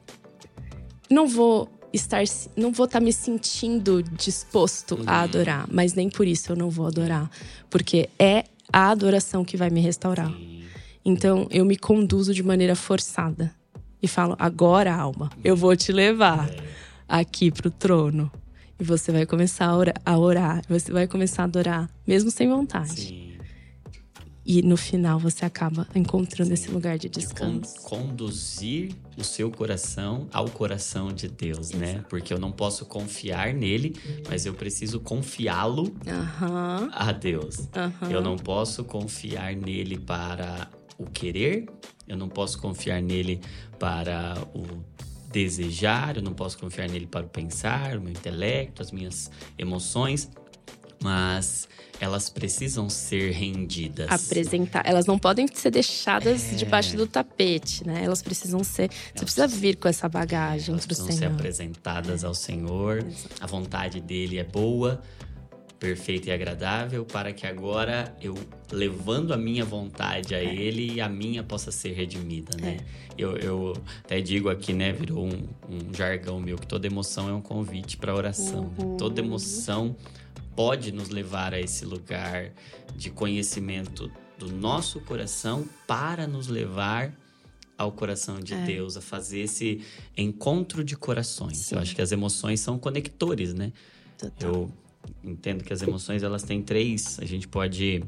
Não 1.09 1.27
vou 1.27 1.67
estar, 1.91 2.21
não 2.55 2.71
vou 2.71 2.85
estar 2.85 2.99
tá 2.99 3.03
me 3.03 3.11
sentindo 3.11 4.03
disposto 4.03 4.95
uhum. 4.95 5.03
a 5.07 5.21
adorar, 5.21 5.67
mas 5.71 5.95
nem 5.95 6.09
por 6.09 6.27
isso 6.27 6.51
eu 6.51 6.55
não 6.55 6.69
vou 6.69 6.85
adorar, 6.85 7.29
porque 7.69 8.09
é 8.19 8.43
a 8.71 8.89
adoração 8.91 9.43
que 9.43 9.57
vai 9.57 9.71
me 9.71 9.81
restaurar. 9.81 10.31
Então 11.03 11.47
eu 11.49 11.65
me 11.65 11.77
conduzo 11.77 12.33
de 12.33 12.43
maneira 12.43 12.75
forçada 12.75 13.55
e 14.01 14.07
falo: 14.07 14.35
agora, 14.39 14.93
alma, 14.93 15.31
eu 15.43 15.55
vou 15.55 15.75
te 15.75 15.91
levar 15.91 16.49
aqui 17.07 17.51
pro 17.51 17.69
trono. 17.69 18.31
E 18.79 18.83
você 18.83 19.11
vai 19.11 19.25
começar 19.25 19.65
a 19.65 19.75
orar, 19.75 19.95
a 20.05 20.17
orar, 20.17 20.61
você 20.69 20.91
vai 20.91 21.07
começar 21.07 21.43
a 21.43 21.45
adorar, 21.45 21.89
mesmo 22.05 22.29
sem 22.29 22.47
vontade. 22.47 23.01
Sim. 23.01 23.27
E 24.49 24.61
no 24.61 24.77
final 24.77 25.19
você 25.19 25.43
acaba 25.43 25.85
encontrando 25.93 26.47
Sim. 26.47 26.53
esse 26.53 26.71
lugar 26.71 26.97
de 26.97 27.09
descanso. 27.09 27.73
De 27.73 27.81
conduzir 27.81 28.95
o 29.17 29.23
seu 29.23 29.51
coração 29.51 30.29
ao 30.31 30.49
coração 30.49 31.11
de 31.11 31.27
Deus, 31.27 31.71
né? 31.71 31.89
Exato. 31.89 31.99
né? 31.99 32.05
Porque 32.07 32.33
eu 32.33 32.39
não 32.39 32.53
posso 32.53 32.85
confiar 32.85 33.53
nele, 33.53 33.93
mas 34.29 34.45
eu 34.45 34.53
preciso 34.53 35.01
confiá-lo 35.01 35.83
uhum. 35.83 36.89
a 36.93 37.11
Deus. 37.11 37.57
Uhum. 37.57 38.09
Eu 38.09 38.21
não 38.21 38.37
posso 38.37 38.85
confiar 38.85 39.53
nele 39.53 39.99
para 39.99 40.69
o 40.97 41.03
querer, 41.05 41.65
eu 42.07 42.17
não 42.17 42.29
posso 42.29 42.59
confiar 42.59 43.01
nele 43.01 43.41
para 43.79 44.37
o 44.53 44.65
desejar, 45.31 46.17
eu 46.17 46.23
não 46.23 46.33
posso 46.33 46.57
confiar 46.57 46.89
nele 46.89 47.05
para 47.05 47.25
o 47.25 47.29
pensar, 47.29 47.97
o 47.97 48.01
meu 48.01 48.11
intelecto, 48.11 48.81
as 48.81 48.91
minhas 48.91 49.29
emoções, 49.57 50.29
mas 51.03 51.67
elas 51.99 52.29
precisam 52.29 52.89
ser 52.89 53.31
rendidas. 53.31 54.09
Apresentar. 54.09 54.83
Elas 54.85 55.05
não 55.05 55.17
podem 55.17 55.47
ser 55.47 55.71
deixadas 55.71 56.53
é... 56.53 56.55
debaixo 56.55 56.95
do 56.95 57.07
tapete, 57.07 57.85
né? 57.85 58.03
Elas 58.03 58.21
precisam 58.21 58.63
ser. 58.63 58.83
Elas 58.83 58.91
você 59.15 59.25
precisa 59.25 59.47
vir 59.47 59.75
com 59.77 59.87
essa 59.87 60.07
bagagem 60.07 60.75
para 60.75 60.91
o 60.91 60.95
Senhor. 60.95 61.05
Precisam 61.05 61.17
ser 61.17 61.25
apresentadas 61.25 62.23
é. 62.23 62.27
ao 62.27 62.33
Senhor. 62.33 62.97
Exato. 62.99 63.35
A 63.39 63.47
vontade 63.47 63.99
dele 63.99 64.37
é 64.37 64.43
boa, 64.43 65.01
perfeita 65.79 66.29
e 66.29 66.31
agradável, 66.31 67.05
para 67.05 67.31
que 67.31 67.45
agora 67.45 68.15
eu, 68.21 68.35
levando 68.71 69.33
a 69.33 69.37
minha 69.37 69.63
vontade 69.63 70.33
a 70.33 70.39
é. 70.39 70.55
Ele, 70.55 70.99
a 70.99 71.07
minha 71.07 71.43
possa 71.43 71.71
ser 71.71 71.93
redimida, 71.93 72.57
né? 72.59 72.77
É. 72.79 73.07
Eu, 73.17 73.37
eu 73.37 73.73
até 74.03 74.19
digo 74.21 74.49
aqui, 74.49 74.73
né? 74.73 74.91
Virou 74.91 75.25
um, 75.25 75.47
um 75.69 75.93
jargão 75.93 76.39
meu 76.39 76.57
que 76.57 76.67
toda 76.67 76.87
emoção 76.87 77.29
é 77.29 77.33
um 77.33 77.41
convite 77.41 77.97
para 77.97 78.13
oração. 78.13 78.71
Uhum. 78.77 78.97
Toda 78.97 79.21
emoção 79.21 79.95
pode 80.55 80.91
nos 80.91 81.09
levar 81.09 81.53
a 81.53 81.59
esse 81.59 81.85
lugar 81.85 82.51
de 82.95 83.11
conhecimento 83.11 84.11
do 84.37 84.51
nosso 84.51 84.99
coração 85.01 85.67
para 85.85 86.25
nos 86.25 86.47
levar 86.47 87.13
ao 87.77 87.91
coração 87.91 88.39
de 88.39 88.55
é. 88.55 88.65
Deus, 88.65 88.97
a 88.97 89.01
fazer 89.01 89.41
esse 89.41 89.81
encontro 90.17 90.83
de 90.83 90.95
corações. 90.97 91.57
Sim. 91.57 91.75
Eu 91.75 91.81
acho 91.81 91.95
que 91.95 92.01
as 92.01 92.11
emoções 92.11 92.59
são 92.59 92.79
conectores, 92.79 93.53
né? 93.53 93.71
Total. 94.17 94.51
Eu 94.51 94.73
entendo 95.23 95.63
que 95.63 95.73
as 95.73 95.81
emoções 95.81 96.23
elas 96.23 96.43
têm 96.43 96.61
três, 96.61 97.19
a 97.19 97.25
gente 97.25 97.47
pode 97.47 98.03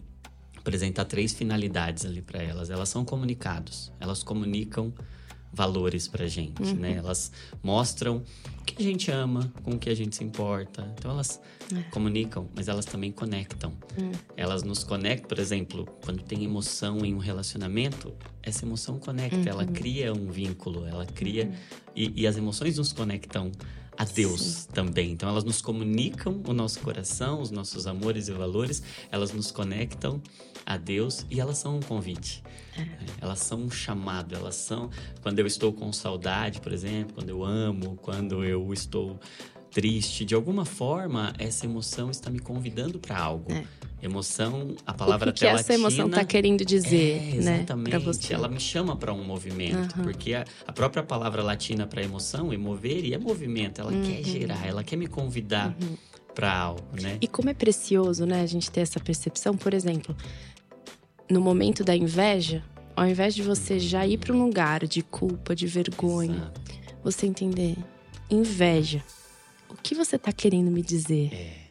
apresentar 0.57 1.05
três 1.05 1.33
finalidades 1.33 2.05
ali 2.05 2.21
para 2.21 2.41
elas. 2.41 2.69
Elas 2.69 2.89
são 2.89 3.03
comunicados, 3.03 3.91
elas 3.99 4.23
comunicam 4.23 4.93
valores 5.51 6.07
pra 6.07 6.27
gente, 6.27 6.61
uhum. 6.61 6.75
né? 6.75 6.93
Elas 6.93 7.31
mostram 7.63 8.23
o 8.61 8.63
que 8.63 8.81
a 8.81 8.85
gente 8.85 9.09
ama, 9.09 9.51
com 9.63 9.71
o 9.71 9.79
que 9.79 9.89
a 9.89 9.95
gente 9.95 10.15
se 10.15 10.23
importa. 10.23 10.93
Então 10.97 11.11
elas 11.11 11.41
é. 11.75 11.81
comunicam, 11.89 12.47
mas 12.55 12.67
elas 12.67 12.85
também 12.85 13.11
conectam. 13.11 13.73
Uhum. 13.97 14.11
Elas 14.37 14.63
nos 14.63 14.83
conectam, 14.83 15.27
por 15.27 15.39
exemplo, 15.39 15.87
quando 16.03 16.21
tem 16.21 16.43
emoção 16.43 17.03
em 17.03 17.15
um 17.15 17.17
relacionamento, 17.17 18.13
essa 18.43 18.63
emoção 18.63 18.99
conecta, 18.99 19.37
uhum. 19.37 19.47
ela 19.47 19.65
cria 19.65 20.13
um 20.13 20.27
vínculo, 20.27 20.85
ela 20.85 21.05
cria 21.05 21.45
uhum. 21.45 21.53
e, 21.95 22.21
e 22.21 22.27
as 22.27 22.37
emoções 22.37 22.77
nos 22.77 22.93
conectam 22.93 23.51
a 23.99 24.05
Deus 24.05 24.41
Sim. 24.41 24.67
também. 24.71 25.11
Então 25.11 25.27
elas 25.27 25.43
nos 25.43 25.61
comunicam 25.61 26.41
o 26.47 26.53
nosso 26.53 26.79
coração, 26.79 27.41
os 27.41 27.51
nossos 27.51 27.85
amores 27.85 28.29
e 28.29 28.31
valores, 28.31 28.81
elas 29.11 29.33
nos 29.33 29.51
conectam 29.51 30.21
a 30.65 30.77
Deus 30.77 31.25
e 31.29 31.41
elas 31.41 31.57
são 31.57 31.75
um 31.75 31.81
convite. 31.81 32.41
É. 32.77 32.87
Elas 33.19 33.39
são 33.39 33.63
um 33.63 33.69
chamado, 33.69 34.33
elas 34.33 34.55
são 34.55 34.89
quando 35.21 35.39
eu 35.39 35.45
estou 35.45 35.73
com 35.73 35.91
saudade, 35.91 36.61
por 36.61 36.71
exemplo, 36.71 37.15
quando 37.15 37.27
eu 37.27 37.43
amo, 37.43 37.97
quando 38.01 38.41
eu 38.41 38.71
estou 38.71 39.19
triste, 39.69 40.23
de 40.23 40.33
alguma 40.33 40.63
forma 40.63 41.33
essa 41.37 41.65
emoção 41.65 42.09
está 42.09 42.29
me 42.29 42.39
convidando 42.39 42.99
para 42.99 43.19
algo. 43.19 43.51
É. 43.51 43.65
Emoção, 44.01 44.75
a 44.85 44.93
palavra 44.93 45.29
o 45.29 45.33
que, 45.33 45.41
que 45.41 45.45
essa 45.45 45.73
emoção 45.73 46.07
está 46.07 46.23
querendo 46.23 46.63
dizer, 46.63 47.17
é, 47.17 47.41
né? 47.41 47.55
Exatamente. 47.57 48.33
Ela 48.33 48.47
me 48.47 48.59
chama 48.59 48.95
para 48.95 49.13
um 49.13 49.25
movimento, 49.25 49.97
uhum. 49.97 50.03
porque 50.03 50.33
a, 50.33 50.45
a, 50.65 50.71
própria 50.71 51.03
palavra 51.03 51.43
latina 51.43 51.85
para 51.85 52.01
emoção, 52.01 52.53
emover, 52.53 53.03
e 53.03 53.13
é 53.13 53.17
movimento. 53.17 53.81
Ela 53.81 53.91
uhum. 53.91 54.01
quer 54.01 54.23
gerar, 54.23 54.65
ela 54.65 54.85
quer 54.85 54.95
me 54.95 55.05
convidar 55.05 55.75
uhum. 55.81 55.97
para 56.33 56.57
algo, 56.57 56.87
né? 57.01 57.17
E 57.19 57.27
como 57.27 57.49
é 57.49 57.53
precioso, 57.53 58.25
né, 58.25 58.41
a 58.41 58.45
gente 58.45 58.71
ter 58.71 58.81
essa 58.81 59.01
percepção, 59.01 59.57
por 59.57 59.73
exemplo, 59.73 60.15
no 61.29 61.41
momento 61.41 61.83
da 61.83 61.95
inveja, 61.95 62.63
ao 62.95 63.05
invés 63.05 63.35
de 63.35 63.43
você 63.43 63.79
já 63.79 64.07
ir 64.07 64.17
para 64.17 64.33
um 64.33 64.45
lugar 64.45 64.87
de 64.87 65.01
culpa, 65.01 65.53
de 65.53 65.67
vergonha, 65.67 66.35
Exato. 66.37 66.61
você 67.03 67.25
entender 67.25 67.75
inveja. 68.31 69.03
O 69.69 69.75
que 69.75 69.93
você 69.93 70.15
está 70.15 70.31
querendo 70.31 70.71
me 70.71 70.81
dizer? 70.81 71.33
É 71.33 71.68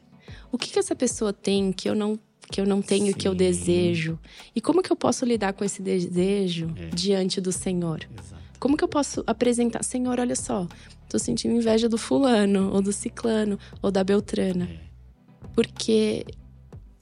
o 0.50 0.58
que, 0.58 0.70
que 0.70 0.78
essa 0.78 0.94
pessoa 0.94 1.32
tem 1.32 1.72
que 1.72 1.88
eu 1.88 1.94
não 1.94 2.18
que 2.50 2.60
eu 2.60 2.66
não 2.66 2.80
tenho, 2.80 3.08
Sim. 3.08 3.12
que 3.12 3.28
eu 3.28 3.34
desejo. 3.34 4.18
E 4.56 4.60
como 4.60 4.82
que 4.82 4.90
eu 4.90 4.96
posso 4.96 5.22
lidar 5.26 5.52
com 5.52 5.64
esse 5.64 5.82
desejo 5.82 6.72
é. 6.76 6.86
diante 6.88 7.42
do 7.42 7.52
Senhor? 7.52 8.08
Exato. 8.18 8.42
Como 8.58 8.76
que 8.76 8.82
eu 8.82 8.88
posso 8.88 9.22
apresentar, 9.26 9.84
Senhor, 9.84 10.18
olha 10.18 10.34
só, 10.34 10.66
tô 11.08 11.18
sentindo 11.18 11.54
inveja 11.54 11.88
do 11.88 11.98
fulano, 11.98 12.72
ou 12.72 12.80
do 12.80 12.92
ciclano, 12.92 13.58
ou 13.82 13.90
da 13.90 14.02
beltrana. 14.02 14.64
É. 14.64 14.80
Porque 15.54 16.24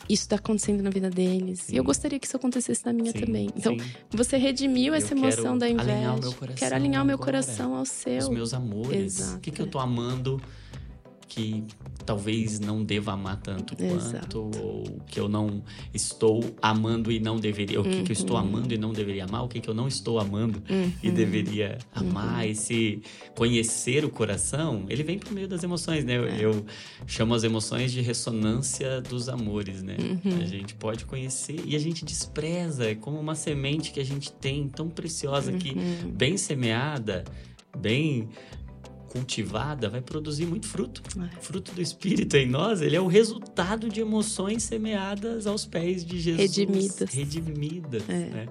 isso 0.09 0.23
está 0.23 0.37
acontecendo 0.37 0.83
na 0.83 0.91
vida 0.91 1.11
deles. 1.11 1.61
Sim. 1.61 1.75
E 1.75 1.77
eu 1.79 1.85
gostaria 1.85 2.19
que 2.19 2.27
isso 2.27 2.37
acontecesse 2.37 2.85
na 2.85 2.93
minha 2.93 3.13
sim, 3.13 3.21
também. 3.21 3.51
Então, 3.57 3.79
sim. 3.79 3.85
você 4.11 4.37
redimiu 4.37 4.95
essa 4.95 5.15
emoção 5.15 5.57
da 5.57 5.69
inveja. 5.69 5.93
Alinhar 5.93 6.17
o 6.17 6.21
meu 6.21 6.33
coração 6.33 6.57
quero 6.57 6.75
alinhar 6.75 7.03
o 7.03 7.07
meu 7.07 7.19
coração 7.19 7.75
ao 7.75 7.85
seu. 7.85 8.19
Os 8.19 8.29
meus 8.29 8.55
amores. 8.55 9.21
Exato. 9.21 9.37
O 9.39 9.41
que, 9.41 9.51
que 9.51 9.63
eu 9.63 9.67
tô 9.67 9.79
amando 9.79 10.41
que 11.29 11.65
talvez 12.05 12.61
não 12.61 12.85
deva 12.85 13.13
amar 13.13 13.37
tanto 13.41 13.75
Exato. 13.83 14.43
quanto, 14.43 14.59
ou 14.59 15.01
que 15.07 15.19
eu 15.19 15.29
não 15.29 15.63
estou 15.93 16.55
amando 16.63 17.11
e 17.11 17.19
não 17.19 17.37
deveria, 17.37 17.81
o 17.81 17.85
que, 17.85 18.03
que 18.03 18.13
eu 18.13 18.15
estou 18.15 18.37
amando 18.37 18.73
e 18.73 18.79
não 18.79 18.93
deveria 18.93 19.25
amar, 19.25 19.45
o 19.45 19.49
que, 19.49 19.61
que 19.61 19.69
eu 19.69 19.75
não 19.75 19.89
estou 19.89 20.21
amando 20.21 20.63
e 21.03 21.11
deveria 21.11 21.79
amar. 21.93 22.47
Esse 22.47 23.03
conhecer 23.37 24.05
o 24.05 24.11
coração, 24.11 24.85
ele 24.89 25.03
vem 25.03 25.19
por 25.19 25.33
meio 25.33 25.49
das 25.49 25.63
emoções, 25.65 26.05
né? 26.05 26.17
Eu, 26.17 26.27
eu 26.27 26.67
chamo 27.07 27.35
as 27.35 27.43
emoções 27.43 27.91
de 27.91 28.01
ressonância 28.01 29.01
dos 29.01 29.29
amores, 29.29 29.83
né? 29.83 29.97
A 30.41 30.45
gente 30.45 30.75
pode 30.75 31.05
conhecer 31.05 31.61
e 31.65 31.75
a 31.75 31.79
gente 31.79 32.05
despreza, 32.05 32.91
é 32.91 32.95
como 32.95 33.19
uma 33.19 33.35
semente 33.35 33.93
que 33.93 34.01
a 34.01 34.05
gente 34.05 34.33
tem 34.33 34.69
tão 34.69 34.89
preciosa 34.89 35.53
que, 35.53 35.75
bem 36.07 36.37
semeada, 36.37 37.25
bem 37.77 38.29
cultivada, 39.17 39.89
vai 39.89 40.01
produzir 40.01 40.47
muito 40.47 40.67
fruto. 40.67 41.03
É. 41.19 41.39
O 41.39 41.43
fruto 41.43 41.73
do 41.73 41.81
Espírito 41.83 42.37
em 42.37 42.47
nós, 42.49 42.81
ele 42.83 42.95
é 42.97 43.01
o 43.01 43.07
resultado 43.07 43.89
de 43.89 44.01
emoções 44.01 44.63
semeadas 44.63 45.47
aos 45.47 45.65
pés 45.67 46.05
de 46.05 46.21
Jesus. 46.21 46.57
Redimidas. 46.57 47.11
Redimidas, 47.15 48.09
É. 48.09 48.13
né? 48.13 48.47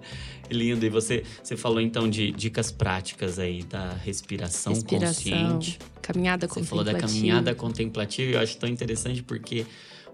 Lindo. 0.49 0.85
E 0.85 0.89
você, 0.89 1.23
você 1.43 1.55
falou 1.55 1.79
então 1.81 2.09
de 2.09 2.31
dicas 2.31 2.71
práticas 2.71 3.39
aí 3.39 3.63
da 3.63 3.93
respiração, 3.93 4.73
Respiração, 4.73 5.09
consciente. 5.31 5.79
caminhada 6.01 6.47
Você 6.47 6.63
falou 6.63 6.83
da 6.83 6.91
contemplativa. 6.93 7.17
caminhada 7.19 7.55
contemplativa 7.55 8.31
e 8.31 8.33
eu 8.33 8.39
acho 8.39 8.57
tão 8.57 8.69
interessante 8.69 9.21
porque 9.23 9.65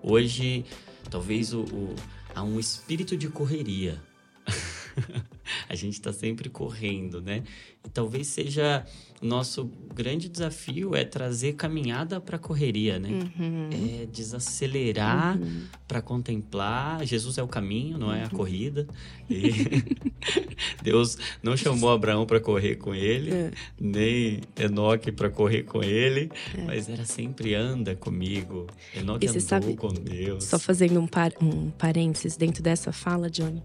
hoje 0.03 0.65
talvez 1.09 1.53
o, 1.53 1.61
o- 1.61 1.95
há 2.33 2.43
um 2.43 2.59
espírito 2.59 3.15
de 3.17 3.27
correria. 3.27 4.01
a 5.69 5.75
gente 5.75 5.93
está 5.93 6.11
sempre 6.13 6.49
correndo, 6.49 7.21
né? 7.21 7.43
E 7.85 7.89
talvez 7.89 8.27
seja 8.27 8.85
nosso 9.21 9.69
grande 9.93 10.27
desafio 10.29 10.95
é 10.95 11.03
trazer 11.03 11.53
caminhada 11.53 12.19
para 12.19 12.37
correria, 12.39 12.97
né? 12.99 13.09
Uhum. 13.39 13.69
É 14.01 14.05
desacelerar 14.07 15.39
para 15.87 16.01
contemplar. 16.01 17.05
Jesus 17.05 17.37
é 17.37 17.43
o 17.43 17.47
caminho, 17.47 17.97
não 17.97 18.07
Uhum. 18.07 18.13
é 18.13 18.23
a 18.23 18.29
corrida. 18.29 18.87
E 19.29 19.49
Deus 20.83 21.17
não 21.41 21.55
chamou 21.55 21.89
Abraão 21.91 22.25
para 22.25 22.39
correr 22.39 22.75
com 22.75 22.93
ele, 22.93 23.31
É. 23.31 23.51
nem 23.79 24.41
Enoque 24.57 25.11
para 25.11 25.29
correr 25.29 25.63
com 25.63 25.83
ele, 25.83 26.31
mas 26.65 26.89
era 26.89 27.05
sempre 27.05 27.53
anda 27.55 27.95
comigo. 27.95 28.67
Enoque 28.95 29.27
andou 29.27 29.41
sabe- 29.41 29.75
com 29.75 29.89
Deus. 29.89 30.45
Só 30.45 30.57
fazendo 30.59 30.99
um, 30.99 31.07
par, 31.07 31.31
um 31.41 31.69
parênteses 31.71 32.37
dentro 32.37 32.61
dessa 32.63 32.91
fala, 32.91 33.29
Johnny. 33.29 33.61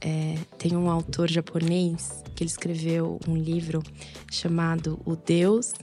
É, 0.00 0.36
tem 0.56 0.76
um 0.76 0.90
autor 0.90 1.28
japonês 1.30 2.22
que 2.34 2.42
ele 2.42 2.50
escreveu 2.50 3.18
um 3.28 3.36
livro 3.36 3.82
chamado 4.30 4.98
O 5.04 5.14
Deus 5.14 5.74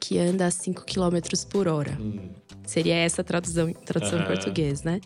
que 0.00 0.18
anda 0.18 0.46
a 0.46 0.50
5 0.50 0.84
km 0.86 1.18
por 1.50 1.68
hora. 1.68 1.96
Hum, 2.00 2.30
Seria 2.66 2.94
essa 2.94 3.20
a 3.20 3.24
tradução, 3.24 3.72
tradução 3.72 4.18
em 4.18 4.22
Aham. 4.22 4.34
português, 4.34 4.82
né? 4.82 5.00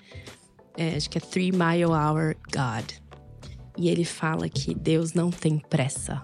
É, 0.77 0.97
acho 0.97 1.11
que 1.11 1.19
é 1.19 1.21
Three 1.21 1.51
Mile 1.51 1.87
Hour 1.87 2.37
God. 2.53 2.85
E 3.77 3.89
ele 3.89 4.05
fala 4.05 4.49
que 4.49 4.75
Deus 4.75 5.15
não 5.15 5.31
tem 5.31 5.59
pressa. 5.59 6.23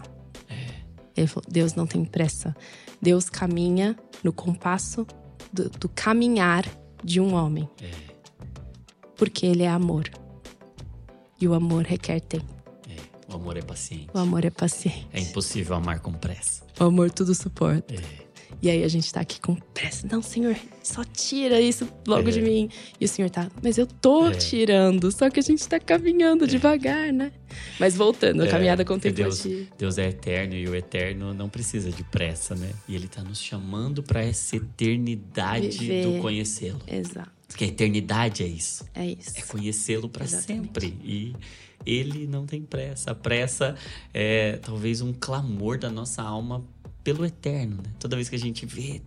Ele 1.17 1.27
falou, 1.27 1.45
Deus 1.51 1.75
não 1.75 1.87
tem 1.87 2.05
pressa. 2.05 2.55
Deus 3.03 3.29
caminha 3.29 3.97
no 4.23 4.33
compasso 4.33 5.07
do, 5.53 5.69
do 5.69 5.89
caminhar 5.89 6.65
de 7.03 7.21
um 7.21 7.35
homem. 7.35 7.69
É. 7.83 7.91
Porque 9.17 9.47
ele 9.47 9.65
é 9.65 9.69
amor. 9.69 10.09
E 11.41 11.49
o 11.49 11.55
amor 11.55 11.85
requer 11.85 12.21
tempo. 12.21 12.45
é, 12.89 13.33
o 13.33 13.37
amor 13.37 13.57
é 13.57 13.63
paciente. 13.63 14.09
O 14.13 14.19
amor 14.19 14.45
é 14.45 14.51
paciente. 14.51 15.09
É 15.13 15.21
impossível 15.21 15.75
amar 15.77 16.01
com 16.01 16.13
pressa. 16.13 16.63
O 16.79 16.85
amor 16.85 17.11
tudo 17.11 17.35
suporta. 17.35 17.95
É. 17.95 17.99
E 18.63 18.69
aí 18.69 18.85
a 18.85 18.89
gente 18.89 19.11
tá 19.13 19.21
aqui 19.21 19.41
com 19.41 19.55
pressa. 19.55 20.07
Não, 20.11 20.21
Senhor, 20.21 20.55
só 20.83 21.03
tira 21.03 21.59
isso 21.61 21.89
logo 22.07 22.29
É. 22.29 22.33
de 22.33 22.43
mim. 22.43 22.69
E 23.01 23.05
o 23.05 23.09
Senhor 23.09 23.31
tá, 23.31 23.51
mas 23.63 23.79
eu 23.79 23.87
tô 23.87 24.29
É. 24.29 24.35
tirando. 24.35 25.11
Só 25.11 25.31
que 25.31 25.41
a 25.41 25.43
gente 25.43 25.67
tá 25.67 25.81
caminhando 25.81 26.47
devagar, 26.47 27.13
né? 27.13 27.33
Mas 27.79 27.97
voltando, 27.97 28.43
a 28.43 28.47
É, 28.47 28.51
caminhada 28.51 28.85
porque 28.85 29.11
Deus, 29.11 29.39
contemplativa. 29.41 29.75
Deus 29.79 29.99
é 29.99 30.09
eterno 30.09 30.55
e 30.55 30.69
o 30.69 30.75
eterno 30.75 31.33
não 31.33 31.49
precisa 31.49 31.91
de 31.91 32.05
pressa, 32.05 32.55
né? 32.55 32.71
E 32.87 32.95
ele 32.95 33.09
tá 33.09 33.23
nos 33.25 33.41
chamando 33.41 34.03
para 34.03 34.23
essa 34.23 34.57
eternidade 34.57 35.69
Viver. 35.79 36.05
do 36.07 36.19
conhecê-lo. 36.21 36.81
Exato. 36.87 37.31
Porque 37.49 37.65
a 37.65 37.67
eternidade 37.67 38.43
é 38.43 38.47
isso. 38.47 38.85
É 38.95 39.07
isso. 39.07 39.33
É 39.37 39.43
conhecê-lo 39.43 40.09
para 40.09 40.27
sempre. 40.27 40.97
E 41.03 41.35
ele 41.85 42.27
não 42.27 42.47
tem 42.47 42.63
pressa. 42.63 43.11
A 43.11 43.15
pressa 43.15 43.75
é 44.15 44.59
talvez 44.63 45.01
um 45.01 45.13
clamor 45.13 45.79
da 45.79 45.91
nossa 45.91 46.23
alma 46.23 46.63
pelo 47.03 47.25
eterno, 47.25 47.77
né? 47.77 47.91
Toda 47.99 48.17
vez 48.17 48.29
que 48.29 48.37
a 48.37 48.39
gente 48.39 48.65
vê 48.67 49.01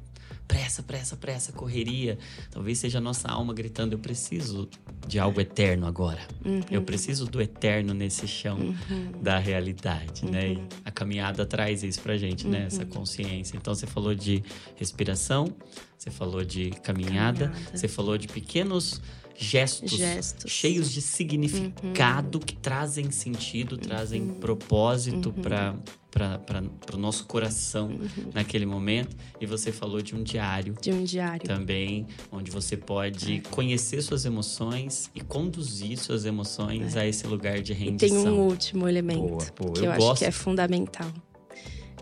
pressa, 0.47 0.83
pressa, 0.83 1.15
pressa, 1.15 1.51
correria, 1.51 2.17
talvez 2.51 2.77
seja 2.77 2.97
a 2.97 3.01
nossa 3.01 3.27
alma 3.29 3.53
gritando: 3.53 3.93
eu 3.93 3.99
preciso 3.99 4.67
de 5.07 5.19
algo 5.19 5.39
eterno 5.39 5.85
agora. 5.85 6.21
Eu 6.69 6.81
preciso 6.81 7.25
do 7.25 7.41
eterno 7.41 7.93
nesse 7.93 8.27
chão 8.27 8.75
da 9.21 9.37
realidade, 9.39 10.25
né? 10.25 10.53
E 10.53 10.61
a 10.85 10.91
caminhada 10.91 11.45
traz 11.45 11.83
isso 11.83 12.01
pra 12.01 12.17
gente, 12.17 12.47
né? 12.47 12.65
Essa 12.65 12.85
consciência. 12.85 13.55
Então 13.57 13.73
você 13.73 13.87
falou 13.87 14.13
de 14.13 14.43
respiração, 14.75 15.53
você 15.97 16.11
falou 16.11 16.43
de 16.43 16.71
caminhada, 16.83 17.47
Caminhada. 17.49 17.77
você 17.77 17.87
falou 17.87 18.17
de 18.17 18.27
pequenos 18.27 19.01
gestos, 19.35 19.91
Gestos. 19.91 20.51
cheios 20.51 20.91
de 20.91 21.01
significado 21.01 22.39
que 22.39 22.55
trazem 22.55 23.09
sentido, 23.11 23.77
trazem 23.77 24.27
propósito 24.35 25.31
para 25.33 25.75
para 26.14 26.61
o 26.93 26.97
nosso 26.97 27.26
coração 27.26 27.89
naquele 28.34 28.66
momento. 28.66 29.16
E 29.41 29.45
você 29.45 29.72
falou 29.72 30.01
de 30.01 30.16
um 30.16 30.22
diário 30.22 30.76
De 30.80 30.91
um 30.91 31.03
diário. 31.03 31.45
também, 31.47 32.05
onde 32.32 32.51
você 32.51 32.78
pode 32.78 33.41
conhecer 33.49 34.01
suas 34.03 34.24
emoções 34.26 35.09
e 35.16 35.22
conduzir 35.22 35.97
suas 35.97 36.24
emoções 36.26 36.95
a 36.95 37.05
esse 37.05 37.26
lugar 37.26 37.61
de 37.61 37.72
E 37.72 37.76
rendição. 37.76 38.24
tem 38.24 38.32
um 38.32 38.41
último 38.41 38.88
elemento 38.88 39.22
Boa, 39.28 39.45
boa. 39.59 39.74
que 39.74 39.80
Eu 39.80 39.86
eu, 39.86 39.91
acho 39.91 39.99
gosto. 40.01 40.20
que 40.20 40.26
é 40.26 40.32
fundamental. 40.32 41.11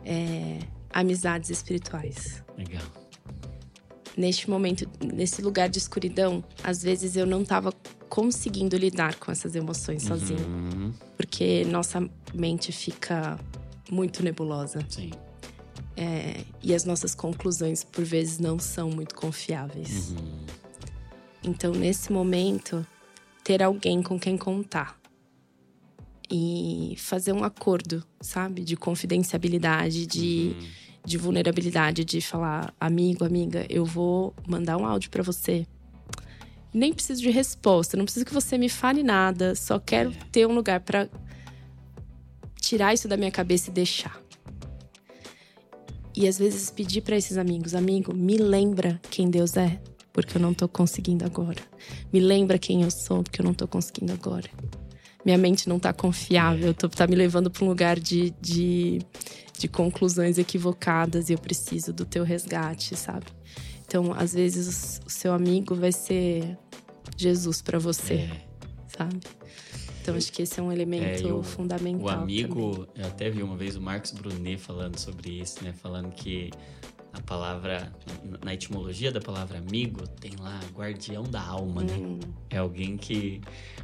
É 0.05 0.59
amizades 0.93 1.49
espirituais. 1.49 2.43
Legal. 2.57 2.81
Neste 4.17 4.49
momento, 4.49 4.85
nesse 5.01 5.41
lugar 5.41 5.69
de 5.69 5.77
escuridão, 5.77 6.43
às 6.61 6.83
vezes 6.83 7.15
eu 7.15 7.25
não 7.25 7.43
estava 7.43 7.71
conseguindo 8.09 8.75
lidar 8.75 9.15
com 9.15 9.31
essas 9.31 9.55
emoções 9.55 10.03
sozinha. 10.03 10.45
Uhum, 10.45 10.91
Porque 11.15 11.63
nossa 11.63 12.05
mente 12.33 12.73
fica 12.73 13.39
muito 13.91 14.23
nebulosa. 14.23 14.83
sim. 14.89 15.11
É, 15.95 16.45
e 16.63 16.73
as 16.73 16.85
nossas 16.85 17.13
conclusões, 17.13 17.83
por 17.83 18.03
vezes, 18.03 18.39
não 18.39 18.57
são 18.57 18.89
muito 18.89 19.13
confiáveis. 19.13 20.11
Uhum. 20.11 20.45
Então, 21.43 21.73
nesse 21.73 22.11
momento, 22.11 22.85
ter 23.43 23.61
alguém 23.61 24.01
com 24.01 24.19
quem 24.19 24.37
contar. 24.37 24.99
E 26.31 26.95
fazer 26.97 27.33
um 27.33 27.43
acordo, 27.43 28.03
sabe? 28.21 28.63
De 28.63 28.77
confidencialidade, 28.77 30.07
de, 30.07 30.55
de 31.05 31.17
vulnerabilidade, 31.17 32.05
de 32.05 32.21
falar, 32.21 32.73
amigo, 32.79 33.25
amiga, 33.25 33.65
eu 33.69 33.85
vou 33.85 34.33
mandar 34.47 34.77
um 34.77 34.85
áudio 34.85 35.09
pra 35.09 35.21
você. 35.21 35.67
Nem 36.73 36.93
preciso 36.93 37.21
de 37.21 37.29
resposta, 37.29 37.97
não 37.97 38.05
preciso 38.05 38.25
que 38.25 38.33
você 38.33 38.57
me 38.57 38.69
fale 38.69 39.03
nada, 39.03 39.55
só 39.55 39.77
quero 39.77 40.13
ter 40.31 40.47
um 40.47 40.53
lugar 40.53 40.79
pra 40.79 41.09
tirar 42.71 42.93
isso 42.93 43.05
da 43.05 43.17
minha 43.17 43.31
cabeça 43.31 43.69
e 43.69 43.73
deixar. 43.73 44.17
E 46.15 46.25
às 46.25 46.39
vezes 46.39 46.69
pedir 46.71 47.01
pra 47.01 47.17
esses 47.17 47.37
amigos, 47.37 47.75
amigo, 47.75 48.13
me 48.15 48.37
lembra 48.37 48.97
quem 49.09 49.29
Deus 49.29 49.57
é, 49.57 49.81
porque 50.13 50.37
eu 50.37 50.41
não 50.41 50.53
tô 50.53 50.69
conseguindo 50.69 51.25
agora. 51.25 51.61
Me 52.13 52.21
lembra 52.21 52.57
quem 52.57 52.83
eu 52.83 52.89
sou, 52.89 53.23
porque 53.23 53.41
eu 53.41 53.45
não 53.45 53.53
tô 53.53 53.67
conseguindo 53.67 54.13
agora. 54.13 54.49
Minha 55.25 55.37
mente 55.37 55.67
não 55.67 55.79
tá 55.79 55.91
confiável, 55.91 56.73
tô, 56.73 56.87
tá 56.87 57.05
me 57.07 57.15
levando 57.15 57.51
pra 57.51 57.65
um 57.65 57.67
lugar 57.67 57.99
de, 57.99 58.33
de, 58.39 58.99
de 59.59 59.67
conclusões 59.67 60.37
equivocadas 60.37 61.29
e 61.29 61.33
eu 61.33 61.37
preciso 61.37 61.91
do 61.91 62.05
teu 62.05 62.23
resgate, 62.23 62.95
sabe? 62.95 63.25
Então, 63.85 64.13
às 64.13 64.33
vezes, 64.33 65.01
o 65.05 65.09
seu 65.09 65.33
amigo 65.33 65.75
vai 65.75 65.91
ser 65.91 66.57
Jesus 67.17 67.61
pra 67.61 67.77
você, 67.79 68.13
É. 68.13 68.41
sabe? 68.97 69.19
Então, 70.01 70.15
acho 70.15 70.31
que 70.31 70.41
esse 70.41 70.59
é 70.59 70.63
um 70.63 70.71
elemento 70.71 71.27
É, 71.27 71.33
o- 71.33 71.43
fundamental. 71.43 72.01
O 72.05 72.09
também. 72.09 72.43
amigo, 72.43 72.87
eu 72.95 73.05
até 73.05 73.29
vi 73.29 73.43
uma 73.43 73.55
vez 73.55 73.75
o 73.75 73.81
Marcos 73.81 74.11
Brunet 74.11 74.57
falando 74.57 74.97
sobre 74.97 75.29
isso, 75.41 75.63
né? 75.63 75.73
Falando 75.73 76.11
que 76.11 76.49
a 77.13 77.21
palavra, 77.21 77.91
na- 78.43 78.53
etimologia 78.53 79.11
da 79.11 79.19
palavra 79.19 79.57
amigo, 79.57 80.07
tem 80.07 80.31
lá 80.39 80.59
guardião 80.73 81.23
da 81.23 81.41
alma, 81.41 81.83
né? 81.83 81.93
Hum, 81.95 82.19
É 82.49 82.57
alguém 82.57 82.95
que 82.97 83.41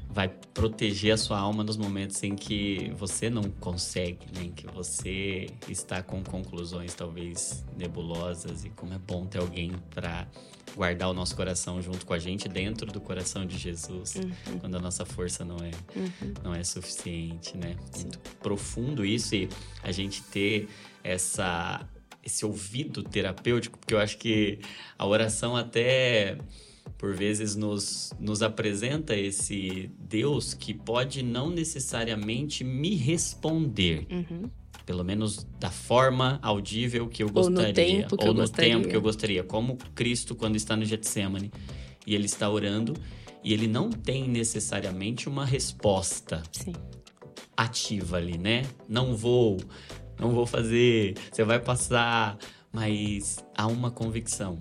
vai 0.10 0.30
proteger 0.54 1.14
a 1.14 1.18
sua 1.18 1.38
alma 1.38 1.64
nos 1.64 1.76
momentos 1.78 2.22
em 2.24 2.36
que 2.36 2.92
você 2.98 3.30
não 3.30 3.44
consegue, 3.44 4.26
né? 4.34 4.46
Em 4.46 4.52
que 4.52 4.66
você 4.68 5.48
está 5.68 6.02
com 6.02 6.24
conclusões 6.24 6.94
talvez 6.96 7.66
nebulosas 7.78 8.64
e 8.66 8.70
como 8.70 8.94
é 8.94 8.98
bom 8.98 9.26
ter 9.26 9.40
alguém 9.40 9.72
para 9.90 10.28
guardar 10.76 11.10
o 11.10 11.14
nosso 11.14 11.36
coração 11.36 11.82
junto 11.82 12.06
com 12.06 12.14
a 12.14 12.20
gente 12.20 12.48
dentro 12.48 12.92
do 12.92 13.02
coração 13.02 13.46
de 13.46 13.58
Jesus, 13.58 14.16
quando 14.62 14.76
a 14.76 14.80
nossa 14.80 15.06
força 15.06 15.44
não 15.44 15.58
é 15.58 15.72
não 16.44 16.54
é 16.54 16.64
suficiente, 16.64 17.58
né? 17.58 17.76
Muito 17.96 18.20
profundo 18.40 19.06
isso 19.06 19.36
e 19.36 19.50
a 19.84 19.92
gente 19.92 20.22
ter 20.24 20.68
essa 21.04 21.88
esse 22.28 22.46
ouvido 22.46 23.02
terapêutico, 23.02 23.80
porque 23.80 23.94
eu 23.94 24.00
acho 24.00 24.18
que 24.18 24.60
a 25.00 25.08
oração 25.08 25.56
até 25.56 26.38
por 26.98 27.16
vezes 27.16 27.56
nos, 27.56 28.14
nos 28.20 28.42
apresenta 28.42 29.16
esse 29.16 29.90
Deus 29.98 30.54
que 30.54 30.74
pode 30.74 31.24
não 31.24 31.50
necessariamente 31.50 32.64
me 32.64 32.96
responder. 32.96 34.06
Uhum. 34.12 34.50
Pelo 34.86 35.04
menos 35.04 35.46
da 35.60 35.70
forma 35.70 36.40
audível 36.42 37.08
que 37.08 37.22
eu 37.24 37.30
gostaria. 37.30 37.62
Ou 37.62 37.68
no 37.68 37.74
tempo 37.74 38.18
que 38.18 38.24
ou 38.24 38.30
eu 38.30 38.34
no 38.34 38.42
gostaria. 38.42 38.74
tempo 38.74 38.88
que 38.88 38.96
eu 38.96 39.02
gostaria. 39.02 39.44
Como 39.44 39.78
Cristo, 39.94 40.36
quando 40.36 40.56
está 40.56 40.76
no 40.76 40.86
Getsemane 40.86 41.52
e 42.06 42.16
ele 42.16 42.26
está 42.26 42.50
orando, 42.50 42.94
e 43.44 43.54
ele 43.54 43.68
não 43.68 43.90
tem 43.90 44.28
necessariamente 44.28 45.28
uma 45.28 45.46
resposta 45.46 46.42
Sim. 46.52 46.74
ativa 47.56 48.18
ali, 48.18 48.38
né? 48.38 48.64
Não 48.88 49.16
vou, 49.16 49.58
não 50.20 50.32
vou 50.32 50.46
fazer, 50.46 51.16
você 51.32 51.44
vai 51.44 51.60
passar, 51.60 52.38
mas 52.72 53.38
há 53.56 53.68
uma 53.68 53.92
convicção. 53.92 54.60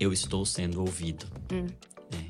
Eu 0.00 0.12
estou 0.12 0.44
sendo 0.44 0.80
ouvido. 0.80 1.26
Hum. 1.52 1.66
né? 2.12 2.24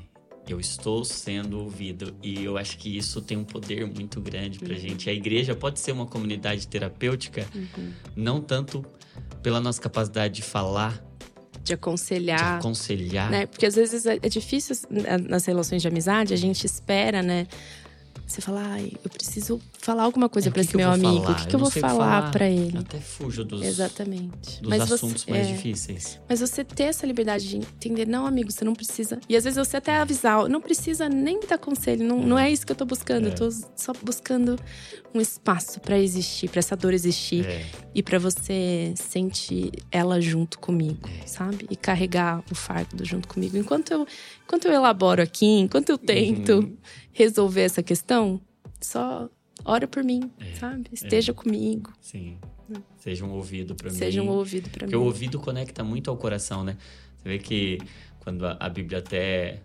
Eu 0.47 0.59
estou 0.59 1.03
sendo 1.05 1.59
ouvido 1.59 2.13
e 2.21 2.43
eu 2.43 2.57
acho 2.57 2.77
que 2.77 2.95
isso 2.97 3.21
tem 3.21 3.37
um 3.37 3.43
poder 3.45 3.85
muito 3.87 4.19
grande 4.21 4.59
pra 4.59 4.75
gente. 4.75 5.09
A 5.09 5.13
igreja 5.13 5.55
pode 5.55 5.79
ser 5.79 5.91
uma 5.93 6.05
comunidade 6.05 6.67
terapêutica, 6.67 7.47
não 8.15 8.41
tanto 8.41 8.85
pela 9.41 9.59
nossa 9.59 9.81
capacidade 9.81 10.35
de 10.35 10.41
falar, 10.41 11.01
De 11.57 11.63
de 11.69 11.73
aconselhar. 11.73 12.57
aconselhar. 12.59 13.31
né? 13.31 13.45
Porque 13.45 13.65
às 13.65 13.75
vezes 13.75 14.05
é 14.05 14.19
é 14.21 14.29
difícil 14.29 14.75
né, 14.89 15.17
nas 15.17 15.45
relações 15.45 15.81
de 15.81 15.87
amizade, 15.87 16.33
a 16.33 16.37
gente 16.37 16.65
espera, 16.65 17.23
né? 17.23 17.47
Você 18.25 18.41
fala, 18.41 18.61
ai, 18.65 18.91
eu 19.03 19.09
preciso 19.11 19.61
falar 19.77 20.03
alguma 20.03 20.27
coisa 20.27 20.49
É, 20.49 20.51
que 20.51 20.59
esse 20.59 20.69
que 20.69 20.75
eu 20.75 20.79
meu 20.79 20.89
amigo. 20.91 21.29
O 21.31 21.35
que, 21.35 21.41
Eu 21.43 21.47
que 21.47 21.55
eu 21.55 21.59
vou 21.59 21.69
falar 21.69 22.31
pra 22.31 22.49
ele? 22.49 22.77
Até 22.77 22.97
fujo 22.99 23.43
dos, 23.43 23.61
Exatamente. 23.61 24.59
dos 24.61 24.69
Mas 24.69 24.91
assuntos 24.91 25.21
você, 25.23 25.29
mais 25.31 25.47
é, 25.47 25.51
difíceis. 25.51 26.19
Mas 26.27 26.39
você 26.39 26.63
ter 26.63 26.83
essa 26.85 27.05
liberdade 27.05 27.47
de 27.47 27.57
entender, 27.57 28.07
não, 28.07 28.25
amigo, 28.25 28.51
você 28.51 28.65
não 28.65 28.73
precisa. 28.73 29.19
E 29.29 29.35
às 29.35 29.43
vezes 29.43 29.57
você 29.67 29.77
até 29.77 29.97
avisar, 29.97 30.47
não 30.49 30.61
precisa 30.61 31.07
nem 31.09 31.39
me 31.39 31.45
dar 31.45 31.57
conselho, 31.59 32.03
não, 32.07 32.19
não 32.19 32.39
é 32.39 32.49
isso 32.49 32.65
que 32.65 32.71
eu 32.71 32.75
tô 32.75 32.85
buscando. 32.85 33.27
É. 33.27 33.29
Eu 33.31 33.35
tô 33.35 33.51
só 33.75 33.93
buscando 34.01 34.57
um 35.13 35.21
espaço 35.21 35.79
pra 35.79 35.99
existir, 35.99 36.49
pra 36.49 36.59
essa 36.59 36.75
dor 36.75 36.93
existir 36.93 37.45
É. 37.45 37.65
e 37.93 38.01
pra 38.01 38.17
você 38.17 38.93
sentir 38.95 39.71
ela 39.91 40.19
junto 40.19 40.57
comigo, 40.59 41.07
É. 41.21 41.27
sabe? 41.27 41.67
E 41.69 41.75
carregar 41.75 42.43
o 42.51 42.55
fardo 42.55 43.05
junto 43.05 43.27
comigo. 43.27 43.55
Enquanto 43.57 43.91
eu, 43.91 44.07
enquanto 44.45 44.65
eu 44.65 44.71
elaboro 44.73 45.21
aqui, 45.21 45.45
enquanto 45.45 45.89
eu 45.89 45.97
tento 45.99 46.53
Uhum. 46.53 46.77
Resolver 47.13 47.61
essa 47.61 47.81
questão, 47.83 48.41
só 48.81 49.29
ora 49.63 49.87
por 49.87 50.03
mim, 50.03 50.29
É. 50.39 50.55
sabe? 50.55 50.89
Esteja 50.91 51.33
comigo, 51.33 51.91
Sim. 52.01 52.37
Seja 52.97 53.23
um 53.25 53.31
ouvido 53.31 53.75
pra 53.75 53.91
mim. 53.91 53.95
seja 53.97 54.21
um 54.23 54.29
ouvido 54.29 54.69
pra 54.69 54.79
Porque 54.85 54.95
mim. 54.95 55.01
o 55.01 55.05
ouvido 55.05 55.39
conecta 55.39 55.83
muito 55.83 56.09
ao 56.09 56.17
coração, 56.17 56.63
né? 56.63 56.77
Você 57.17 57.29
vê 57.29 57.37
que 57.37 57.77
quando 58.21 58.45
a, 58.45 58.57
a 58.59 58.69
Bíblia 58.69 58.99
até 58.99 59.61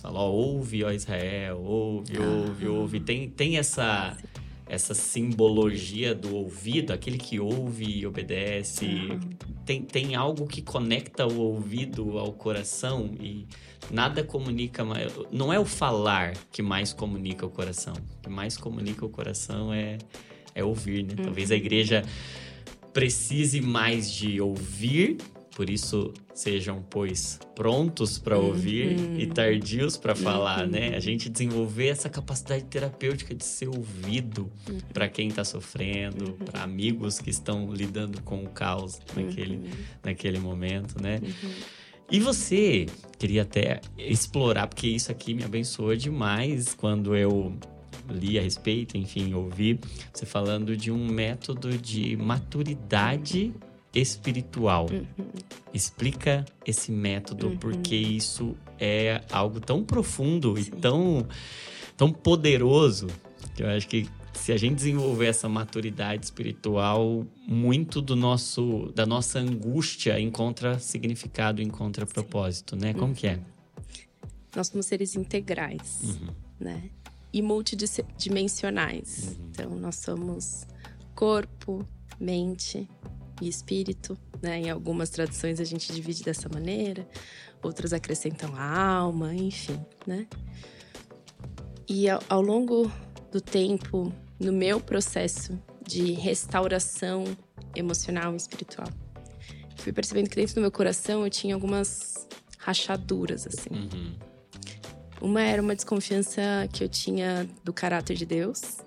fala, 0.00 0.18
ó, 0.18 0.30
ouve, 0.30 0.82
ó 0.82 0.90
Israel, 0.90 1.60
ouve, 1.62 2.18
ouve, 2.18 2.66
ouve. 2.66 3.00
Tem, 3.00 3.28
tem 3.30 3.58
essa, 3.58 4.16
essa 4.66 4.94
simbologia 4.94 6.14
do 6.14 6.34
ouvido, 6.34 6.92
aquele 6.92 7.18
que 7.18 7.38
ouve 7.38 7.84
e 7.84 8.06
obedece. 8.06 8.86
Tem, 9.64 9.82
tem 9.82 10.14
algo 10.14 10.46
que 10.46 10.62
conecta 10.62 11.26
o 11.26 11.38
ouvido 11.38 12.18
ao 12.18 12.32
coração 12.32 13.14
e 13.20 13.46
nada 13.90 14.24
comunica 14.24 14.84
mais. 14.84 15.12
Não 15.30 15.52
é 15.52 15.58
o 15.58 15.64
falar 15.64 16.34
que 16.50 16.62
mais 16.62 16.92
comunica 16.92 17.44
o 17.44 17.50
coração. 17.50 17.94
O 17.94 18.22
que 18.22 18.30
mais 18.30 18.56
comunica 18.56 19.04
o 19.04 19.08
coração 19.08 19.72
é, 19.72 19.98
é 20.54 20.64
ouvir, 20.64 21.04
né? 21.04 21.14
Talvez 21.22 21.50
a 21.50 21.56
igreja 21.56 22.02
precise 22.92 23.60
mais 23.60 24.10
de 24.10 24.40
ouvir, 24.40 25.18
por 25.54 25.70
isso 25.70 26.12
sejam, 26.34 26.84
pois, 26.90 27.38
prontos 27.54 28.18
para 28.18 28.36
ouvir 28.36 28.96
e 29.18 29.26
tardios 29.26 29.96
para 29.96 30.14
falar, 30.14 30.66
né? 30.66 30.94
A 30.96 31.00
gente 31.00 31.28
desenvolver 31.28 31.88
essa 31.88 32.10
capacidade 32.10 32.64
terapêutica 32.64 33.34
de 33.34 33.44
ser 33.44 33.68
ouvido 33.68 34.50
para 34.92 35.08
quem 35.08 35.28
está 35.28 35.44
sofrendo, 35.44 36.32
para 36.44 36.62
amigos 36.62 37.18
que 37.20 37.30
estão 37.30 37.72
lidando 37.72 38.20
com 38.22 38.42
o 38.42 38.48
caos 38.48 39.00
naquele, 39.14 39.70
naquele 40.02 40.40
momento, 40.40 41.00
né? 41.00 41.20
E 42.10 42.18
você 42.18 42.86
queria 43.18 43.42
até 43.42 43.80
explorar, 43.96 44.66
porque 44.66 44.88
isso 44.88 45.10
aqui 45.10 45.34
me 45.34 45.44
abençoou 45.44 45.94
demais 45.96 46.74
quando 46.74 47.16
eu 47.16 47.56
li 48.10 48.38
a 48.38 48.42
respeito, 48.42 48.98
enfim, 48.98 49.32
ouvi 49.32 49.78
você 50.12 50.26
falando 50.26 50.76
de 50.76 50.90
um 50.90 51.06
método 51.06 51.78
de 51.78 52.16
maturidade 52.16 53.54
espiritual. 53.94 54.86
Explica 55.72 56.44
esse 56.66 56.90
método, 56.92 57.56
porque 57.60 57.94
isso 57.96 58.56
é 58.78 59.22
algo 59.30 59.60
tão 59.60 59.84
profundo 59.84 60.58
e 60.58 60.64
tão, 60.66 61.26
tão 61.96 62.12
poderoso 62.12 63.06
que 63.54 63.62
eu 63.62 63.68
acho 63.68 63.88
que 63.88 64.08
se 64.32 64.52
a 64.52 64.56
gente 64.56 64.74
desenvolver 64.76 65.26
essa 65.26 65.48
maturidade 65.48 66.24
espiritual, 66.24 67.24
muito 67.46 68.00
do 68.02 68.16
nosso 68.16 68.90
da 68.94 69.06
nossa 69.06 69.38
angústia 69.38 70.18
encontra 70.20 70.78
significado, 70.78 71.62
encontra 71.62 72.04
propósito, 72.04 72.74
né? 72.76 72.92
Como 72.94 73.14
que 73.14 73.28
é? 73.28 73.38
Nós 74.54 74.68
somos 74.68 74.86
seres 74.86 75.14
integrais, 75.16 76.00
Uhum. 76.02 76.28
né? 76.60 76.90
E 77.32 77.42
multidimensionais. 77.42 79.36
Então, 79.50 79.70
nós 79.76 79.96
somos 79.96 80.66
corpo, 81.14 81.86
mente 82.20 82.88
e 83.44 83.48
espírito, 83.48 84.16
né? 84.42 84.58
Em 84.58 84.70
algumas 84.70 85.10
traduções 85.10 85.60
a 85.60 85.64
gente 85.64 85.92
divide 85.92 86.22
dessa 86.22 86.48
maneira, 86.48 87.06
outras 87.62 87.92
acrescentam 87.92 88.54
a 88.56 88.96
alma, 88.96 89.34
enfim, 89.34 89.80
né? 90.06 90.26
E 91.88 92.08
ao, 92.08 92.22
ao 92.28 92.40
longo 92.40 92.90
do 93.30 93.40
tempo, 93.40 94.12
no 94.38 94.52
meu 94.52 94.80
processo 94.80 95.58
de 95.86 96.12
restauração 96.12 97.24
emocional 97.74 98.32
e 98.32 98.36
espiritual, 98.36 98.88
fui 99.76 99.92
percebendo 99.92 100.30
que 100.30 100.36
dentro 100.36 100.54
do 100.54 100.60
meu 100.60 100.70
coração 100.70 101.24
eu 101.24 101.30
tinha 101.30 101.54
algumas 101.54 102.26
rachaduras, 102.58 103.46
assim. 103.46 103.70
Uhum. 103.70 104.14
Uma 105.20 105.42
era 105.42 105.60
uma 105.60 105.74
desconfiança 105.74 106.42
que 106.72 106.82
eu 106.82 106.88
tinha 106.88 107.48
do 107.62 107.72
caráter 107.72 108.16
de 108.16 108.26
Deus, 108.26 108.78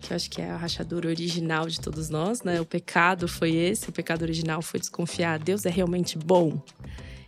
que 0.00 0.12
eu 0.12 0.16
acho 0.16 0.30
que 0.30 0.40
é 0.40 0.50
a 0.50 0.56
rachadura 0.56 1.08
original 1.08 1.66
de 1.66 1.80
todos 1.80 2.08
nós, 2.08 2.42
né? 2.42 2.60
O 2.60 2.64
pecado 2.64 3.28
foi 3.28 3.54
esse, 3.54 3.88
o 3.88 3.92
pecado 3.92 4.22
original 4.22 4.62
foi 4.62 4.80
desconfiar. 4.80 5.38
Deus 5.38 5.66
é 5.66 5.70
realmente 5.70 6.16
bom? 6.16 6.62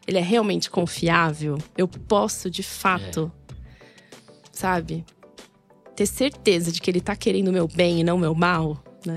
Ele 0.06 0.18
é 0.18 0.22
realmente 0.22 0.70
confiável? 0.70 1.58
Eu 1.76 1.86
posso, 1.86 2.50
de 2.50 2.62
fato, 2.62 3.30
sabe? 4.52 5.04
Ter 5.94 6.06
certeza 6.06 6.72
de 6.72 6.80
que 6.80 6.90
ele 6.90 7.00
tá 7.00 7.14
querendo 7.14 7.48
o 7.48 7.52
meu 7.52 7.68
bem 7.68 8.00
e 8.00 8.04
não 8.04 8.16
o 8.16 8.20
meu 8.20 8.34
mal, 8.34 8.82
né? 9.04 9.16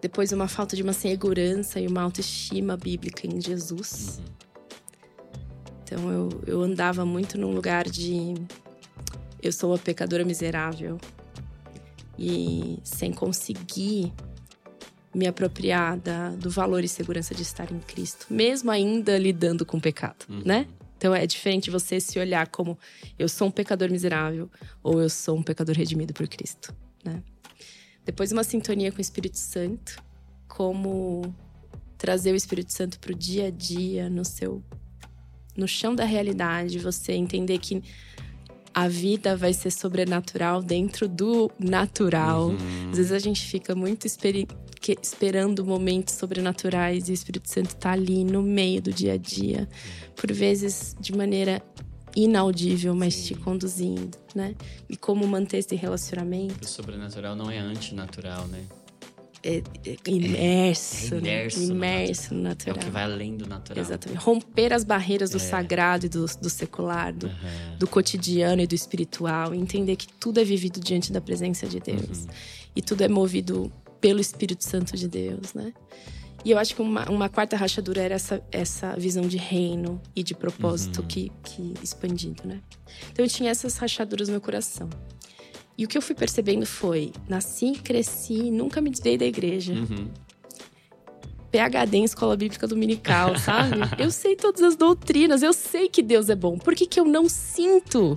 Depois, 0.00 0.32
uma 0.32 0.48
falta 0.48 0.74
de 0.74 0.82
uma 0.82 0.92
segurança 0.92 1.78
e 1.78 1.86
uma 1.86 2.02
autoestima 2.02 2.76
bíblica 2.76 3.26
em 3.26 3.40
Jesus. 3.40 4.20
Então 5.84 6.10
eu, 6.10 6.42
eu 6.46 6.62
andava 6.62 7.04
muito 7.04 7.38
num 7.38 7.52
lugar 7.52 7.88
de 7.88 8.34
eu 9.42 9.52
sou 9.52 9.70
uma 9.70 9.78
pecadora 9.78 10.24
miserável 10.24 10.98
e 12.22 12.78
sem 12.84 13.12
conseguir 13.12 14.12
me 15.12 15.26
apropriar 15.26 15.98
da, 15.98 16.30
do 16.30 16.48
valor 16.48 16.84
e 16.84 16.88
segurança 16.88 17.34
de 17.34 17.42
estar 17.42 17.70
em 17.72 17.80
Cristo, 17.80 18.26
mesmo 18.30 18.70
ainda 18.70 19.18
lidando 19.18 19.66
com 19.66 19.76
o 19.76 19.80
pecado, 19.80 20.24
né? 20.28 20.68
Então 20.96 21.12
é 21.12 21.26
diferente 21.26 21.68
você 21.68 21.98
se 21.98 22.16
olhar 22.20 22.46
como 22.46 22.78
eu 23.18 23.28
sou 23.28 23.48
um 23.48 23.50
pecador 23.50 23.90
miserável 23.90 24.48
ou 24.84 25.02
eu 25.02 25.10
sou 25.10 25.36
um 25.36 25.42
pecador 25.42 25.76
redimido 25.76 26.14
por 26.14 26.28
Cristo, 26.28 26.72
né? 27.04 27.20
Depois 28.04 28.30
uma 28.30 28.44
sintonia 28.44 28.92
com 28.92 28.98
o 28.98 29.00
Espírito 29.00 29.38
Santo, 29.38 30.00
como 30.46 31.34
trazer 31.98 32.32
o 32.32 32.36
Espírito 32.36 32.72
Santo 32.72 33.00
para 33.00 33.10
o 33.10 33.14
dia 33.14 33.48
a 33.48 33.50
dia 33.50 34.08
no 34.08 34.24
seu 34.24 34.62
no 35.56 35.68
chão 35.68 35.94
da 35.94 36.04
realidade, 36.04 36.78
você 36.78 37.12
entender 37.12 37.58
que 37.58 37.82
a 38.74 38.88
vida 38.88 39.36
vai 39.36 39.52
ser 39.52 39.70
sobrenatural 39.70 40.62
dentro 40.62 41.08
do 41.08 41.50
natural. 41.58 42.48
Uhum. 42.48 42.90
Às 42.90 42.96
vezes 42.96 43.12
a 43.12 43.18
gente 43.18 43.44
fica 43.46 43.74
muito 43.74 44.06
esperando 44.06 45.64
momentos 45.64 46.14
sobrenaturais 46.14 47.08
e 47.08 47.12
o 47.12 47.14
Espírito 47.14 47.50
Santo 47.50 47.76
tá 47.76 47.92
ali 47.92 48.24
no 48.24 48.42
meio 48.42 48.82
do 48.82 48.92
dia 48.92 49.14
a 49.14 49.16
dia, 49.16 49.68
por 50.16 50.32
vezes 50.32 50.96
de 50.98 51.14
maneira 51.14 51.62
inaudível, 52.14 52.94
mas 52.94 53.24
te 53.24 53.34
conduzindo, 53.34 54.18
né? 54.34 54.54
E 54.88 54.96
como 54.96 55.26
manter 55.26 55.58
esse 55.58 55.74
relacionamento 55.74 56.62
O 56.62 56.68
sobrenatural 56.68 57.34
não 57.34 57.50
é 57.50 57.58
antinatural, 57.58 58.46
né? 58.48 58.62
É, 59.44 59.62
é 59.86 59.96
imerso, 60.10 61.14
É 61.14 61.20
né? 61.20 61.28
imerso 61.30 61.60
no 61.60 61.74
imerso 61.74 62.34
no 62.34 62.40
É 62.40 62.42
o 62.42 62.44
natural. 62.44 62.78
que 62.78 62.90
vai 62.90 63.02
além 63.04 63.36
do 63.36 63.46
natural. 63.46 63.82
Exatamente. 63.84 64.18
Romper 64.22 64.72
as 64.72 64.84
barreiras 64.84 65.30
do 65.30 65.36
É. 65.36 65.40
sagrado 65.40 66.06
e 66.06 66.08
do, 66.08 66.24
do 66.40 66.48
secular, 66.50 67.12
do, 67.12 67.26
Aham. 67.26 67.76
do 67.78 67.86
cotidiano 67.86 68.62
e 68.62 68.66
do 68.66 68.74
espiritual. 68.74 69.54
Entender 69.54 69.96
que 69.96 70.06
tudo 70.14 70.38
é 70.40 70.44
vivido 70.44 70.80
diante 70.80 71.12
da 71.12 71.20
presença 71.20 71.66
de 71.66 71.80
Deus. 71.80 72.20
Uhum. 72.24 72.26
E 72.76 72.82
tudo 72.82 73.02
é 73.02 73.08
movido 73.08 73.72
pelo 74.00 74.20
Espírito 74.20 74.64
Santo 74.64 74.96
de 74.96 75.06
Deus, 75.08 75.54
né? 75.54 75.72
E 76.44 76.50
eu 76.50 76.58
acho 76.58 76.74
que 76.74 76.82
uma, 76.82 77.08
uma 77.08 77.28
quarta 77.28 77.56
rachadura 77.56 78.02
era 78.02 78.14
essa, 78.16 78.42
essa 78.50 78.96
visão 78.96 79.22
de 79.28 79.36
reino 79.36 80.00
e 80.16 80.24
de 80.24 80.34
propósito 80.34 81.00
Uhum. 81.02 81.06
que, 81.06 81.32
que 81.44 81.74
expandido, 81.82 82.42
né? 82.44 82.60
Então 83.12 83.24
eu 83.24 83.28
tinha 83.28 83.50
essas 83.50 83.76
rachaduras 83.76 84.26
no 84.28 84.32
meu 84.32 84.40
coração. 84.40 84.90
E 85.82 85.84
o 85.84 85.88
que 85.88 85.98
eu 85.98 86.02
fui 86.02 86.14
percebendo 86.14 86.64
foi: 86.64 87.12
nasci, 87.28 87.72
cresci, 87.72 88.52
nunca 88.52 88.80
me 88.80 88.88
desviei 88.88 89.18
da 89.18 89.24
igreja. 89.24 89.72
Uhum. 89.72 90.08
PHD 91.50 91.96
em 91.96 92.04
escola 92.04 92.36
bíblica 92.36 92.68
dominical, 92.68 93.36
sabe? 93.42 93.78
eu 93.98 94.08
sei 94.12 94.36
todas 94.36 94.62
as 94.62 94.76
doutrinas, 94.76 95.42
eu 95.42 95.52
sei 95.52 95.88
que 95.88 96.00
Deus 96.00 96.30
é 96.30 96.36
bom. 96.36 96.56
Por 96.56 96.76
que, 96.76 96.86
que 96.86 97.00
eu 97.00 97.04
não 97.04 97.28
sinto? 97.28 98.16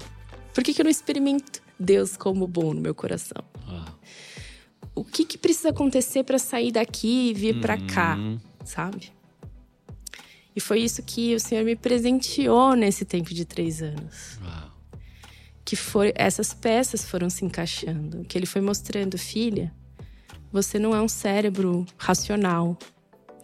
Por 0.53 0.63
que, 0.63 0.75
que 0.75 0.81
eu 0.81 0.83
não 0.83 0.91
experimento 0.91 1.59
Deus 1.79 2.15
como 2.15 2.45
bom 2.45 2.71
no 2.71 2.81
meu 2.81 2.93
coração? 2.93 3.43
Uau. 3.67 3.99
O 4.93 5.03
que, 5.03 5.25
que 5.25 5.35
precisa 5.35 5.69
acontecer 5.69 6.23
para 6.23 6.37
sair 6.37 6.71
daqui 6.71 7.31
e 7.31 7.33
vir 7.33 7.59
para 7.61 7.79
cá, 7.79 8.15
sabe? 8.63 9.11
E 10.55 10.59
foi 10.59 10.81
isso 10.81 11.01
que 11.01 11.33
o 11.33 11.39
Senhor 11.39 11.65
me 11.65 11.75
presenteou 11.75 12.75
nesse 12.75 13.05
tempo 13.05 13.33
de 13.33 13.43
três 13.43 13.81
anos. 13.81 14.39
Que 15.65 15.75
foi 15.75 16.13
essas 16.15 16.53
peças 16.53 17.03
foram 17.03 17.29
se 17.29 17.43
encaixando. 17.43 18.23
Que 18.25 18.37
ele 18.37 18.45
foi 18.45 18.61
mostrando, 18.61 19.17
filha, 19.17 19.73
você 20.51 20.77
não 20.77 20.95
é 20.95 21.01
um 21.01 21.07
cérebro 21.07 21.85
racional 21.97 22.77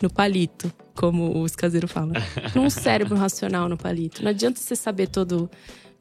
no 0.02 0.10
palito, 0.10 0.72
como 0.96 1.42
os 1.42 1.56
caseiros 1.56 1.92
falam. 1.92 2.14
Não 2.56 2.64
é 2.64 2.66
um 2.68 2.70
cérebro 2.70 3.16
racional 3.16 3.70
no 3.70 3.78
palito. 3.78 4.24
Não 4.24 4.32
adianta 4.32 4.60
você 4.60 4.76
saber 4.76 5.08
todo 5.08 5.44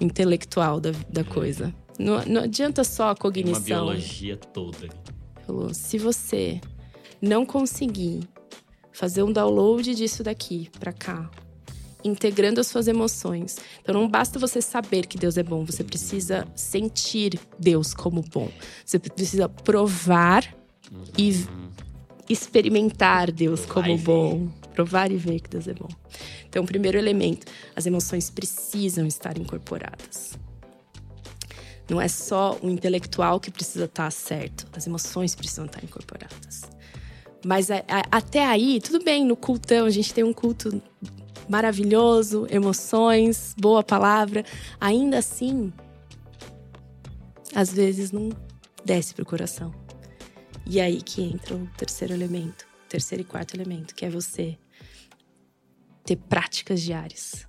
o 0.00 0.04
intelectual 0.04 0.80
da, 0.80 0.90
da 1.08 1.22
coisa. 1.22 1.74
Não, 1.98 2.24
não 2.24 2.42
adianta 2.44 2.82
só 2.82 3.04
a 3.04 3.06
Uma 3.08 3.14
cognição. 3.16 3.62
biologia 3.62 4.36
toda. 4.38 4.88
Falou: 5.46 5.74
se 5.74 5.98
você 5.98 6.60
não 7.20 7.44
conseguir 7.44 8.20
fazer 8.90 9.22
um 9.22 9.30
download 9.32 9.94
disso 9.94 10.22
daqui 10.22 10.70
pra 10.78 10.92
cá, 10.94 11.30
integrando 12.04 12.60
as 12.60 12.66
suas 12.66 12.88
emoções. 12.88 13.56
Então 13.82 13.94
não 13.94 14.08
basta 14.08 14.38
você 14.38 14.60
saber 14.62 15.06
que 15.06 15.18
Deus 15.18 15.36
é 15.36 15.42
bom, 15.42 15.64
você 15.64 15.84
precisa 15.84 16.46
sentir 16.54 17.38
Deus 17.58 17.92
como 17.94 18.22
bom. 18.22 18.48
Você 18.84 18.98
precisa 18.98 19.48
provar 19.48 20.44
e 21.16 21.46
experimentar 22.28 23.30
Deus 23.30 23.66
como 23.66 23.96
bom. 23.98 24.48
Provar 24.74 25.10
e 25.10 25.16
ver 25.16 25.40
que 25.40 25.50
Deus 25.50 25.66
é 25.68 25.74
bom. 25.74 25.88
Então, 26.48 26.64
primeiro 26.64 26.96
elemento, 26.96 27.46
as 27.76 27.86
emoções 27.86 28.30
precisam 28.30 29.06
estar 29.06 29.36
incorporadas. 29.36 30.38
Não 31.88 32.00
é 32.00 32.06
só 32.06 32.56
o 32.62 32.70
intelectual 32.70 33.40
que 33.40 33.50
precisa 33.50 33.86
estar 33.86 34.10
certo, 34.12 34.66
as 34.72 34.86
emoções 34.86 35.34
precisam 35.34 35.66
estar 35.66 35.82
incorporadas. 35.82 36.62
Mas 37.44 37.70
a- 37.70 37.82
a- 37.88 38.06
até 38.12 38.44
aí, 38.46 38.80
tudo 38.80 39.02
bem, 39.02 39.24
no 39.24 39.34
cultão, 39.34 39.86
a 39.86 39.90
gente 39.90 40.14
tem 40.14 40.22
um 40.22 40.32
culto 40.32 40.80
maravilhoso, 41.50 42.46
emoções, 42.48 43.54
boa 43.58 43.82
palavra. 43.82 44.44
Ainda 44.80 45.18
assim, 45.18 45.72
às 47.54 47.72
vezes 47.72 48.12
não 48.12 48.30
desce 48.84 49.12
pro 49.12 49.26
coração. 49.26 49.74
E 50.64 50.80
aí 50.80 51.02
que 51.02 51.20
entra 51.22 51.56
o 51.56 51.66
terceiro 51.76 52.14
elemento, 52.14 52.64
terceiro 52.88 53.22
e 53.22 53.24
quarto 53.24 53.54
elemento, 53.56 53.94
que 53.94 54.04
é 54.04 54.10
você 54.10 54.56
ter 56.04 56.14
práticas 56.16 56.80
diárias. 56.80 57.46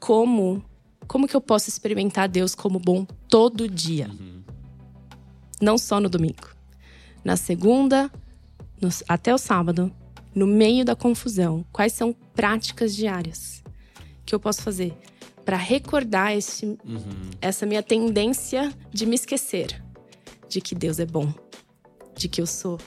Como 0.00 0.64
como 1.06 1.28
que 1.28 1.36
eu 1.36 1.40
posso 1.40 1.68
experimentar 1.68 2.28
Deus 2.28 2.52
como 2.52 2.80
bom 2.80 3.04
todo 3.28 3.68
dia? 3.68 4.10
Não 5.62 5.78
só 5.78 6.00
no 6.00 6.08
domingo. 6.08 6.48
Na 7.24 7.36
segunda, 7.36 8.10
no- 8.80 8.88
até 9.08 9.32
o 9.32 9.38
sábado, 9.38 9.92
no 10.36 10.46
meio 10.46 10.84
da 10.84 10.94
confusão, 10.94 11.64
quais 11.72 11.94
são 11.94 12.12
práticas 12.12 12.94
diárias 12.94 13.64
que 14.24 14.34
eu 14.34 14.38
posso 14.38 14.60
fazer 14.62 14.94
para 15.46 15.56
recordar 15.56 16.36
esse, 16.36 16.66
Uhum. 16.66 17.30
essa 17.40 17.64
minha 17.64 17.82
tendência 17.82 18.72
de 18.92 19.06
me 19.06 19.14
esquecer 19.14 19.82
de 20.48 20.60
que 20.60 20.74
Deus 20.74 20.98
é 21.00 21.06
bom, 21.06 21.32
de 22.14 22.28
que 22.28 22.40
eu 22.42 22.46
sou 22.46 22.78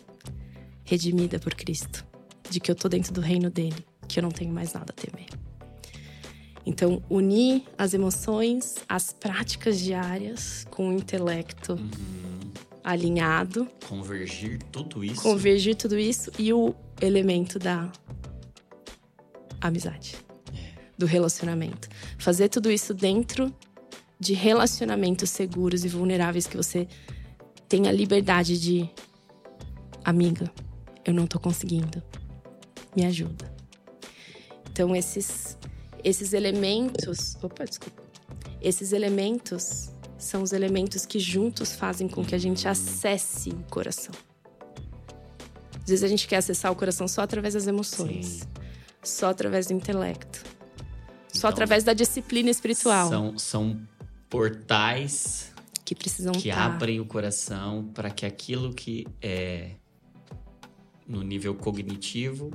redimida 0.84 1.40
por 1.40 1.56
Cristo, 1.56 2.06
de 2.50 2.60
que 2.60 2.70
eu 2.70 2.76
tô 2.76 2.88
dentro 2.88 3.12
do 3.14 3.20
reino 3.22 3.50
dele, 3.50 3.84
que 4.08 4.20
eu 4.20 4.24
não 4.24 4.32
tenho 4.32 4.54
mais 4.54 4.72
nada 4.74 4.94
a 4.96 5.02
temer. 5.02 5.28
Então, 6.66 7.02
unir 7.10 7.64
as 7.78 7.94
emoções, 7.96 8.76
as 8.88 9.12
práticas 9.12 9.80
diárias 9.80 10.68
com 10.70 10.90
o 10.90 10.94
intelecto 10.94 11.80
alinhado, 12.84 13.68
Convergir 13.88 14.60
tudo 14.72 15.04
isso. 15.04 15.22
convergir 15.22 15.76
tudo 15.76 15.98
isso 15.98 16.32
e 16.38 16.52
o 16.54 16.74
elemento 17.02 17.60
da 17.60 17.92
amizade, 19.62 20.16
do 20.98 21.06
relacionamento. 21.06 21.90
Fazer 22.18 22.50
tudo 22.50 22.72
isso 22.72 22.94
dentro 22.94 23.54
de 24.20 24.34
relacionamentos 24.34 25.30
seguros 25.30 25.86
e 25.86 25.88
vulneráveis 25.88 26.46
que 26.46 26.58
você 26.58 26.88
tenha 27.68 27.92
liberdade 27.92 28.60
de 28.60 28.90
amiga, 30.04 30.52
eu 31.06 31.14
não 31.14 31.26
tô 31.26 31.40
conseguindo. 31.40 32.02
Me 32.96 33.06
ajuda. 33.06 33.54
Então 34.72 34.96
esses 34.96 35.58
esses 36.04 36.34
elementos, 36.34 37.36
opa, 37.42 37.66
desculpa. 37.66 38.02
Esses 38.62 38.94
elementos 38.94 39.90
são 40.18 40.42
os 40.42 40.52
elementos 40.52 41.06
que 41.06 41.20
juntos 41.20 41.74
fazem 41.74 42.08
com 42.08 42.24
que 42.24 42.36
a 42.36 42.38
gente 42.38 42.68
acesse 42.68 43.50
o 43.50 43.64
coração. 43.70 44.14
Às 45.90 45.92
vezes 45.92 46.04
a 46.04 46.08
gente 46.08 46.28
quer 46.28 46.36
acessar 46.38 46.72
o 46.72 46.76
coração 46.76 47.08
só 47.08 47.24
através 47.24 47.56
das 47.56 47.66
emoções, 47.66 48.28
Sim. 48.28 48.48
só 49.02 49.30
através 49.32 49.66
do 49.66 49.74
intelecto, 49.74 50.44
só 51.30 51.40
Então, 51.40 51.50
através 51.50 51.84
da 51.84 51.94
disciplina 51.94 52.52
espiritual 52.52 53.10
São, 53.10 53.38
são 53.40 53.82
portais 54.30 55.52
que 55.84 55.96
precisam 55.96 56.32
que 56.34 56.50
estar. 56.50 56.64
abrem 56.64 57.00
o 57.00 57.06
coração 57.08 57.90
para 57.92 58.12
que 58.12 58.24
aquilo 58.24 58.72
que 58.72 59.08
é 59.20 59.72
no 61.08 61.24
nível 61.24 61.56
cognitivo 61.56 62.52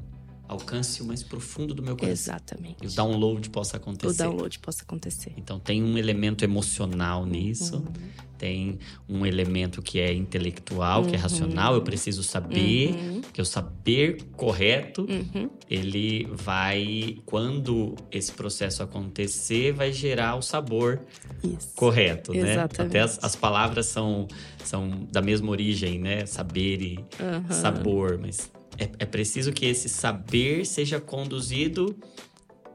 alcance 0.49 1.01
o 1.03 1.05
mais 1.07 1.23
profundo 1.23 1.75
do 1.75 1.83
meu 1.83 1.97
coração. 1.97 2.13
Exatamente. 2.35 2.77
E 2.83 2.87
o 2.87 2.91
download 2.91 3.49
possa 3.51 3.77
acontecer. 3.79 4.13
O 4.13 4.17
download 4.17 4.59
possa 4.59 4.83
acontecer. 4.83 5.33
Então 5.37 5.59
tem 5.59 5.83
um 5.83 5.97
elemento 5.97 6.45
emocional 6.45 7.25
nisso, 7.25 7.77
Uhum. 7.77 7.93
tem 8.37 8.79
um 9.09 9.25
elemento 9.25 9.81
que 9.81 9.99
é 10.01 10.13
intelectual, 10.13 11.05
que 11.07 11.15
é 11.15 11.19
racional. 11.19 11.75
Eu 11.75 11.83
preciso 11.83 12.23
saber 12.23 12.91
Uhum. 12.91 13.21
que 13.33 13.41
o 13.41 13.45
saber 13.45 14.23
correto 14.37 15.07
Uhum. 15.09 15.49
ele 15.71 16.29
vai, 16.31 17.17
quando 17.25 17.95
esse 18.13 18.31
processo 18.33 18.83
acontecer, 18.83 19.73
vai 19.73 19.93
gerar 19.93 20.37
o 20.37 20.43
sabor 20.43 21.01
Isso. 21.43 21.73
correto, 21.75 22.33
né? 22.33 22.53
Exatamente. 22.53 22.81
Até 22.91 23.01
as, 23.01 23.19
as 23.25 23.35
palavras 23.35 23.87
são, 23.87 24.29
são 24.63 25.07
da 25.11 25.23
mesma 25.23 25.51
origem, 25.51 25.99
né? 25.99 26.27
Saber 26.27 26.83
e 26.83 27.05
sabor, 27.51 28.19
mas 28.21 28.51
é, 28.79 28.89
é 28.99 29.07
preciso 29.07 29.53
que 29.53 29.67
esse 29.67 29.89
saber 29.89 30.65
seja 30.67 31.01
conduzido 31.01 31.97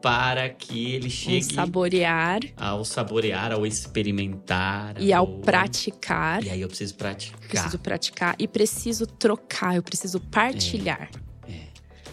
para 0.01 0.49
que 0.49 0.93
ele 0.93 1.09
chegue 1.09 1.53
saborear 1.53 2.39
ao 2.55 2.85
saborear, 2.85 3.51
ao 3.51 3.65
experimentar. 3.65 5.01
e 5.01 5.11
ao 5.11 5.27
praticar. 5.27 6.43
E 6.43 6.49
aí 6.49 6.61
eu 6.61 6.67
preciso 6.67 6.95
praticar. 6.95 7.39
Preciso 7.47 7.79
praticar 7.79 8.35
e 8.39 8.47
preciso 8.47 9.05
trocar, 9.05 9.75
eu 9.75 9.83
preciso 9.83 10.19
partilhar. 10.19 11.09
É. 11.47 11.67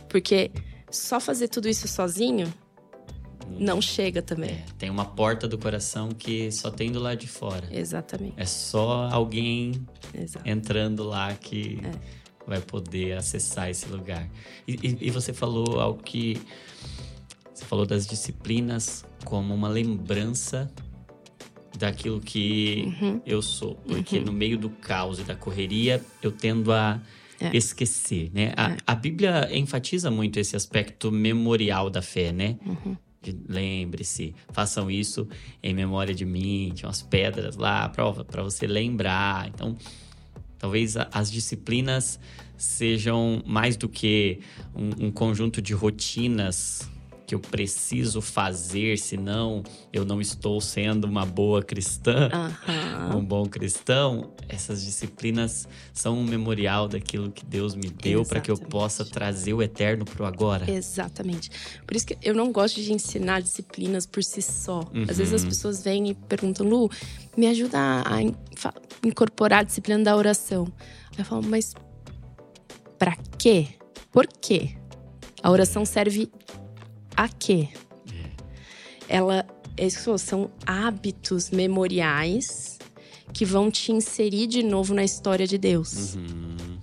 Porque 0.09 0.51
só 0.91 1.21
fazer 1.21 1.49
tudo 1.49 1.69
isso 1.69 1.87
sozinho 1.87 2.53
não 3.49 3.81
chega 3.81 4.21
também. 4.21 4.51
É, 4.51 4.65
tem 4.77 4.91
uma 4.91 5.05
porta 5.05 5.47
do 5.47 5.57
coração 5.57 6.09
que 6.09 6.51
só 6.51 6.71
tem 6.71 6.91
do 6.91 6.99
lado 6.99 7.19
de 7.19 7.29
fora. 7.29 7.69
Exatamente. 7.71 8.35
É 8.37 8.45
só 8.45 9.09
alguém 9.13 9.87
Exato. 10.13 10.49
entrando 10.49 11.05
lá 11.05 11.33
que 11.35 11.81
É. 11.85 12.26
vai 12.47 12.61
poder 12.61 13.17
acessar 13.17 13.69
esse 13.71 13.89
lugar. 13.89 14.29
E, 14.67 14.73
e- 14.75 14.99
e 15.09 15.11
você 15.11 15.33
falou 15.33 15.81
algo 15.81 16.03
que. 16.03 16.41
Você 17.53 17.65
falou 17.65 17.87
das 17.87 18.07
disciplinas 18.07 19.05
como 19.25 19.55
uma 19.55 19.69
lembrança 19.69 20.71
daquilo 21.79 22.21
que 22.21 22.85
Uhum. 23.01 23.21
eu 23.27 23.41
sou. 23.43 23.75
Porque 23.77 24.21
no 24.21 24.33
meio 24.33 24.59
do 24.59 24.69
caos 24.71 25.19
e 25.19 25.23
da 25.25 25.35
correria, 25.35 26.03
eu 26.23 26.31
tendo 26.33 26.73
a 26.73 27.01
É. 27.41 27.55
esquecer, 27.57 28.31
né? 28.33 28.53
A, 28.57 28.77
a 28.87 28.95
Bíblia 28.95 29.49
enfatiza 29.55 30.11
muito 30.11 30.39
esse 30.39 30.57
aspecto 30.57 31.11
memorial 31.13 31.91
da 31.91 32.01
fé, 32.01 32.33
né? 32.33 32.57
Uhum. 32.65 32.97
Lembre-se, 33.49 34.35
façam 34.53 34.91
isso 34.91 35.27
em 35.63 35.75
memória 35.75 36.15
de 36.15 36.25
mim. 36.25 36.73
Tinha 36.75 36.89
umas 36.89 37.03
pedras 37.03 37.57
lá 37.57 37.89
para 37.89 38.43
você 38.43 38.67
lembrar. 38.67 39.49
Então, 39.49 39.77
talvez 40.59 40.97
as 41.13 41.31
disciplinas 41.31 42.19
sejam 42.57 43.43
mais 43.47 43.77
do 43.77 43.89
que 43.89 44.41
um, 44.75 45.07
um 45.07 45.11
conjunto 45.11 45.61
de 45.61 45.75
rotinas 45.75 46.89
que 47.27 47.35
eu 47.35 47.41
preciso 47.41 48.21
fazer, 48.21 48.97
senão 48.99 49.63
eu 49.93 50.05
não 50.05 50.21
estou 50.21 50.61
sendo 50.61 51.05
uma 51.07 51.27
boa 51.27 51.63
cristã, 51.63 52.31
Aham. 52.33 53.17
um 53.17 53.25
bom 53.25 53.47
cristão. 53.47 54.31
Essas 54.49 54.85
disciplinas 54.85 55.67
são 55.93 56.19
um 56.19 56.25
memorial 56.25 56.87
daquilo 56.87 57.33
que 57.33 57.45
Deus 57.45 57.75
me 57.75 57.89
deu 57.89 58.25
para 58.25 58.41
que 58.41 58.51
eu 58.51 58.57
possa 58.57 59.05
trazer 59.05 59.53
o 59.55 59.61
eterno 59.63 60.05
pro 60.05 60.25
agora. 60.25 60.71
Exatamente. 60.71 61.51
Por 61.85 61.97
isso 61.97 62.07
que 62.07 62.17
eu 62.23 62.33
não 62.35 62.53
gosto 62.53 62.81
de 62.81 62.93
ensinar 62.93 63.43
disciplinas 63.43 64.07
por 64.07 64.23
si 64.23 64.41
só. 64.41 64.81
Às 65.09 65.19
vezes 65.19 65.35
as 65.35 65.43
Uhum. 65.43 65.49
pessoas 65.49 65.83
vêm 65.83 66.11
e 66.11 66.15
perguntam, 66.15 66.65
Lu, 66.69 66.89
me 67.37 67.49
ajuda 67.49 67.77
a 67.79 68.23
incorporar 69.05 69.61
a 69.61 69.63
disciplina 69.65 70.05
da 70.05 70.17
oração. 70.17 70.67
Aí 71.13 71.19
eu 71.19 71.25
falo, 71.25 71.43
mas 71.45 71.75
pra 72.99 73.17
quê? 73.37 73.67
Por 74.13 74.27
quê? 74.41 74.71
A 75.43 75.51
oração 75.51 75.85
serve 75.85 76.31
a 77.17 77.29
quê? 77.29 77.69
Ela 79.09 79.47
é 79.77 79.87
isso 79.87 79.99
eu 79.99 80.05
falo, 80.05 80.19
são 80.19 80.51
hábitos 80.67 81.51
memoriais 81.51 82.79
que 83.33 83.45
vão 83.45 83.71
te 83.71 83.93
inserir 83.93 84.47
de 84.47 84.63
novo 84.63 84.95
na 84.95 85.05
história 85.05 85.47
de 85.47 85.59
Deus. 85.59 86.15
Uhum. 86.15 86.79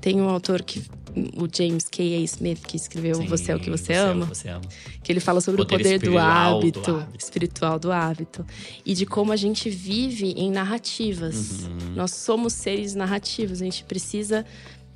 Tem 0.00 0.20
um 0.20 0.28
autor 0.28 0.62
que 0.62 0.82
o 1.36 1.48
James 1.50 1.88
K.A. 1.88 2.20
Smith 2.20 2.60
que 2.66 2.76
escreveu 2.76 3.14
Sim, 3.14 3.26
Você 3.26 3.52
é 3.52 3.56
o 3.56 3.60
que 3.60 3.70
você, 3.70 3.92
é 3.92 4.04
o 4.04 4.10
ama, 4.10 4.26
que 4.26 4.34
você 4.34 4.48
ama. 4.48 4.64
que 5.02 5.12
ele 5.12 5.20
fala 5.20 5.40
sobre 5.40 5.64
Poder 5.64 5.74
o 5.76 5.78
poder 5.78 5.98
do 5.98 6.04
espiritual 6.06 6.58
do 6.60 6.66
hábito, 6.66 6.90
hábito. 6.90 7.18
espiritual 7.18 7.78
do 7.78 7.92
hábito 7.92 8.46
e 8.84 8.94
de 8.94 9.06
como 9.06 9.32
a 9.32 9.36
gente 9.36 9.70
vive 9.70 10.32
em 10.32 10.50
narrativas. 10.50 11.66
Uhum. 11.66 11.94
Nós 11.94 12.10
somos 12.10 12.52
seres 12.52 12.94
narrativos, 12.94 13.62
a 13.62 13.64
gente 13.64 13.84
precisa 13.84 14.44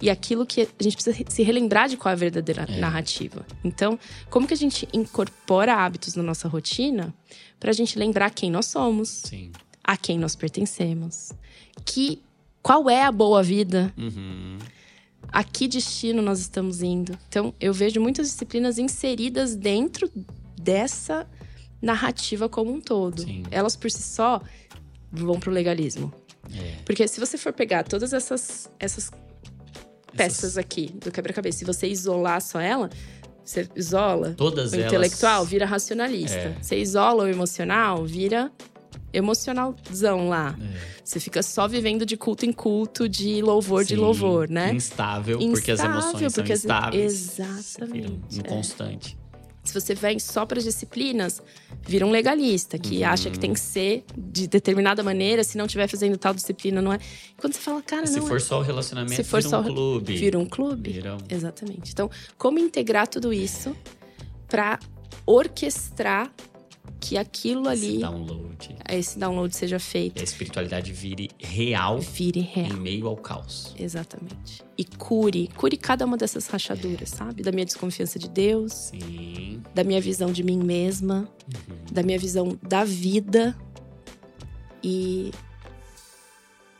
e 0.00 0.08
aquilo 0.08 0.46
que 0.46 0.62
a 0.62 0.82
gente 0.82 0.94
precisa 0.96 1.16
se 1.28 1.42
relembrar 1.42 1.88
de 1.88 1.96
qual 1.96 2.10
é 2.10 2.12
a 2.12 2.16
verdadeira 2.16 2.64
É. 2.68 2.78
narrativa. 2.78 3.44
Então, 3.64 3.98
como 4.30 4.46
que 4.46 4.54
a 4.54 4.56
gente 4.56 4.88
incorpora 4.92 5.74
hábitos 5.74 6.14
na 6.14 6.22
nossa 6.22 6.48
rotina 6.48 7.12
para 7.58 7.70
a 7.70 7.74
gente 7.74 7.98
lembrar 7.98 8.30
quem 8.30 8.50
nós 8.50 8.66
somos, 8.66 9.08
Sim. 9.08 9.50
a 9.82 9.96
quem 9.96 10.18
nós 10.18 10.36
pertencemos, 10.36 11.32
que 11.84 12.22
qual 12.62 12.88
é 12.88 13.02
a 13.02 13.10
boa 13.12 13.42
vida, 13.42 13.92
Uhum. 13.96 14.58
a 15.32 15.42
que 15.42 15.66
destino 15.66 16.22
nós 16.22 16.38
estamos 16.40 16.82
indo. 16.82 17.18
Então, 17.28 17.52
eu 17.60 17.72
vejo 17.74 18.00
muitas 18.00 18.28
disciplinas 18.30 18.78
inseridas 18.78 19.56
dentro 19.56 20.10
dessa 20.60 21.26
narrativa 21.80 22.48
como 22.48 22.72
um 22.72 22.80
todo. 22.80 23.22
Sim. 23.22 23.42
Elas 23.50 23.76
por 23.76 23.90
si 23.90 24.02
só 24.02 24.40
vão 25.10 25.38
pro 25.40 25.50
legalismo. 25.50 26.12
É. 26.54 26.76
Porque 26.84 27.06
se 27.08 27.20
você 27.20 27.36
for 27.38 27.52
pegar 27.52 27.84
todas 27.84 28.12
essas, 28.12 28.70
essas 28.78 29.10
peças 30.16 30.56
aqui 30.58 30.92
do 31.02 31.10
quebra-cabeça, 31.10 31.58
se 31.58 31.64
você 31.64 31.86
isolar 31.88 32.40
só 32.40 32.60
ela, 32.60 32.88
você 33.44 33.68
isola 33.76 34.34
Todas 34.36 34.72
o 34.72 34.76
elas. 34.76 34.86
intelectual, 34.86 35.44
vira 35.44 35.64
racionalista. 35.66 36.36
É. 36.36 36.56
Você 36.60 36.76
isola 36.78 37.24
o 37.24 37.28
emocional, 37.28 38.04
vira 38.04 38.50
emocionalzão 39.12 40.28
lá. 40.28 40.56
É. 40.60 40.98
Você 41.04 41.18
fica 41.20 41.42
só 41.42 41.66
vivendo 41.66 42.04
de 42.04 42.16
culto 42.16 42.44
em 42.44 42.52
culto, 42.52 43.08
de 43.08 43.40
louvor 43.40 43.82
de 43.84 43.94
Sim, 43.94 44.00
louvor, 44.00 44.48
né? 44.50 44.72
Instável, 44.74 45.38
porque 45.38 45.70
as 45.70 45.80
Instável, 45.80 46.00
emoções 46.00 46.34
porque 46.34 46.52
as- 46.52 46.60
são 46.60 46.70
instáveis. 46.74 47.36
Vira 47.36 47.48
Exatamente, 47.58 48.36
é. 48.36 48.38
inconstante. 48.40 49.18
Se 49.68 49.74
você 49.74 49.94
vem 49.94 50.18
só 50.18 50.46
para 50.46 50.60
disciplinas, 50.60 51.42
vira 51.82 52.06
um 52.06 52.10
legalista 52.10 52.78
que 52.78 52.98
Uhum. 52.98 53.06
acha 53.08 53.30
que 53.30 53.38
tem 53.38 53.52
que 53.52 53.60
ser 53.60 54.04
de 54.16 54.46
determinada 54.48 55.02
maneira, 55.02 55.44
se 55.44 55.56
não 55.58 55.66
estiver 55.66 55.86
fazendo 55.88 56.16
tal 56.16 56.32
disciplina, 56.32 56.80
não 56.80 56.92
é. 56.92 56.98
Quando 57.36 57.52
você 57.52 57.60
fala, 57.60 57.82
cara, 57.82 58.06
Se 58.06 58.18
não 58.18 58.26
for 58.26 58.38
é. 58.38 58.40
só 58.40 58.58
o 58.60 58.62
relacionamento, 58.62 59.14
Se 59.16 59.24
for 59.24 59.38
vira 59.40 59.50
só 59.50 59.60
um 59.60 59.64
clube. 59.64 60.16
Vira 60.16 60.38
um 60.38 60.46
clube? 60.46 60.90
Vira 60.92 61.14
um- 61.16 61.18
Exatamente. 61.28 61.92
Então, 61.92 62.10
como 62.36 62.58
integrar 62.58 63.06
tudo 63.06 63.32
isso 63.32 63.76
para 64.48 64.78
orquestrar 65.26 66.32
que 67.00 67.16
aquilo 67.16 67.68
esse 67.70 67.86
ali, 67.86 67.98
download. 67.98 68.76
esse 68.88 69.18
download 69.18 69.54
seja 69.54 69.76
E 69.76 69.80
feito, 69.80 70.20
a 70.20 70.24
espiritualidade 70.24 70.92
vire 70.92 71.30
real 71.38 72.00
vire 72.00 72.40
real. 72.40 72.70
em 72.72 72.76
meio 72.76 73.06
ao 73.06 73.16
caos. 73.16 73.74
Exatamente. 73.78 74.62
E 74.76 74.84
cure, 74.84 75.48
cure 75.56 75.76
cada 75.76 76.04
uma 76.04 76.16
dessas 76.16 76.46
rachaduras, 76.46 77.10
sabe? 77.10 77.42
Da 77.42 77.50
minha 77.52 77.64
desconfiança 77.66 78.18
de 78.18 78.28
Deus, 78.28 78.72
Sim. 78.72 79.62
da 79.74 79.82
minha 79.84 80.00
visão 80.00 80.32
de 80.32 80.42
mim 80.42 80.58
mesma, 80.58 81.28
Uhum. 81.68 81.76
da 81.92 82.02
minha 82.02 82.18
visão 82.18 82.58
da 82.62 82.84
vida 82.84 83.56
e 84.82 85.30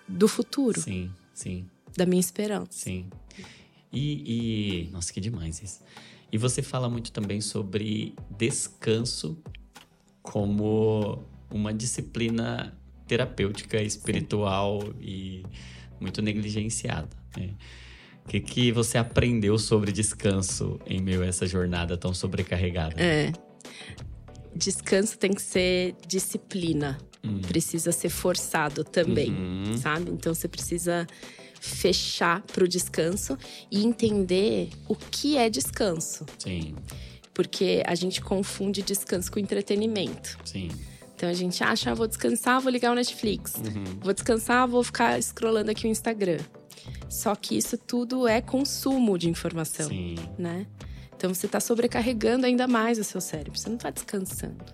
do 0.06 0.26
futuro, 0.28 0.80
Sim, 0.80 1.10
sim, 1.34 1.66
da 1.96 2.06
minha 2.06 2.20
esperança. 2.20 2.68
sim. 2.70 3.06
E, 3.92 4.84
e- 4.86 4.90
Nossa, 4.90 5.12
que 5.12 5.20
demais 5.20 5.62
isso. 5.62 5.80
E 6.30 6.36
você 6.36 6.60
fala 6.62 6.88
muito 6.90 7.10
também 7.10 7.40
sobre 7.40 8.14
descanso 8.36 9.38
como 10.32 11.24
uma 11.50 11.72
disciplina 11.72 12.76
terapêutica, 13.06 13.80
espiritual 13.82 14.82
e 15.00 15.42
muito 15.98 16.20
negligenciada. 16.20 17.08
né? 17.36 17.50
O 18.24 18.28
que, 18.28 18.40
que 18.40 18.70
você 18.72 18.98
aprendeu 18.98 19.58
sobre 19.58 19.90
descanso 19.90 20.78
em 20.86 21.00
meio 21.00 21.22
a 21.22 21.26
essa 21.26 21.46
jornada 21.46 21.96
tão 21.96 22.12
sobrecarregada? 22.12 22.94
É. 23.00 23.32
Descanso 24.54 25.18
tem 25.18 25.32
que 25.32 25.40
ser 25.40 25.94
disciplina. 26.06 26.98
Hum. 27.24 27.40
Precisa 27.40 27.90
ser 27.90 28.10
forçado 28.10 28.84
também, 28.84 29.30
Uhum. 29.30 29.76
sabe? 29.78 30.10
Então 30.10 30.34
você 30.34 30.46
precisa 30.46 31.06
fechar 31.60 32.42
pro 32.42 32.68
descanso 32.68 33.36
e 33.70 33.82
entender 33.84 34.68
o 34.86 34.94
que 34.94 35.36
é 35.38 35.48
descanso. 35.48 36.26
Sim, 36.38 36.74
Porque 37.38 37.84
a 37.86 37.94
gente 37.94 38.20
confunde 38.20 38.82
descanso 38.82 39.30
com 39.30 39.38
entretenimento. 39.38 40.36
sim. 40.44 40.68
Então 41.14 41.28
a 41.28 41.32
gente 41.32 41.62
acha, 41.64 41.90
ah, 41.90 41.94
vou 41.94 42.06
descansar, 42.06 42.60
vou 42.60 42.70
ligar 42.70 42.92
o 42.92 42.94
Netflix. 42.94 43.54
Uhum. 43.54 43.84
Vou 44.00 44.12
descansar, 44.12 44.68
vou 44.68 44.84
ficar 44.84 45.20
scrollando 45.20 45.68
aqui 45.68 45.84
o 45.86 45.90
Instagram. 45.90 46.38
Só 47.08 47.34
que 47.34 47.56
isso 47.56 47.76
tudo 47.76 48.26
é 48.28 48.40
consumo 48.40 49.18
de 49.18 49.28
informação, 49.28 49.88
Sim. 49.88 50.16
né? 50.38 50.66
Então 51.16 51.32
você 51.32 51.46
está 51.46 51.58
sobrecarregando 51.58 52.46
ainda 52.46 52.68
mais 52.68 52.98
o 52.98 53.04
seu 53.04 53.20
cérebro. 53.20 53.58
Você 53.58 53.68
não 53.68 53.76
está 53.76 53.90
descansando. 53.90 54.64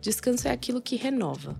Descanso 0.00 0.48
é 0.48 0.50
aquilo 0.50 0.80
que 0.80 0.96
renova. 0.96 1.56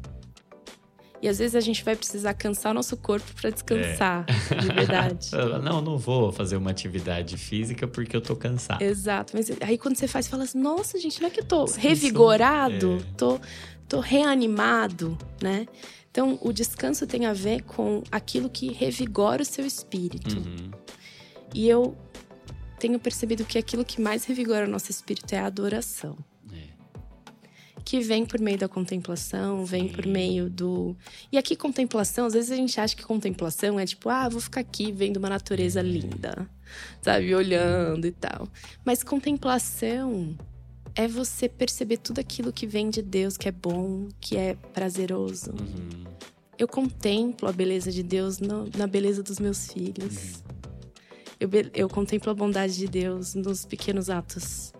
E 1.22 1.28
às 1.28 1.38
vezes 1.38 1.54
a 1.54 1.60
gente 1.60 1.84
vai 1.84 1.94
precisar 1.94 2.32
cansar 2.32 2.72
nosso 2.72 2.96
corpo 2.96 3.26
para 3.38 3.50
descansar, 3.50 4.24
de 4.24 4.68
verdade. 4.74 5.30
Não, 5.62 5.82
não 5.82 5.98
vou 5.98 6.32
fazer 6.32 6.56
uma 6.56 6.70
atividade 6.70 7.36
física 7.36 7.86
porque 7.86 8.16
eu 8.16 8.22
tô 8.22 8.34
cansado. 8.34 8.80
Exato. 8.80 9.34
Mas 9.36 9.50
aí 9.60 9.76
quando 9.76 9.96
você 9.96 10.08
faz, 10.08 10.26
fala 10.26 10.44
assim: 10.44 10.58
nossa, 10.58 10.98
gente, 10.98 11.20
não 11.20 11.28
é 11.28 11.30
que 11.30 11.40
eu 11.40 11.44
tô 11.44 11.66
revigorado, 11.66 12.98
É. 13.00 13.14
tô, 13.16 13.38
tô 13.86 14.00
reanimado, 14.00 15.18
né? 15.42 15.66
Então, 16.10 16.38
o 16.42 16.52
descanso 16.52 17.06
tem 17.06 17.26
a 17.26 17.32
ver 17.32 17.62
com 17.62 18.02
aquilo 18.10 18.48
que 18.50 18.72
revigora 18.72 19.42
o 19.42 19.44
seu 19.44 19.64
espírito. 19.64 20.38
Uhum. 20.38 20.70
E 21.54 21.68
eu 21.68 21.96
tenho 22.78 22.98
percebido 22.98 23.44
que 23.44 23.58
aquilo 23.58 23.84
que 23.84 24.00
mais 24.00 24.24
revigora 24.24 24.66
o 24.66 24.68
nosso 24.70 24.90
espírito 24.90 25.32
é 25.32 25.38
a 25.38 25.46
adoração. 25.46 26.16
Que 27.84 28.00
vem 28.00 28.24
por 28.24 28.38
meio 28.38 28.58
da 28.58 28.68
contemplação, 28.68 29.64
vem 29.64 29.88
por 29.88 30.06
meio 30.06 30.48
do. 30.48 30.96
E 31.32 31.38
aqui, 31.38 31.56
contemplação, 31.56 32.26
às 32.26 32.34
vezes 32.34 32.50
a 32.50 32.56
gente 32.56 32.78
acha 32.80 32.94
que 32.94 33.02
contemplação 33.02 33.80
é 33.80 33.86
tipo, 33.86 34.08
ah, 34.08 34.28
vou 34.28 34.40
ficar 34.40 34.60
aqui 34.60 34.92
vendo 34.92 35.16
uma 35.16 35.28
natureza 35.28 35.80
linda, 35.82 36.48
sabe? 37.02 37.34
Olhando 37.34 38.06
e 38.06 38.12
tal. 38.12 38.46
Mas 38.84 39.02
contemplação 39.02 40.36
é 40.94 41.08
você 41.08 41.48
perceber 41.48 41.96
tudo 41.96 42.20
aquilo 42.20 42.52
que 42.52 42.66
vem 42.66 42.90
de 42.90 43.00
Deus, 43.02 43.36
que 43.36 43.48
é 43.48 43.52
bom, 43.52 44.08
que 44.20 44.36
é 44.36 44.54
prazeroso. 44.72 45.50
Uhum. 45.52 46.04
Eu 46.58 46.68
contemplo 46.68 47.48
a 47.48 47.52
beleza 47.52 47.90
de 47.90 48.02
Deus 48.02 48.38
no- 48.38 48.68
na 48.76 48.86
beleza 48.86 49.22
dos 49.22 49.38
meus 49.40 49.72
filhos. 49.72 50.42
Eu, 51.40 51.48
be- 51.48 51.70
eu 51.74 51.88
contemplo 51.88 52.30
a 52.30 52.34
bondade 52.34 52.76
de 52.76 52.86
Deus 52.86 53.34
nos 53.34 53.64
pequenos 53.64 54.10
atos 54.10 54.72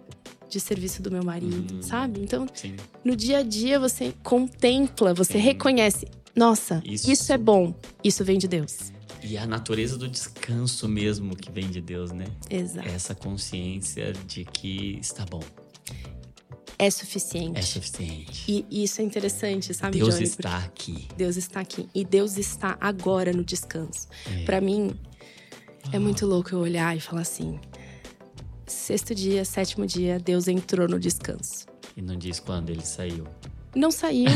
de 0.51 0.61
serviço 0.61 1.01
do 1.03 1.11
meu 1.11 1.23
marido, 1.25 1.75
Uhum. 1.75 1.83
sabe? 1.83 2.21
Então, 2.21 2.47
Sim. 2.53 2.77
no 3.05 3.15
dia 3.17 3.39
a 3.39 3.43
dia 3.43 3.79
você 3.81 4.13
contempla, 4.23 5.15
você 5.15 5.35
Sim. 5.35 5.39
reconhece. 5.39 6.07
Nossa, 6.37 6.83
Isso. 6.85 7.11
isso. 7.11 7.33
é 7.33 7.39
bom. 7.39 7.75
Isso 8.05 8.25
vem 8.25 8.39
de 8.39 8.47
Deus. 8.49 8.93
E 9.23 9.37
a 9.37 9.47
natureza 9.47 9.99
do 9.99 10.09
descanso 10.09 10.89
mesmo 10.89 11.37
que 11.37 11.51
vem 11.51 11.69
de 11.69 11.81
Deus, 11.81 12.11
né? 12.11 12.25
Exato. 12.49 12.89
Essa 12.89 13.15
consciência 13.15 14.13
de 14.27 14.45
que 14.45 14.99
está 15.01 15.25
bom, 15.27 15.43
É, 16.79 16.91
suficiente. 16.91 17.59
é 17.59 17.63
suficiente. 17.63 18.45
E, 18.51 18.65
e 18.71 18.85
isso 18.85 19.03
é 19.03 19.05
interessante, 19.05 19.75
sabe, 19.75 19.99
Deus 19.99 20.15
Johnny? 20.15 20.25
está 20.25 20.57
aqui. 20.59 21.07
Deus 21.17 21.37
está 21.37 21.61
aqui. 21.61 21.89
E 21.95 22.05
Deus 22.05 22.39
está 22.39 22.79
agora 22.81 23.33
no 23.33 23.45
descanso. 23.45 24.09
É. 24.27 24.45
Pra 24.45 24.61
mim, 24.63 24.93
é 25.93 25.99
muito 25.99 26.25
louco 26.27 26.51
eu 26.55 26.59
olhar 26.61 26.97
e 26.97 27.01
falar 27.01 27.21
assim: 27.23 27.61
sexto 28.73 29.14
dia, 29.14 29.45
sétimo 29.45 29.87
dia, 29.87 30.18
Deus 30.18 30.49
entrou 30.49 30.89
no 30.89 30.99
descanso. 30.99 31.66
E 31.97 32.03
não 32.03 32.16
diz 32.16 32.41
quando 32.41 32.71
ele 32.71 32.85
saiu. 32.85 33.27
Não 33.75 33.91
saiu. 33.91 34.27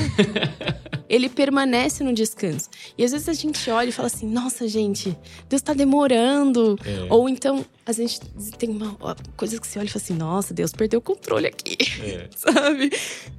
Ele 1.09 1.28
permanece 1.28 2.03
no 2.03 2.14
descanso. 2.14 2.70
E 2.97 3.05
às 3.05 3.12
vezes 3.12 3.28
a 3.28 3.32
gente 3.32 3.70
olha 3.70 3.89
e 3.89 3.93
fala 3.93 4.07
assim: 4.07 4.26
nossa, 4.26 4.66
gente, 4.66 5.16
Deus 5.49 5.61
tá 5.61 5.74
demorando. 5.74 6.78
É. 6.85 7.12
Ou 7.12 7.28
então, 7.28 7.64
a 7.85 7.93
gente 7.93 8.20
tem 8.57 8.70
uma 8.70 8.97
coisa 9.37 9.61
que 9.61 9.66
você 9.66 9.78
olha 9.78 9.87
e 9.87 9.91
fala 9.91 10.03
assim: 10.03 10.14
nossa, 10.14 10.55
Deus 10.55 10.72
perdeu 10.72 10.99
o 11.01 11.03
controle 11.03 11.47
aqui. 11.47 11.76
É. 12.01 12.28
Sabe? 12.35 12.91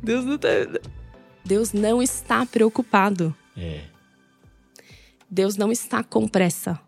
Deus 0.03 0.25
não 0.25 0.37
tá. 0.37 0.49
Deus 1.43 1.73
não 1.73 2.01
está 2.01 2.45
preocupado. 2.45 3.35
É. 3.57 3.81
Deus 5.29 5.57
não 5.57 5.71
está 5.71 6.03
com 6.03 6.27
pressa. 6.27 6.79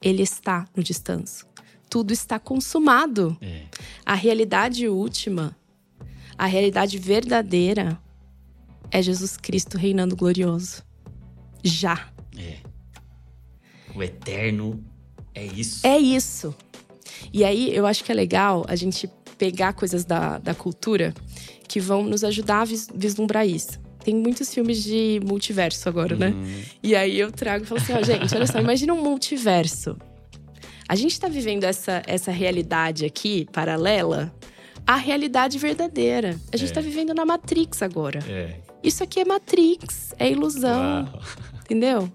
Ele 0.00 0.22
está 0.22 0.66
no 0.74 0.82
descanso. 0.82 1.46
Tudo 1.94 2.12
está 2.12 2.40
consumado. 2.40 3.36
É. 3.40 3.62
A 4.04 4.14
realidade 4.16 4.88
última, 4.88 5.56
a 6.36 6.44
realidade 6.44 6.98
verdadeira 6.98 7.96
é 8.90 9.00
Jesus 9.00 9.36
Cristo 9.36 9.78
reinando 9.78 10.16
glorioso. 10.16 10.82
Já. 11.62 12.08
É. 12.36 12.56
O 13.94 14.02
eterno 14.02 14.84
é 15.32 15.46
isso. 15.46 15.86
É 15.86 15.96
isso. 15.96 16.52
E 17.32 17.44
aí 17.44 17.72
eu 17.72 17.86
acho 17.86 18.02
que 18.02 18.10
é 18.10 18.14
legal 18.16 18.64
a 18.68 18.74
gente 18.74 19.08
pegar 19.38 19.72
coisas 19.72 20.04
da, 20.04 20.38
da 20.38 20.52
cultura 20.52 21.14
que 21.68 21.78
vão 21.78 22.02
nos 22.02 22.24
ajudar 22.24 22.62
a 22.62 22.64
vis- 22.64 22.88
vislumbrar 22.92 23.46
isso. 23.46 23.78
Tem 24.04 24.16
muitos 24.16 24.52
filmes 24.52 24.82
de 24.82 25.20
multiverso 25.24 25.88
agora, 25.88 26.16
né? 26.16 26.30
Hum, 26.30 26.60
E 26.82 26.96
aí 26.96 27.16
eu 27.20 27.30
trago 27.30 27.62
e 27.64 27.66
falo 27.68 27.80
assim, 27.80 27.92
ó, 27.92 28.02
gente, 28.02 28.34
olha 28.34 28.48
só, 28.48 28.58
imagina 28.60 28.92
um 28.92 29.00
multiverso. 29.00 29.96
A 30.88 30.94
gente 30.94 31.18
tá 31.18 31.28
vivendo 31.28 31.64
essa, 31.64 32.02
essa 32.06 32.30
realidade 32.30 33.04
aqui, 33.04 33.46
paralela, 33.52 34.34
à 34.86 34.96
realidade 34.96 35.58
verdadeira. 35.58 36.38
A 36.52 36.56
gente 36.56 36.70
É. 36.70 36.74
tá 36.74 36.80
vivendo 36.80 37.14
na 37.14 37.24
Matrix 37.24 37.82
agora. 37.82 38.20
é. 38.28 38.60
Isso 38.82 39.02
aqui 39.02 39.20
é 39.20 39.24
Matrix, 39.24 40.12
é 40.18 40.30
ilusão, 40.30 41.04
Uau. 41.10 41.22
entendeu? 41.64 42.12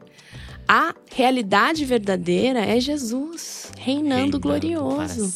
A 0.67 0.93
realidade 1.11 1.83
verdadeira 1.83 2.59
é 2.63 2.79
Jesus 2.79 3.71
reinando, 3.75 4.13
Reinando 4.15 4.39
glorioso. 4.39 5.33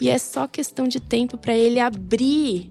E 0.00 0.08
é 0.08 0.16
só 0.16 0.46
questão 0.46 0.86
de 0.86 1.00
tempo 1.00 1.36
para 1.36 1.56
ele 1.56 1.80
abrir 1.80 2.70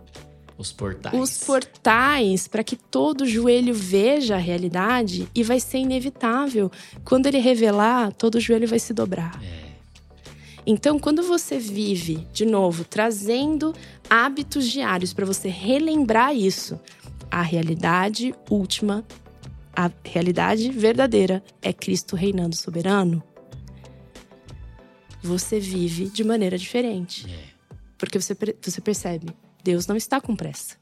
Os 0.58 0.72
portais. 0.72 1.14
os 1.20 1.44
portais 1.44 2.48
para 2.48 2.64
que 2.64 2.78
todo 2.78 3.26
joelho 3.28 3.74
veja 3.74 4.36
a 4.36 4.40
realidade 4.40 5.28
e 5.36 5.44
vai 5.44 5.60
ser 5.60 5.80
inevitável. 5.80 6.72
Quando 7.04 7.26
ele 7.28 7.40
revelar, 7.40 8.14
todo 8.14 8.40
joelho 8.40 8.66
vai 8.70 8.80
se 8.80 8.94
dobrar. 8.94 9.38
É. 9.44 9.65
Então, 10.66 10.98
quando 10.98 11.22
você 11.22 11.60
vive, 11.60 12.28
de 12.34 12.46
novo, 12.46 12.84
trazendo 12.84 13.74
hábitos 14.10 14.68
diários 14.68 15.14
para 15.14 15.26
você 15.26 15.48
relembrar 15.48 16.36
isso, 16.36 16.80
a 17.30 17.42
realidade 17.42 18.34
última, 18.50 19.06
a 19.76 19.92
realidade 20.04 20.72
verdadeira 20.72 21.44
é 21.62 21.72
Cristo 21.72 22.16
reinando 22.16 22.56
soberano. 22.56 23.22
Você 25.22 25.60
vive 25.60 26.10
de 26.10 26.24
maneira 26.24 26.58
diferente. 26.58 27.28
É. 27.30 27.56
Porque 27.98 28.20
você, 28.20 28.36
você 28.62 28.82
percebe, 28.82 29.28
Deus 29.64 29.86
não 29.88 29.96
está 29.96 30.20
com 30.20 30.36
pressa. 30.36 30.78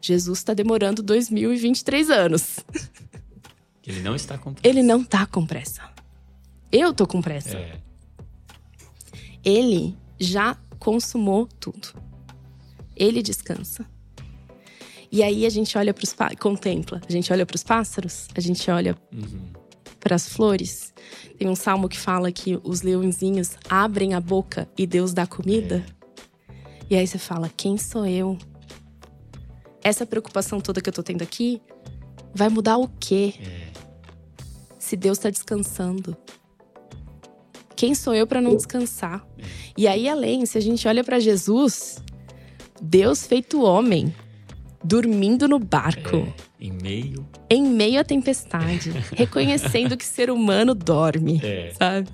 Jesus 0.00 0.38
está 0.38 0.54
demorando 0.54 1.02
2023 1.02 2.10
anos. 2.10 2.60
Ele 3.86 4.00
não 4.00 4.14
está 4.14 4.38
com 4.38 4.54
pressa. 4.54 4.68
Ele 4.68 4.82
não 4.82 5.04
tá 5.04 5.26
com 5.26 5.46
pressa. 5.46 5.82
Eu 6.72 6.94
tô 6.94 7.06
com 7.06 7.20
pressa. 7.20 7.58
É. 7.58 7.89
Ele 9.44 9.96
já 10.18 10.56
consumou 10.78 11.46
tudo. 11.58 11.88
Ele 12.96 13.22
descansa. 13.22 13.86
E 15.12 15.22
aí 15.22 15.44
a 15.44 15.50
gente 15.50 15.76
olha 15.76 15.92
para 15.92 16.04
os 16.04 16.14
contempla, 16.38 17.00
a 17.08 17.10
gente 17.12 17.32
olha 17.32 17.44
para 17.44 17.56
os 17.56 17.64
pássaros, 17.64 18.28
a 18.34 18.40
gente 18.40 18.70
olha 18.70 18.96
Uhum. 19.12 19.48
para 19.98 20.14
as 20.14 20.28
flores. 20.28 20.94
Tem 21.36 21.48
um 21.48 21.56
salmo 21.56 21.88
que 21.88 21.98
fala 21.98 22.30
que 22.30 22.60
os 22.62 22.82
leõezinhos 22.82 23.56
abrem 23.68 24.14
a 24.14 24.20
boca 24.20 24.68
e 24.78 24.86
Deus 24.86 25.12
dá 25.12 25.26
comida. 25.26 25.84
E 26.88 26.94
aí 26.96 27.06
você 27.06 27.18
fala: 27.18 27.50
quem 27.56 27.76
sou 27.76 28.06
eu? 28.06 28.38
Essa 29.82 30.06
preocupação 30.06 30.60
toda 30.60 30.80
que 30.80 30.88
eu 30.88 30.92
tô 30.92 31.02
tendo 31.02 31.22
aqui 31.22 31.60
vai 32.34 32.48
mudar 32.48 32.76
o 32.76 32.86
quê? 33.00 33.34
É. 33.40 33.70
Se 34.78 34.96
Deus 34.96 35.18
tá 35.18 35.28
descansando. 35.30 36.16
Quem 37.80 37.94
sou 37.94 38.14
eu 38.14 38.26
para 38.26 38.42
não 38.42 38.54
descansar? 38.54 39.26
E 39.74 39.88
aí 39.88 40.06
além, 40.06 40.44
se 40.44 40.58
a 40.58 40.60
gente 40.60 40.86
olha 40.86 41.02
para 41.02 41.18
Jesus, 41.18 41.96
Deus 42.78 43.24
feito 43.26 43.62
homem, 43.62 44.14
dormindo 44.84 45.48
no 45.48 45.58
barco 45.58 46.16
É. 46.16 46.32
Em 46.60 46.72
meio. 46.72 47.26
em 47.48 47.62
meio 47.62 47.98
à 47.98 48.04
tempestade, 48.04 48.90
reconhecendo 49.16 49.96
que 49.96 50.04
ser 50.04 50.30
humano 50.30 50.74
dorme, 50.74 51.40
É. 51.42 51.72
sabe? 51.72 52.10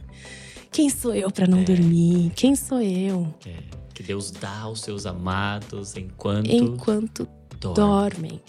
Quem 0.70 0.88
sou 0.88 1.12
eu 1.12 1.32
para 1.32 1.48
não 1.48 1.64
dormir? 1.64 2.30
Quem 2.36 2.54
sou 2.54 2.80
eu? 2.80 3.34
É. 3.44 3.54
Que 3.92 4.04
Deus 4.04 4.30
dá 4.30 4.60
aos 4.60 4.82
seus 4.82 5.04
amados 5.04 5.96
enquanto, 5.96 6.48
Enquanto 6.48 7.28
dorme. 7.58 7.74
dormem. 7.74 8.40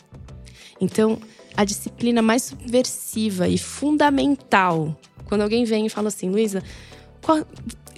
Então, 0.80 1.18
a 1.56 1.64
disciplina 1.64 2.22
mais 2.22 2.44
subversiva 2.44 3.48
e 3.48 3.58
fundamental, 3.58 4.96
quando 5.26 5.42
alguém 5.42 5.66
vem 5.66 5.88
e 5.88 5.90
fala 5.90 6.10
assim, 6.10 6.30
Luísa, 6.30 6.62
qual- 7.22 7.46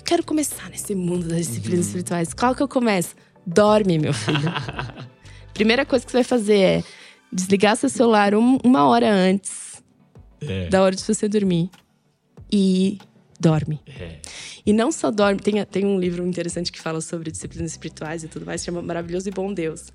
quero 0.05 0.23
começar 0.23 0.69
nesse 0.69 0.95
mundo 0.95 1.27
das 1.27 1.47
disciplinas 1.47 1.79
Uhum. 1.79 1.85
espirituais. 1.87 2.33
Qual 2.33 2.55
que 2.55 2.63
eu 2.63 2.67
começo? 2.67 3.15
Dorme, 3.45 3.97
meu 3.99 4.13
filho. 4.13 4.39
Primeira 5.53 5.85
coisa 5.85 6.05
que 6.05 6.11
você 6.11 6.17
vai 6.17 6.23
fazer 6.23 6.57
é 6.59 6.83
desligar 7.31 7.75
seu 7.75 7.89
celular 7.89 8.33
um- 8.33 8.57
uma 8.63 8.85
hora 8.87 9.11
antes 9.11 9.81
É. 10.41 10.67
da 10.69 10.81
hora 10.81 10.95
de 10.95 11.03
você 11.03 11.27
dormir. 11.27 11.69
E 12.51 12.97
dorme. 13.39 13.79
É. 13.87 14.17
E 14.65 14.73
não 14.73 14.91
só 14.91 15.11
dorme, 15.11 15.39
tem, 15.39 15.63
tem 15.65 15.85
um 15.85 15.99
livro 15.99 16.25
interessante 16.25 16.71
que 16.71 16.79
fala 16.81 16.99
sobre 17.01 17.31
disciplinas 17.31 17.71
espirituais 17.71 18.23
e 18.23 18.27
tudo 18.27 18.45
mais, 18.45 18.63
chama 18.63 18.81
Maravilhoso 18.81 19.27
e 19.29 19.31
Bom 19.31 19.53
Deus. 19.53 19.91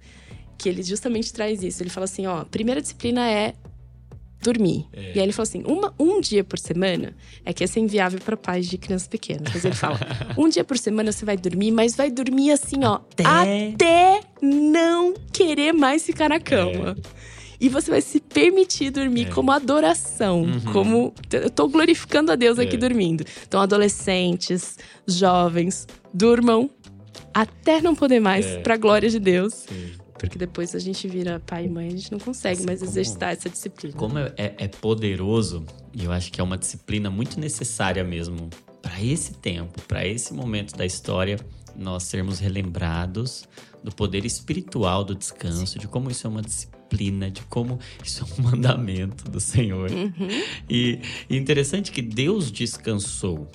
Que 0.56 0.68
ele 0.68 0.82
justamente 0.82 1.32
traz 1.32 1.62
isso. 1.62 1.82
Ele 1.82 1.90
fala 1.90 2.04
assim: 2.04 2.26
ó, 2.26 2.40
a 2.42 2.44
primeira 2.44 2.80
disciplina 2.80 3.28
é 3.28 3.54
dormir. 4.44 4.86
É. 4.92 5.12
E 5.14 5.18
aí 5.18 5.24
ele 5.24 5.32
fala 5.32 5.48
assim: 5.48 5.62
uma, 5.66 5.92
um 5.98 6.20
dia 6.20 6.44
por 6.44 6.58
semana 6.58 7.16
é 7.44 7.52
que 7.52 7.64
esse 7.64 7.78
é 7.78 7.82
inviável 7.82 8.20
para 8.20 8.36
pais 8.36 8.68
de 8.68 8.76
crianças 8.78 9.08
pequenas. 9.08 9.52
Mas 9.52 9.64
ele 9.64 9.74
fala: 9.74 9.98
um 10.38 10.48
dia 10.48 10.62
por 10.62 10.78
semana 10.78 11.10
você 11.10 11.24
vai 11.24 11.36
dormir, 11.36 11.70
mas 11.72 11.96
vai 11.96 12.10
dormir 12.10 12.52
assim, 12.52 12.84
ó, 12.84 12.96
Até- 12.96 13.70
até 13.72 14.20
não 14.42 15.14
querer 15.32 15.72
mais 15.72 16.04
ficar 16.04 16.28
na 16.28 16.38
cama. 16.38 16.96
E 17.60 17.68
você 17.68 17.90
vai 17.90 18.00
se 18.02 18.20
permitir 18.20 18.90
dormir 18.90 19.28
É. 19.28 19.30
como 19.30 19.50
adoração, 19.50 20.42
Uhum. 20.42 20.60
como 20.72 21.14
eu 21.32 21.48
tô 21.48 21.66
glorificando 21.68 22.30
a 22.30 22.34
Deus 22.36 22.58
aqui 22.58 22.74
É. 22.74 22.78
dormindo. 22.78 23.24
Então, 23.46 23.60
adolescentes, 23.60 24.76
jovens, 25.06 25.86
durmam 26.12 26.68
até 27.32 27.80
não 27.80 27.94
poder 27.94 28.20
mais, 28.20 28.44
É. 28.44 28.58
pra 28.58 28.76
glória 28.76 29.08
de 29.08 29.18
Deus. 29.18 29.64
Sim. 29.68 29.92
Porque 30.28 30.38
depois 30.38 30.74
a 30.74 30.78
gente 30.78 31.06
vira 31.08 31.40
pai 31.46 31.66
e 31.66 31.68
mãe, 31.68 31.88
a 31.88 31.90
gente 31.90 32.10
não 32.12 32.18
consegue 32.18 32.60
Sim, 32.60 32.66
mais 32.66 32.78
como- 32.80 32.90
exercitar 32.90 33.32
essa 33.32 33.48
disciplina. 33.48 33.94
Como 33.96 34.18
é, 34.18 34.32
é- 34.36 34.54
é 34.58 34.68
poderoso, 34.68 35.64
e 35.92 36.04
eu 36.04 36.12
acho 36.12 36.30
que 36.32 36.40
é 36.40 36.44
uma 36.44 36.58
disciplina 36.58 37.10
muito 37.10 37.38
necessária 37.40 38.02
mesmo 38.04 38.48
para 38.82 39.02
esse 39.02 39.34
tempo, 39.34 39.80
para 39.82 40.06
esse 40.06 40.32
momento 40.34 40.76
da 40.76 40.84
história, 40.84 41.38
nós 41.76 42.04
sermos 42.04 42.38
relembrados 42.38 43.44
do 43.82 43.90
poder 43.92 44.24
espiritual 44.24 45.04
do 45.04 45.14
descanso, 45.14 45.78
de 45.78 45.88
como 45.88 46.10
isso 46.10 46.26
é 46.26 46.30
uma 46.30 46.40
disciplina, 46.42 47.30
de 47.30 47.42
como 47.42 47.78
isso 48.04 48.22
é 48.24 48.40
um 48.40 48.44
mandamento 48.50 49.28
do 49.30 49.40
Senhor. 49.40 49.90
Uhum. 49.90 50.28
E, 50.70 51.00
e 51.28 51.36
interessante 51.36 51.90
que 51.92 52.00
Deus 52.00 52.50
descansou. 52.52 53.48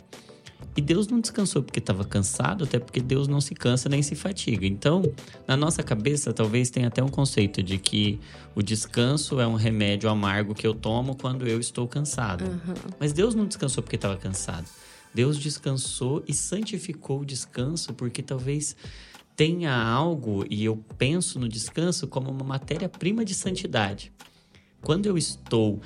E 0.80 0.82
Deus 0.82 1.10
não 1.10 1.20
descansou 1.20 1.62
porque 1.62 1.80
estava 1.80 2.06
cansado, 2.06 2.64
até 2.64 2.80
porque 2.80 3.02
Deus 3.02 3.28
não 3.28 3.42
se 3.42 3.54
cansa 3.54 3.90
nem 3.90 4.02
se 4.02 4.16
fatiga. 4.16 4.66
Então, 4.66 5.04
na 5.46 5.58
nossa 5.58 5.84
cabeça, 5.84 6.32
talvez 6.32 6.70
tenha 6.70 6.88
até 6.88 7.04
um 7.04 7.10
conceito 7.10 7.62
de 7.62 7.78
que 7.78 8.18
o 8.56 8.64
descanso 8.64 9.42
é 9.42 9.46
um 9.46 9.56
remédio 9.56 10.10
amargo 10.10 10.56
que 10.56 10.66
eu 10.66 10.74
tomo 10.74 11.18
quando 11.18 11.46
eu 11.46 11.60
estou 11.60 11.86
cansado. 11.86 12.46
Uhum. 12.46 12.74
Mas 12.98 13.12
Deus 13.12 13.36
não 13.36 13.46
descansou 13.46 13.84
porque 13.84 13.98
estava 13.98 14.16
cansado. 14.16 14.70
Deus 15.14 15.38
descansou 15.38 16.24
e 16.26 16.34
santificou 16.34 17.20
o 17.20 17.26
descanso 17.26 17.94
porque 17.94 18.24
talvez 18.24 18.74
tenha 19.36 19.76
algo, 19.76 20.46
e 20.50 20.64
eu 20.64 20.82
penso 20.98 21.42
no 21.42 21.50
descanso 21.50 22.08
como 22.08 22.32
uma 22.32 22.46
matéria-prima 22.46 23.26
de 23.26 23.34
santidade. 23.34 24.14
Quando 24.82 25.08
eu 25.08 25.18
estou 25.18 25.82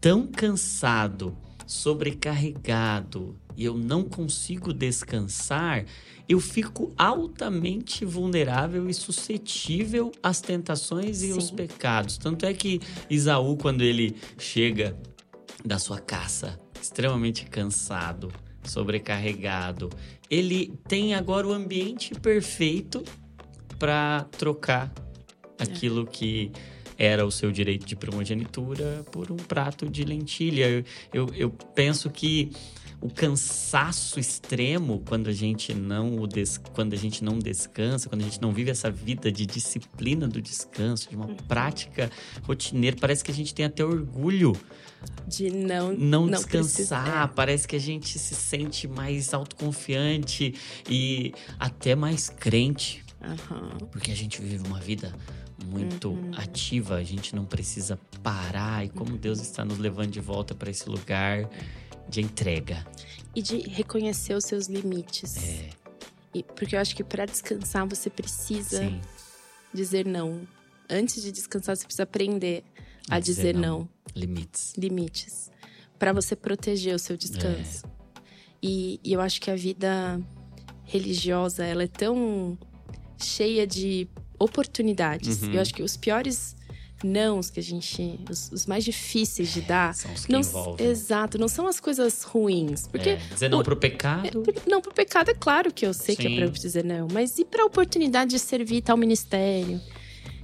tão 0.00 0.26
cansado, 0.26 1.36
sobrecarregado 1.70 3.36
e 3.56 3.64
eu 3.64 3.78
não 3.78 4.02
consigo 4.02 4.72
descansar, 4.72 5.84
eu 6.28 6.40
fico 6.40 6.92
altamente 6.98 8.04
vulnerável 8.04 8.90
e 8.90 8.94
suscetível 8.94 10.10
às 10.20 10.40
tentações 10.40 11.22
e 11.22 11.30
aos 11.30 11.46
Sim. 11.46 11.54
pecados. 11.54 12.18
Tanto 12.18 12.44
é 12.44 12.52
que 12.52 12.80
Isaú, 13.08 13.56
quando 13.56 13.82
ele 13.82 14.16
chega 14.36 14.96
da 15.64 15.78
sua 15.78 16.00
caça, 16.00 16.58
extremamente 16.82 17.46
cansado, 17.46 18.32
sobrecarregado, 18.64 19.90
ele 20.28 20.72
tem 20.88 21.14
agora 21.14 21.46
o 21.46 21.52
ambiente 21.52 22.14
perfeito 22.16 23.04
para 23.78 24.24
trocar 24.32 24.92
aquilo 25.56 26.04
que 26.04 26.50
era 27.00 27.24
o 27.24 27.30
seu 27.30 27.50
direito 27.50 27.86
de 27.86 27.96
primogenitura 27.96 29.02
por 29.10 29.32
um 29.32 29.36
prato 29.36 29.88
de 29.88 30.04
lentilha. 30.04 30.68
Eu, 30.68 30.84
eu, 31.14 31.34
eu 31.34 31.50
penso 31.50 32.10
que 32.10 32.52
o 33.00 33.08
cansaço 33.08 34.20
extremo 34.20 35.02
quando 35.08 35.28
a 35.28 35.32
gente 35.32 35.72
não 35.72 36.28
des... 36.28 36.58
quando 36.58 36.92
a 36.92 36.96
gente 36.96 37.24
não 37.24 37.38
descansa, 37.38 38.10
quando 38.10 38.20
a 38.20 38.24
gente 38.24 38.42
não 38.42 38.52
vive 38.52 38.70
essa 38.70 38.90
vida 38.90 39.32
de 39.32 39.46
disciplina 39.46 40.28
do 40.28 40.42
descanso, 40.42 41.08
de 41.08 41.16
uma 41.16 41.24
uhum. 41.24 41.36
prática 41.48 42.10
rotineira, 42.42 42.94
parece 43.00 43.24
que 43.24 43.30
a 43.30 43.34
gente 43.34 43.54
tem 43.54 43.64
até 43.64 43.82
orgulho 43.82 44.52
de 45.26 45.48
não 45.48 45.94
não, 45.94 46.26
não 46.26 46.26
descansar, 46.26 47.02
precisa, 47.02 47.24
é. 47.24 47.26
parece 47.34 47.66
que 47.66 47.76
a 47.76 47.80
gente 47.80 48.18
se 48.18 48.34
sente 48.34 48.86
mais 48.86 49.32
autoconfiante 49.32 50.54
e 50.86 51.32
até 51.58 51.94
mais 51.94 52.28
crente. 52.28 53.02
Uhum. 53.22 53.86
Porque 53.90 54.10
a 54.10 54.14
gente 54.14 54.40
vive 54.42 54.66
uma 54.66 54.78
vida 54.78 55.14
muito 55.66 56.10
uhum. 56.10 56.30
ativa, 56.36 56.96
a 56.96 57.02
gente 57.04 57.34
não 57.34 57.44
precisa 57.44 57.98
parar 58.22 58.84
e 58.84 58.88
como 58.88 59.16
Deus 59.16 59.40
está 59.40 59.64
nos 59.64 59.78
levando 59.78 60.10
de 60.10 60.20
volta 60.20 60.54
para 60.54 60.70
esse 60.70 60.88
lugar 60.88 61.48
de 62.08 62.20
entrega. 62.20 62.86
E 63.34 63.42
de 63.42 63.58
reconhecer 63.60 64.34
os 64.34 64.44
seus 64.44 64.66
limites. 64.66 65.36
É. 65.36 65.70
E, 66.34 66.42
porque 66.42 66.76
eu 66.76 66.80
acho 66.80 66.94
que 66.94 67.04
para 67.04 67.24
descansar 67.24 67.86
você 67.86 68.10
precisa 68.10 68.78
Sim. 68.78 69.00
dizer 69.72 70.06
não. 70.06 70.46
Antes 70.88 71.22
de 71.22 71.30
descansar, 71.30 71.76
você 71.76 71.84
precisa 71.84 72.02
aprender 72.02 72.64
a, 73.08 73.16
a 73.16 73.20
dizer, 73.20 73.52
dizer 73.52 73.54
não. 73.54 73.80
não. 73.80 73.88
Limites. 74.14 74.74
Limites. 74.76 75.50
Para 75.98 76.12
você 76.12 76.34
proteger 76.34 76.94
o 76.94 76.98
seu 76.98 77.16
descanso. 77.16 77.86
É. 77.86 77.90
E, 78.62 79.00
e 79.02 79.12
eu 79.12 79.20
acho 79.20 79.40
que 79.40 79.50
a 79.50 79.56
vida 79.56 80.20
religiosa, 80.84 81.64
ela 81.64 81.84
é 81.84 81.88
tão 81.88 82.58
cheia 83.16 83.66
de 83.66 84.08
oportunidades. 84.40 85.42
Uhum. 85.42 85.52
Eu 85.52 85.60
acho 85.60 85.72
que 85.72 85.82
os 85.82 85.96
piores 85.96 86.56
não 87.04 87.40
que 87.40 87.60
a 87.60 87.62
gente. 87.62 88.20
Os, 88.28 88.50
os, 88.52 88.66
mais 88.66 88.84
difíceis 88.84 89.52
de 89.52 89.60
dar. 89.60 89.94
São 89.94 90.12
os 90.12 90.26
que 90.26 90.32
não, 90.32 90.40
envolvem. 90.40 90.86
Exato, 90.86 91.38
não 91.38 91.48
são 91.48 91.66
as 91.66 91.80
coisas 91.80 92.22
ruins. 92.22 92.86
Porque. 92.86 93.10
É, 93.10 93.16
dizer 93.16 93.48
não 93.48 93.60
o, 93.60 93.64
pro 93.64 93.76
pecado. 93.76 94.26
É, 94.26 94.70
não, 94.70 94.80
pro 94.80 94.92
pecado 94.92 95.30
é 95.30 95.34
claro 95.34 95.72
que 95.72 95.86
eu 95.86 95.94
sei 95.94 96.14
Sim. 96.14 96.22
que 96.22 96.28
é 96.28 96.36
pra 96.36 96.44
eu 96.46 96.50
dizer 96.50 96.84
não. 96.84 97.06
Mas 97.12 97.38
e 97.38 97.44
pra 97.44 97.64
oportunidade 97.64 98.30
de 98.30 98.38
servir 98.38 98.82
tal 98.82 98.96
ministério? 98.96 99.80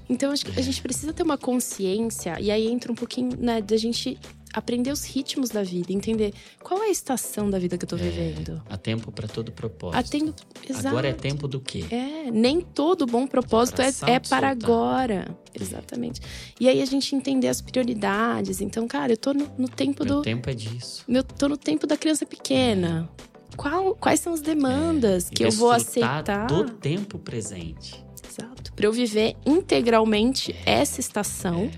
Então, 0.08 0.30
acho 0.30 0.46
que 0.46 0.58
a 0.58 0.62
gente 0.62 0.80
precisa 0.80 1.12
ter 1.12 1.24
uma 1.24 1.36
consciência, 1.36 2.40
e 2.40 2.48
aí 2.48 2.68
entra 2.68 2.92
um 2.92 2.94
pouquinho, 2.94 3.36
né, 3.36 3.60
da 3.60 3.76
gente 3.76 4.16
aprender 4.56 4.90
os 4.90 5.04
ritmos 5.04 5.50
da 5.50 5.62
vida, 5.62 5.92
entender 5.92 6.32
qual 6.62 6.82
é 6.82 6.86
a 6.86 6.90
estação 6.90 7.50
da 7.50 7.58
vida 7.58 7.76
que 7.76 7.84
eu 7.84 7.88
tô 7.88 7.96
é, 7.96 7.98
vivendo. 7.98 8.62
Há 8.70 8.78
tempo 8.78 9.12
para 9.12 9.28
todo 9.28 9.52
propósito. 9.52 9.98
Há 9.98 10.02
tempo, 10.02 10.34
exato. 10.66 10.88
Agora 10.88 11.08
é 11.08 11.12
tempo 11.12 11.46
do 11.46 11.60
quê? 11.60 11.84
É, 11.90 12.30
nem 12.30 12.62
todo 12.62 13.04
bom 13.04 13.26
propósito 13.26 13.82
é, 13.82 13.90
é 14.06 14.18
para 14.18 14.48
agora. 14.48 15.36
Exatamente. 15.54 16.22
E 16.58 16.70
aí 16.70 16.80
a 16.80 16.86
gente 16.86 17.14
entender 17.14 17.48
as 17.48 17.60
prioridades. 17.60 18.62
Então, 18.62 18.88
cara, 18.88 19.12
eu 19.12 19.16
tô 19.18 19.34
no, 19.34 19.46
no 19.58 19.68
tempo 19.68 20.02
Meu 20.04 20.16
do. 20.16 20.22
tempo 20.22 20.48
é 20.48 20.54
disso. 20.54 21.04
Eu 21.06 21.22
tô 21.22 21.50
no 21.50 21.58
tempo 21.58 21.86
da 21.86 21.98
criança 21.98 22.24
pequena. 22.24 23.10
Qual, 23.58 23.94
quais 23.94 24.20
são 24.20 24.32
as 24.32 24.40
demandas 24.40 25.30
é, 25.30 25.34
que 25.34 25.44
eu 25.44 25.50
vou 25.50 25.70
aceitar? 25.70 26.46
do 26.46 26.70
tempo 26.70 27.18
presente. 27.18 28.02
Exato. 28.26 28.72
Para 28.72 28.86
eu 28.86 28.92
viver 28.92 29.36
integralmente 29.44 30.54
é, 30.64 30.80
essa 30.80 30.98
estação, 30.98 31.64
é. 31.64 31.70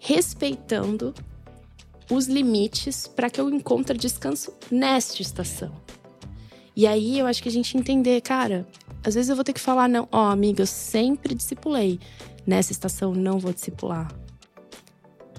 respeitando 0.00 1.14
os 2.10 2.26
limites 2.26 3.06
para 3.06 3.30
que 3.30 3.40
eu 3.40 3.48
encontre 3.48 3.96
descanso 3.96 4.52
nesta 4.70 5.22
estação. 5.22 5.72
E 6.74 6.86
aí 6.86 7.18
eu 7.18 7.26
acho 7.26 7.42
que 7.42 7.48
a 7.48 7.52
gente 7.52 7.76
entender, 7.76 8.20
cara, 8.20 8.66
às 9.04 9.14
vezes 9.14 9.28
eu 9.28 9.36
vou 9.36 9.44
ter 9.44 9.52
que 9.52 9.60
falar, 9.60 9.88
não, 9.88 10.08
ó, 10.10 10.28
oh, 10.28 10.30
amiga, 10.30 10.62
eu 10.62 10.66
sempre 10.66 11.34
discipulei. 11.34 11.98
Nessa 12.46 12.72
estação 12.72 13.14
não 13.14 13.38
vou 13.38 13.52
discipular. 13.52 14.08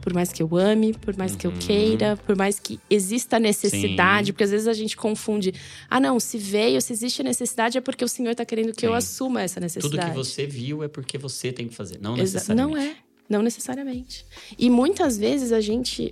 Por 0.02 0.14
mais 0.14 0.32
que 0.32 0.42
eu 0.42 0.56
ame, 0.56 0.94
por 0.94 1.16
mais 1.16 1.34
uhum. 1.34 1.38
que 1.38 1.48
eu 1.48 1.52
uhum. 1.52 1.60
queira, 1.60 2.18
por 2.26 2.36
mais 2.36 2.60
que 2.60 2.80
exista 2.90 3.40
necessidade, 3.40 4.28
Sim. 4.28 4.34
porque 4.34 4.44
às 4.44 4.50
vezes 4.50 4.68
a 4.68 4.74
gente 4.74 4.98
confunde. 4.98 5.54
Ah, 5.90 6.00
não, 6.00 6.20
se 6.20 6.38
veio, 6.38 6.82
se 6.82 6.92
existe 6.92 7.22
a 7.22 7.24
necessidade, 7.24 7.78
é 7.78 7.82
porque 7.82 8.04
o 8.04 8.08
Senhor 8.08 8.32
está 8.32 8.44
querendo 8.44 8.74
que 8.74 8.82
Sim. 8.82 8.88
eu 8.88 8.94
assuma 8.96 9.42
essa 9.42 9.60
necessidade. 9.60 10.12
Tudo 10.12 10.12
que 10.12 10.18
você 10.18 10.46
viu 10.48 10.84
é 10.84 10.88
porque 10.88 11.18
você 11.18 11.52
tem 11.52 11.68
que 11.68 11.76
fazer, 11.76 12.00
não 12.02 12.16
necessariamente. 12.16 12.76
Não 12.76 12.82
é, 12.82 12.96
não 13.30 13.42
necessariamente. 13.44 14.26
E 14.58 14.70
muitas 14.72 15.18
vezes 15.18 15.52
a 15.52 15.62
gente 15.62 16.12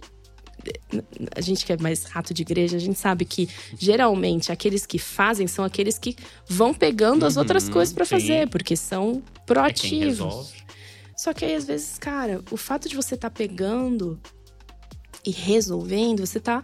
a 1.35 1.41
gente 1.41 1.65
que 1.65 1.73
é 1.73 1.77
mais 1.77 2.03
rato 2.05 2.33
de 2.33 2.41
igreja, 2.41 2.77
a 2.77 2.79
gente 2.79 2.97
sabe 2.97 3.25
que 3.25 3.49
geralmente 3.77 4.51
aqueles 4.51 4.85
que 4.85 4.99
fazem 4.99 5.47
são 5.47 5.63
aqueles 5.63 5.97
que 5.97 6.15
vão 6.47 6.73
pegando 6.73 7.25
as 7.25 7.37
outras 7.37 7.65
uhum, 7.67 7.73
coisas 7.73 7.93
para 7.93 8.05
fazer, 8.05 8.49
porque 8.49 8.75
são 8.75 9.21
proativos. 9.45 10.53
É 10.53 11.13
Só 11.17 11.33
que 11.33 11.45
aí 11.45 11.55
às 11.55 11.65
vezes, 11.65 11.97
cara, 11.97 12.41
o 12.51 12.57
fato 12.57 12.89
de 12.89 12.95
você 12.95 13.15
estar 13.15 13.29
tá 13.29 13.35
pegando 13.35 14.19
e 15.25 15.31
resolvendo, 15.31 16.25
você 16.25 16.39
tá 16.39 16.63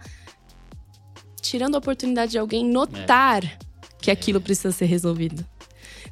tirando 1.41 1.75
a 1.75 1.77
oportunidade 1.77 2.31
de 2.31 2.37
alguém 2.37 2.65
notar 2.65 3.43
é. 3.43 3.57
que 4.01 4.09
aquilo 4.09 4.41
precisa 4.41 4.71
ser 4.71 4.85
resolvido. 4.85 5.45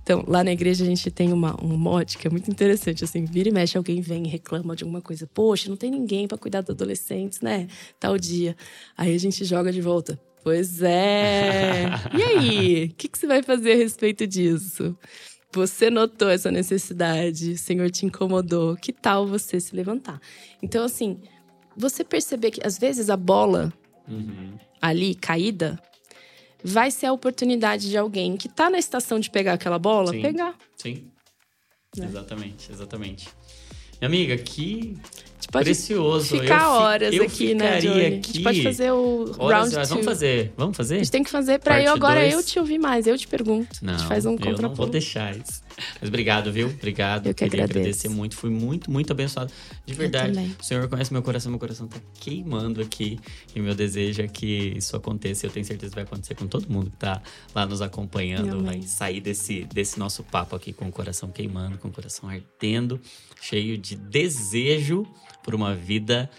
Então, 0.04 0.22
lá 0.28 0.43
na 0.43 0.51
igreja 0.51 0.84
a 0.84 0.88
gente 0.88 1.10
tem 1.10 1.32
uma, 1.32 1.56
um 1.64 1.78
mote 1.78 2.18
que 2.18 2.28
é 2.28 2.30
muito 2.30 2.51
interessante, 2.51 3.06
assim, 3.06 3.24
vira 3.24 3.47
e 3.47 3.51
mexe, 3.54 3.78
alguém 3.78 4.01
vem 4.01 4.26
e 4.26 4.28
reclama 4.28 4.76
de 4.76 4.84
alguma 4.84 5.01
coisa. 5.01 5.26
Poxa, 5.34 5.70
não 5.70 5.78
tem 5.78 5.89
ninguém 5.89 6.28
para 6.28 6.38
cuidar 6.38 6.60
dos 6.60 6.72
adolescentes, 6.72 7.39
né? 7.39 7.68
Tal 8.01 8.18
dia. 8.18 8.56
Aí 8.97 9.16
a 9.16 9.18
gente 9.18 9.45
joga 9.45 9.72
de 9.72 9.82
volta. 9.82 10.20
Pois 10.43 10.82
é. 10.82 11.86
E 12.14 12.22
aí? 12.22 12.86
O 12.86 12.95
que, 12.95 13.08
que 13.08 13.18
você 13.18 13.26
vai 13.26 13.41
fazer 13.41 13.72
a 13.72 13.76
respeito 13.78 14.28
disso? 14.28 14.97
Você 15.54 15.89
notou 15.89 16.30
essa 16.30 16.51
necessidade, 16.51 17.51
o 17.51 17.58
Senhor 17.58 17.89
te 17.89 18.06
incomodou. 18.06 18.76
Que 18.76 18.91
tal 18.91 19.26
você 19.26 19.58
se 19.58 19.74
levantar? 19.74 20.20
Então, 20.62 20.84
assim, 20.84 21.18
você 21.78 22.04
perceber 22.04 22.51
que 22.51 22.66
às 22.66 22.78
vezes 22.78 23.10
a 23.10 23.16
bola 23.16 23.72
uhum. 24.06 24.58
ali 24.82 25.16
caída 25.16 25.80
vai 26.64 26.89
ser 26.89 27.07
a 27.07 27.14
oportunidade 27.14 27.89
de 27.89 27.97
alguém 27.97 28.38
que 28.38 28.47
tá 28.47 28.70
na 28.70 28.78
estação 28.78 29.20
de 29.20 29.30
pegar 29.30 29.53
aquela 29.53 29.78
bola, 29.78 30.11
sim, 30.11 30.22
pegar. 30.22 30.55
Sim. 30.78 31.05
Né? 31.97 32.05
Exatamente, 32.05 32.72
exatamente. 32.72 33.30
Minha 33.99 34.07
amiga, 34.07 34.38
que 34.38 34.97
pode 35.48 35.66
Precioso. 35.66 36.39
ficar 36.39 36.64
eu 36.64 36.70
horas 36.70 37.14
eu 37.14 37.24
aqui, 37.24 37.54
né, 37.54 37.80
Johnny? 37.80 38.06
Aqui. 38.06 38.14
A 38.14 38.34
gente 38.34 38.44
pode 38.44 38.64
fazer 38.64 38.91
o 38.91 39.26
round 39.32 39.72
two. 39.76 39.86
Vamos 39.86 40.06
fazer, 40.06 40.54
vamos 40.58 40.78
fazer? 40.78 40.96
A 40.96 40.98
gente 41.00 41.12
tem 41.12 41.24
que 41.24 41.30
fazer 41.30 41.60
pra 41.60 41.76
Parte 41.76 41.88
eu 41.88 41.94
agora 41.94 42.20
dois. 42.22 42.34
eu 42.34 42.44
te 42.44 42.60
ouvir 42.60 42.78
mais, 42.78 43.08
eu 43.08 43.18
te 43.18 43.28
pergunto. 43.28 43.78
Não, 43.82 43.94
a 43.94 43.98
gente 43.98 44.08
faz 44.08 44.26
um 44.26 44.38
eu 44.44 44.58
não 44.62 44.74
vou 44.74 44.88
deixar 44.88 45.36
isso. 45.36 45.64
Mas 46.00 46.08
obrigado, 46.08 46.52
viu? 46.52 46.68
Obrigado. 46.68 47.28
Eu 47.28 47.34
que 47.34 47.44
Queria 47.44 47.64
agradeço. 47.64 47.80
agradecer 47.80 48.10
muito. 48.10 48.36
Fui 48.36 48.50
muito, 48.50 48.91
muito 48.91 49.12
abençoado. 49.12 49.52
De 49.86 49.94
verdade. 49.94 50.56
O 50.60 50.64
Senhor 50.64 50.88
conhece 50.88 51.12
meu 51.12 51.22
coração. 51.24 51.52
Meu 51.52 51.60
coração 51.60 51.88
tá 51.88 51.98
queimando 52.20 52.82
aqui. 52.82 53.20
E 53.56 53.60
meu 53.60 53.74
desejo 53.74 54.22
é 54.22 54.28
que 54.28 54.74
isso 54.76 54.96
aconteça. 54.96 55.46
Eu 55.46 55.50
tenho 55.50 55.66
certeza 55.66 55.91
que 55.91 55.96
vai 55.96 56.04
acontecer 56.04 56.36
com 56.36 56.48
todo 56.48 56.68
mundo 56.70 56.91
que 56.91 56.98
tá 56.98 57.22
lá 57.56 57.66
nos 57.66 57.82
acompanhando. 57.82 58.64
Vai 58.64 58.82
sair 58.84 59.20
desse, 59.20 59.64
desse 59.66 59.98
nosso 60.00 60.24
papo 60.24 60.56
aqui 60.56 60.74
com 60.74 60.86
o 60.88 60.91
coração 60.91 61.30
queimando, 61.30 61.78
com 61.78 61.88
o 61.88 61.91
coração 61.91 62.30
ardendo, 62.30 63.00
cheio 63.41 63.78
de 63.78 63.96
desejo 63.96 65.06
por 65.44 65.54
uma 65.54 65.76
vida 65.76 66.30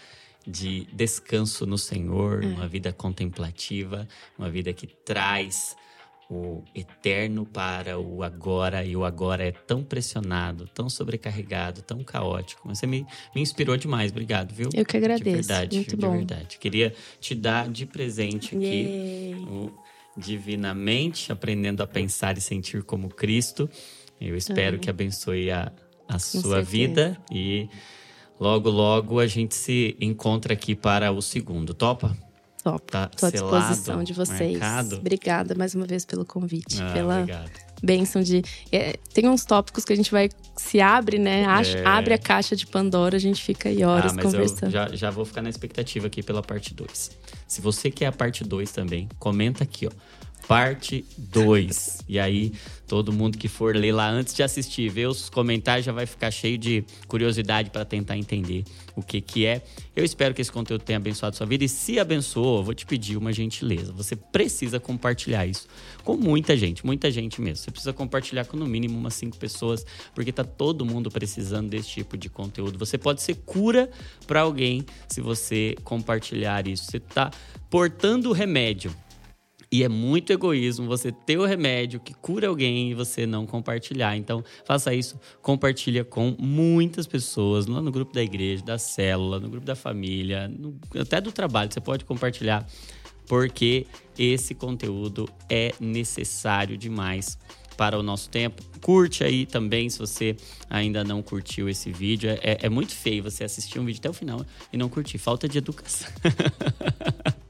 de 0.47 0.87
descanso 0.93 1.65
no 1.65 1.77
Senhor, 1.77 2.43
é. 2.43 2.47
uma 2.47 2.67
vida 2.67 2.93
contemplativa, 2.93 4.07
uma 4.37 4.49
vida 4.49 4.71
que 4.73 4.87
traz 4.87 5.75
o 6.29 6.63
eterno 6.73 7.45
para 7.45 7.99
o 7.99 8.23
agora 8.23 8.83
e 8.83 8.95
o 8.95 9.05
agora 9.05 9.43
é 9.43 9.51
tão 9.51 9.83
pressionado, 9.83 10.67
tão 10.73 10.89
sobrecarregado, 10.89 11.83
tão 11.83 12.03
caótico. 12.03 12.67
Você 12.67 12.87
me, 12.87 13.05
me 13.33 13.41
inspirou 13.41 13.77
demais, 13.77 14.11
obrigado, 14.11 14.51
viu? 14.53 14.69
Eu 14.73 14.85
que 14.85 14.97
agradeço. 14.97 15.23
De 15.23 15.31
verdade, 15.31 15.77
Muito 15.77 15.89
de 15.89 15.95
bom. 15.95 16.17
verdade. 16.17 16.57
Queria 16.57 16.93
te 17.19 17.35
dar 17.35 17.69
de 17.69 17.85
presente 17.85 18.55
aqui 18.55 19.35
o 19.47 19.71
Divinamente, 20.17 21.29
aprendendo 21.29 21.83
a 21.83 21.87
pensar 21.87 22.37
e 22.37 22.41
sentir 22.41 22.83
como 22.83 23.09
Cristo. 23.09 23.69
Eu 24.19 24.37
espero 24.37 24.79
que 24.79 24.89
abençoe 24.89 25.51
a, 25.51 25.73
a 26.07 26.17
sua 26.19 26.61
vida 26.61 27.17
e 27.29 27.67
logo, 28.39 28.69
logo 28.69 29.19
a 29.19 29.27
gente 29.27 29.55
se 29.55 29.95
encontra 29.99 30.53
aqui 30.53 30.75
para 30.75 31.11
o 31.11 31.21
segundo. 31.21 31.73
Topa? 31.73 32.15
Top. 32.65 32.91
Tá 32.91 33.07
Tô 33.07 33.27
à 33.27 33.29
disposição 33.29 34.03
de 34.03 34.11
vocês. 34.11 34.57
Marcado. 34.57 34.95
Obrigada 34.95 35.53
mais 35.53 35.75
uma 35.75 35.85
vez 35.85 36.03
pelo 36.03 36.25
convite, 36.25 36.81
ah, 36.81 36.93
pela 36.93 37.19
obrigado. 37.19 37.51
bênção 37.83 38.23
de. 38.23 38.41
É, 38.71 38.97
tem 39.13 39.29
uns 39.29 39.45
tópicos 39.45 39.85
que 39.85 39.93
a 39.93 39.95
gente 39.95 40.09
vai. 40.09 40.29
Se 40.57 40.81
abre, 40.81 41.19
né? 41.19 41.43
é. 41.43 41.85
Abre 41.85 42.15
a 42.15 42.17
caixa 42.17 42.55
de 42.55 42.65
Pandora, 42.65 43.17
a 43.17 43.19
gente 43.19 43.43
fica 43.43 43.69
aí 43.69 43.83
horas 43.83 44.17
ah, 44.17 44.21
conversando. 44.21 44.71
Já, 44.71 44.87
já 44.87 45.11
vou 45.11 45.25
ficar 45.25 45.43
na 45.43 45.49
expectativa 45.49 46.07
aqui 46.07 46.23
pela 46.23 46.41
parte 46.41 46.73
2. 46.73 47.11
Se 47.47 47.61
você 47.61 47.91
quer 47.91 48.07
a 48.07 48.11
parte 48.11 48.43
2 48.43 48.71
também, 48.71 49.07
comenta 49.19 49.63
aqui, 49.63 49.85
ó. 49.85 49.91
Parte 50.47 51.05
2. 51.17 52.03
E 52.07 52.19
aí, 52.19 52.53
todo 52.87 53.11
mundo 53.11 53.37
que 53.37 53.47
for 53.47 53.75
ler 53.75 53.91
lá 53.91 54.09
antes 54.09 54.33
de 54.33 54.43
assistir, 54.43 54.89
ver 54.89 55.07
os 55.07 55.29
comentários, 55.29 55.85
já 55.85 55.91
vai 55.91 56.05
ficar 56.05 56.29
cheio 56.31 56.57
de 56.57 56.83
curiosidade 57.07 57.69
para 57.69 57.83
tentar 57.83 58.17
entender 58.17 58.63
o 58.95 59.01
que, 59.01 59.21
que 59.21 59.45
é. 59.45 59.63
Eu 59.95 60.05
espero 60.05 60.33
que 60.33 60.41
esse 60.41 60.51
conteúdo 60.51 60.81
tenha 60.81 60.97
abençoado 60.97 61.35
sua 61.35 61.45
vida. 61.45 61.63
E 61.63 61.69
se 61.69 61.99
abençoou, 61.99 62.63
vou 62.63 62.73
te 62.73 62.85
pedir 62.85 63.17
uma 63.17 63.33
gentileza. 63.33 63.91
Você 63.93 64.15
precisa 64.15 64.79
compartilhar 64.79 65.45
isso 65.45 65.67
com 66.03 66.15
muita 66.15 66.55
gente, 66.55 66.85
muita 66.85 67.09
gente 67.09 67.41
mesmo. 67.41 67.57
Você 67.57 67.71
precisa 67.71 67.93
compartilhar 67.93 68.45
com 68.45 68.55
no 68.55 68.67
mínimo 68.67 68.97
umas 68.97 69.15
cinco 69.15 69.37
pessoas, 69.37 69.85
porque 70.13 70.31
tá 70.31 70.43
todo 70.43 70.85
mundo 70.85 71.09
precisando 71.09 71.69
desse 71.69 71.89
tipo 71.89 72.15
de 72.15 72.29
conteúdo. 72.29 72.77
Você 72.77 72.97
pode 72.97 73.21
ser 73.21 73.35
cura 73.45 73.89
para 74.27 74.41
alguém 74.41 74.85
se 75.07 75.21
você 75.21 75.75
compartilhar 75.83 76.67
isso. 76.67 76.85
Você 76.85 76.99
tá 76.99 77.31
portando 77.69 78.31
remédio 78.31 78.95
e 79.75 79.83
é 79.83 79.89
muito 79.89 80.31
egoísmo 80.31 80.87
você 80.87 81.11
ter 81.11 81.37
o 81.37 81.45
remédio 81.45 81.99
que 81.99 82.13
cura 82.13 82.47
alguém 82.47 82.91
e 82.91 82.93
você 82.93 83.25
não 83.25 83.45
compartilhar. 83.45 84.15
Então, 84.15 84.41
faça 84.63 84.93
isso, 84.93 85.19
compartilha 85.41 86.05
com 86.05 86.33
muitas 86.39 87.05
pessoas, 87.05 87.65
lá 87.67 87.81
no 87.81 87.91
grupo 87.91 88.13
da 88.13 88.23
igreja, 88.23 88.63
da 88.63 88.77
célula, 88.77 89.37
no 89.37 89.49
grupo 89.49 89.65
da 89.65 89.75
família, 89.75 90.47
no, 90.47 90.79
até 90.97 91.19
do 91.19 91.29
trabalho. 91.29 91.73
Você 91.73 91.81
pode 91.81 92.05
compartilhar, 92.05 92.65
porque 93.27 93.85
esse 94.17 94.55
conteúdo 94.55 95.27
é 95.49 95.73
necessário 95.77 96.77
demais 96.77 97.37
para 97.75 97.99
o 97.99 98.01
nosso 98.01 98.29
tempo. 98.29 98.63
Curte 98.79 99.25
aí 99.25 99.45
também, 99.45 99.89
se 99.89 99.99
você 99.99 100.37
ainda 100.69 101.03
não 101.03 101.21
curtiu 101.21 101.67
esse 101.67 101.91
vídeo. 101.91 102.29
É, 102.29 102.59
é 102.61 102.69
muito 102.69 102.93
feio 102.93 103.23
você 103.23 103.43
assistir 103.43 103.77
um 103.77 103.83
vídeo 103.83 103.99
até 103.99 104.09
o 104.09 104.13
final 104.13 104.45
e 104.71 104.77
não 104.77 104.87
curtir. 104.87 105.17
Falta 105.17 105.49
de 105.49 105.57
educação. 105.57 106.09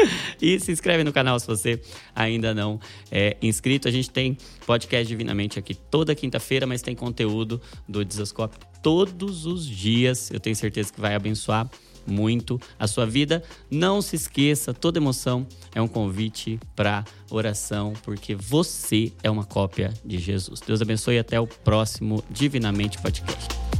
e 0.40 0.58
se 0.60 0.72
inscreve 0.72 1.04
no 1.04 1.12
canal 1.12 1.38
se 1.38 1.46
você 1.46 1.80
ainda 2.14 2.54
não 2.54 2.80
é 3.10 3.36
inscrito. 3.42 3.88
A 3.88 3.90
gente 3.90 4.10
tem 4.10 4.36
podcast 4.66 5.06
Divinamente 5.06 5.58
aqui 5.58 5.74
toda 5.74 6.14
quinta-feira, 6.14 6.66
mas 6.66 6.82
tem 6.82 6.94
conteúdo 6.94 7.60
do 7.88 8.04
Desascope 8.04 8.56
todos 8.82 9.46
os 9.46 9.66
dias. 9.66 10.30
Eu 10.30 10.40
tenho 10.40 10.56
certeza 10.56 10.92
que 10.92 11.00
vai 11.00 11.14
abençoar 11.14 11.68
muito 12.06 12.60
a 12.78 12.86
sua 12.86 13.04
vida. 13.04 13.42
Não 13.70 14.00
se 14.00 14.16
esqueça, 14.16 14.72
toda 14.72 14.98
emoção 14.98 15.46
é 15.74 15.82
um 15.82 15.88
convite 15.88 16.58
para 16.74 17.04
oração, 17.30 17.92
porque 18.04 18.34
você 18.34 19.12
é 19.22 19.30
uma 19.30 19.44
cópia 19.44 19.92
de 20.04 20.18
Jesus. 20.18 20.60
Deus 20.60 20.80
abençoe 20.80 21.16
e 21.16 21.18
até 21.18 21.40
o 21.40 21.46
próximo 21.46 22.22
Divinamente 22.30 22.98
Podcast. 22.98 23.75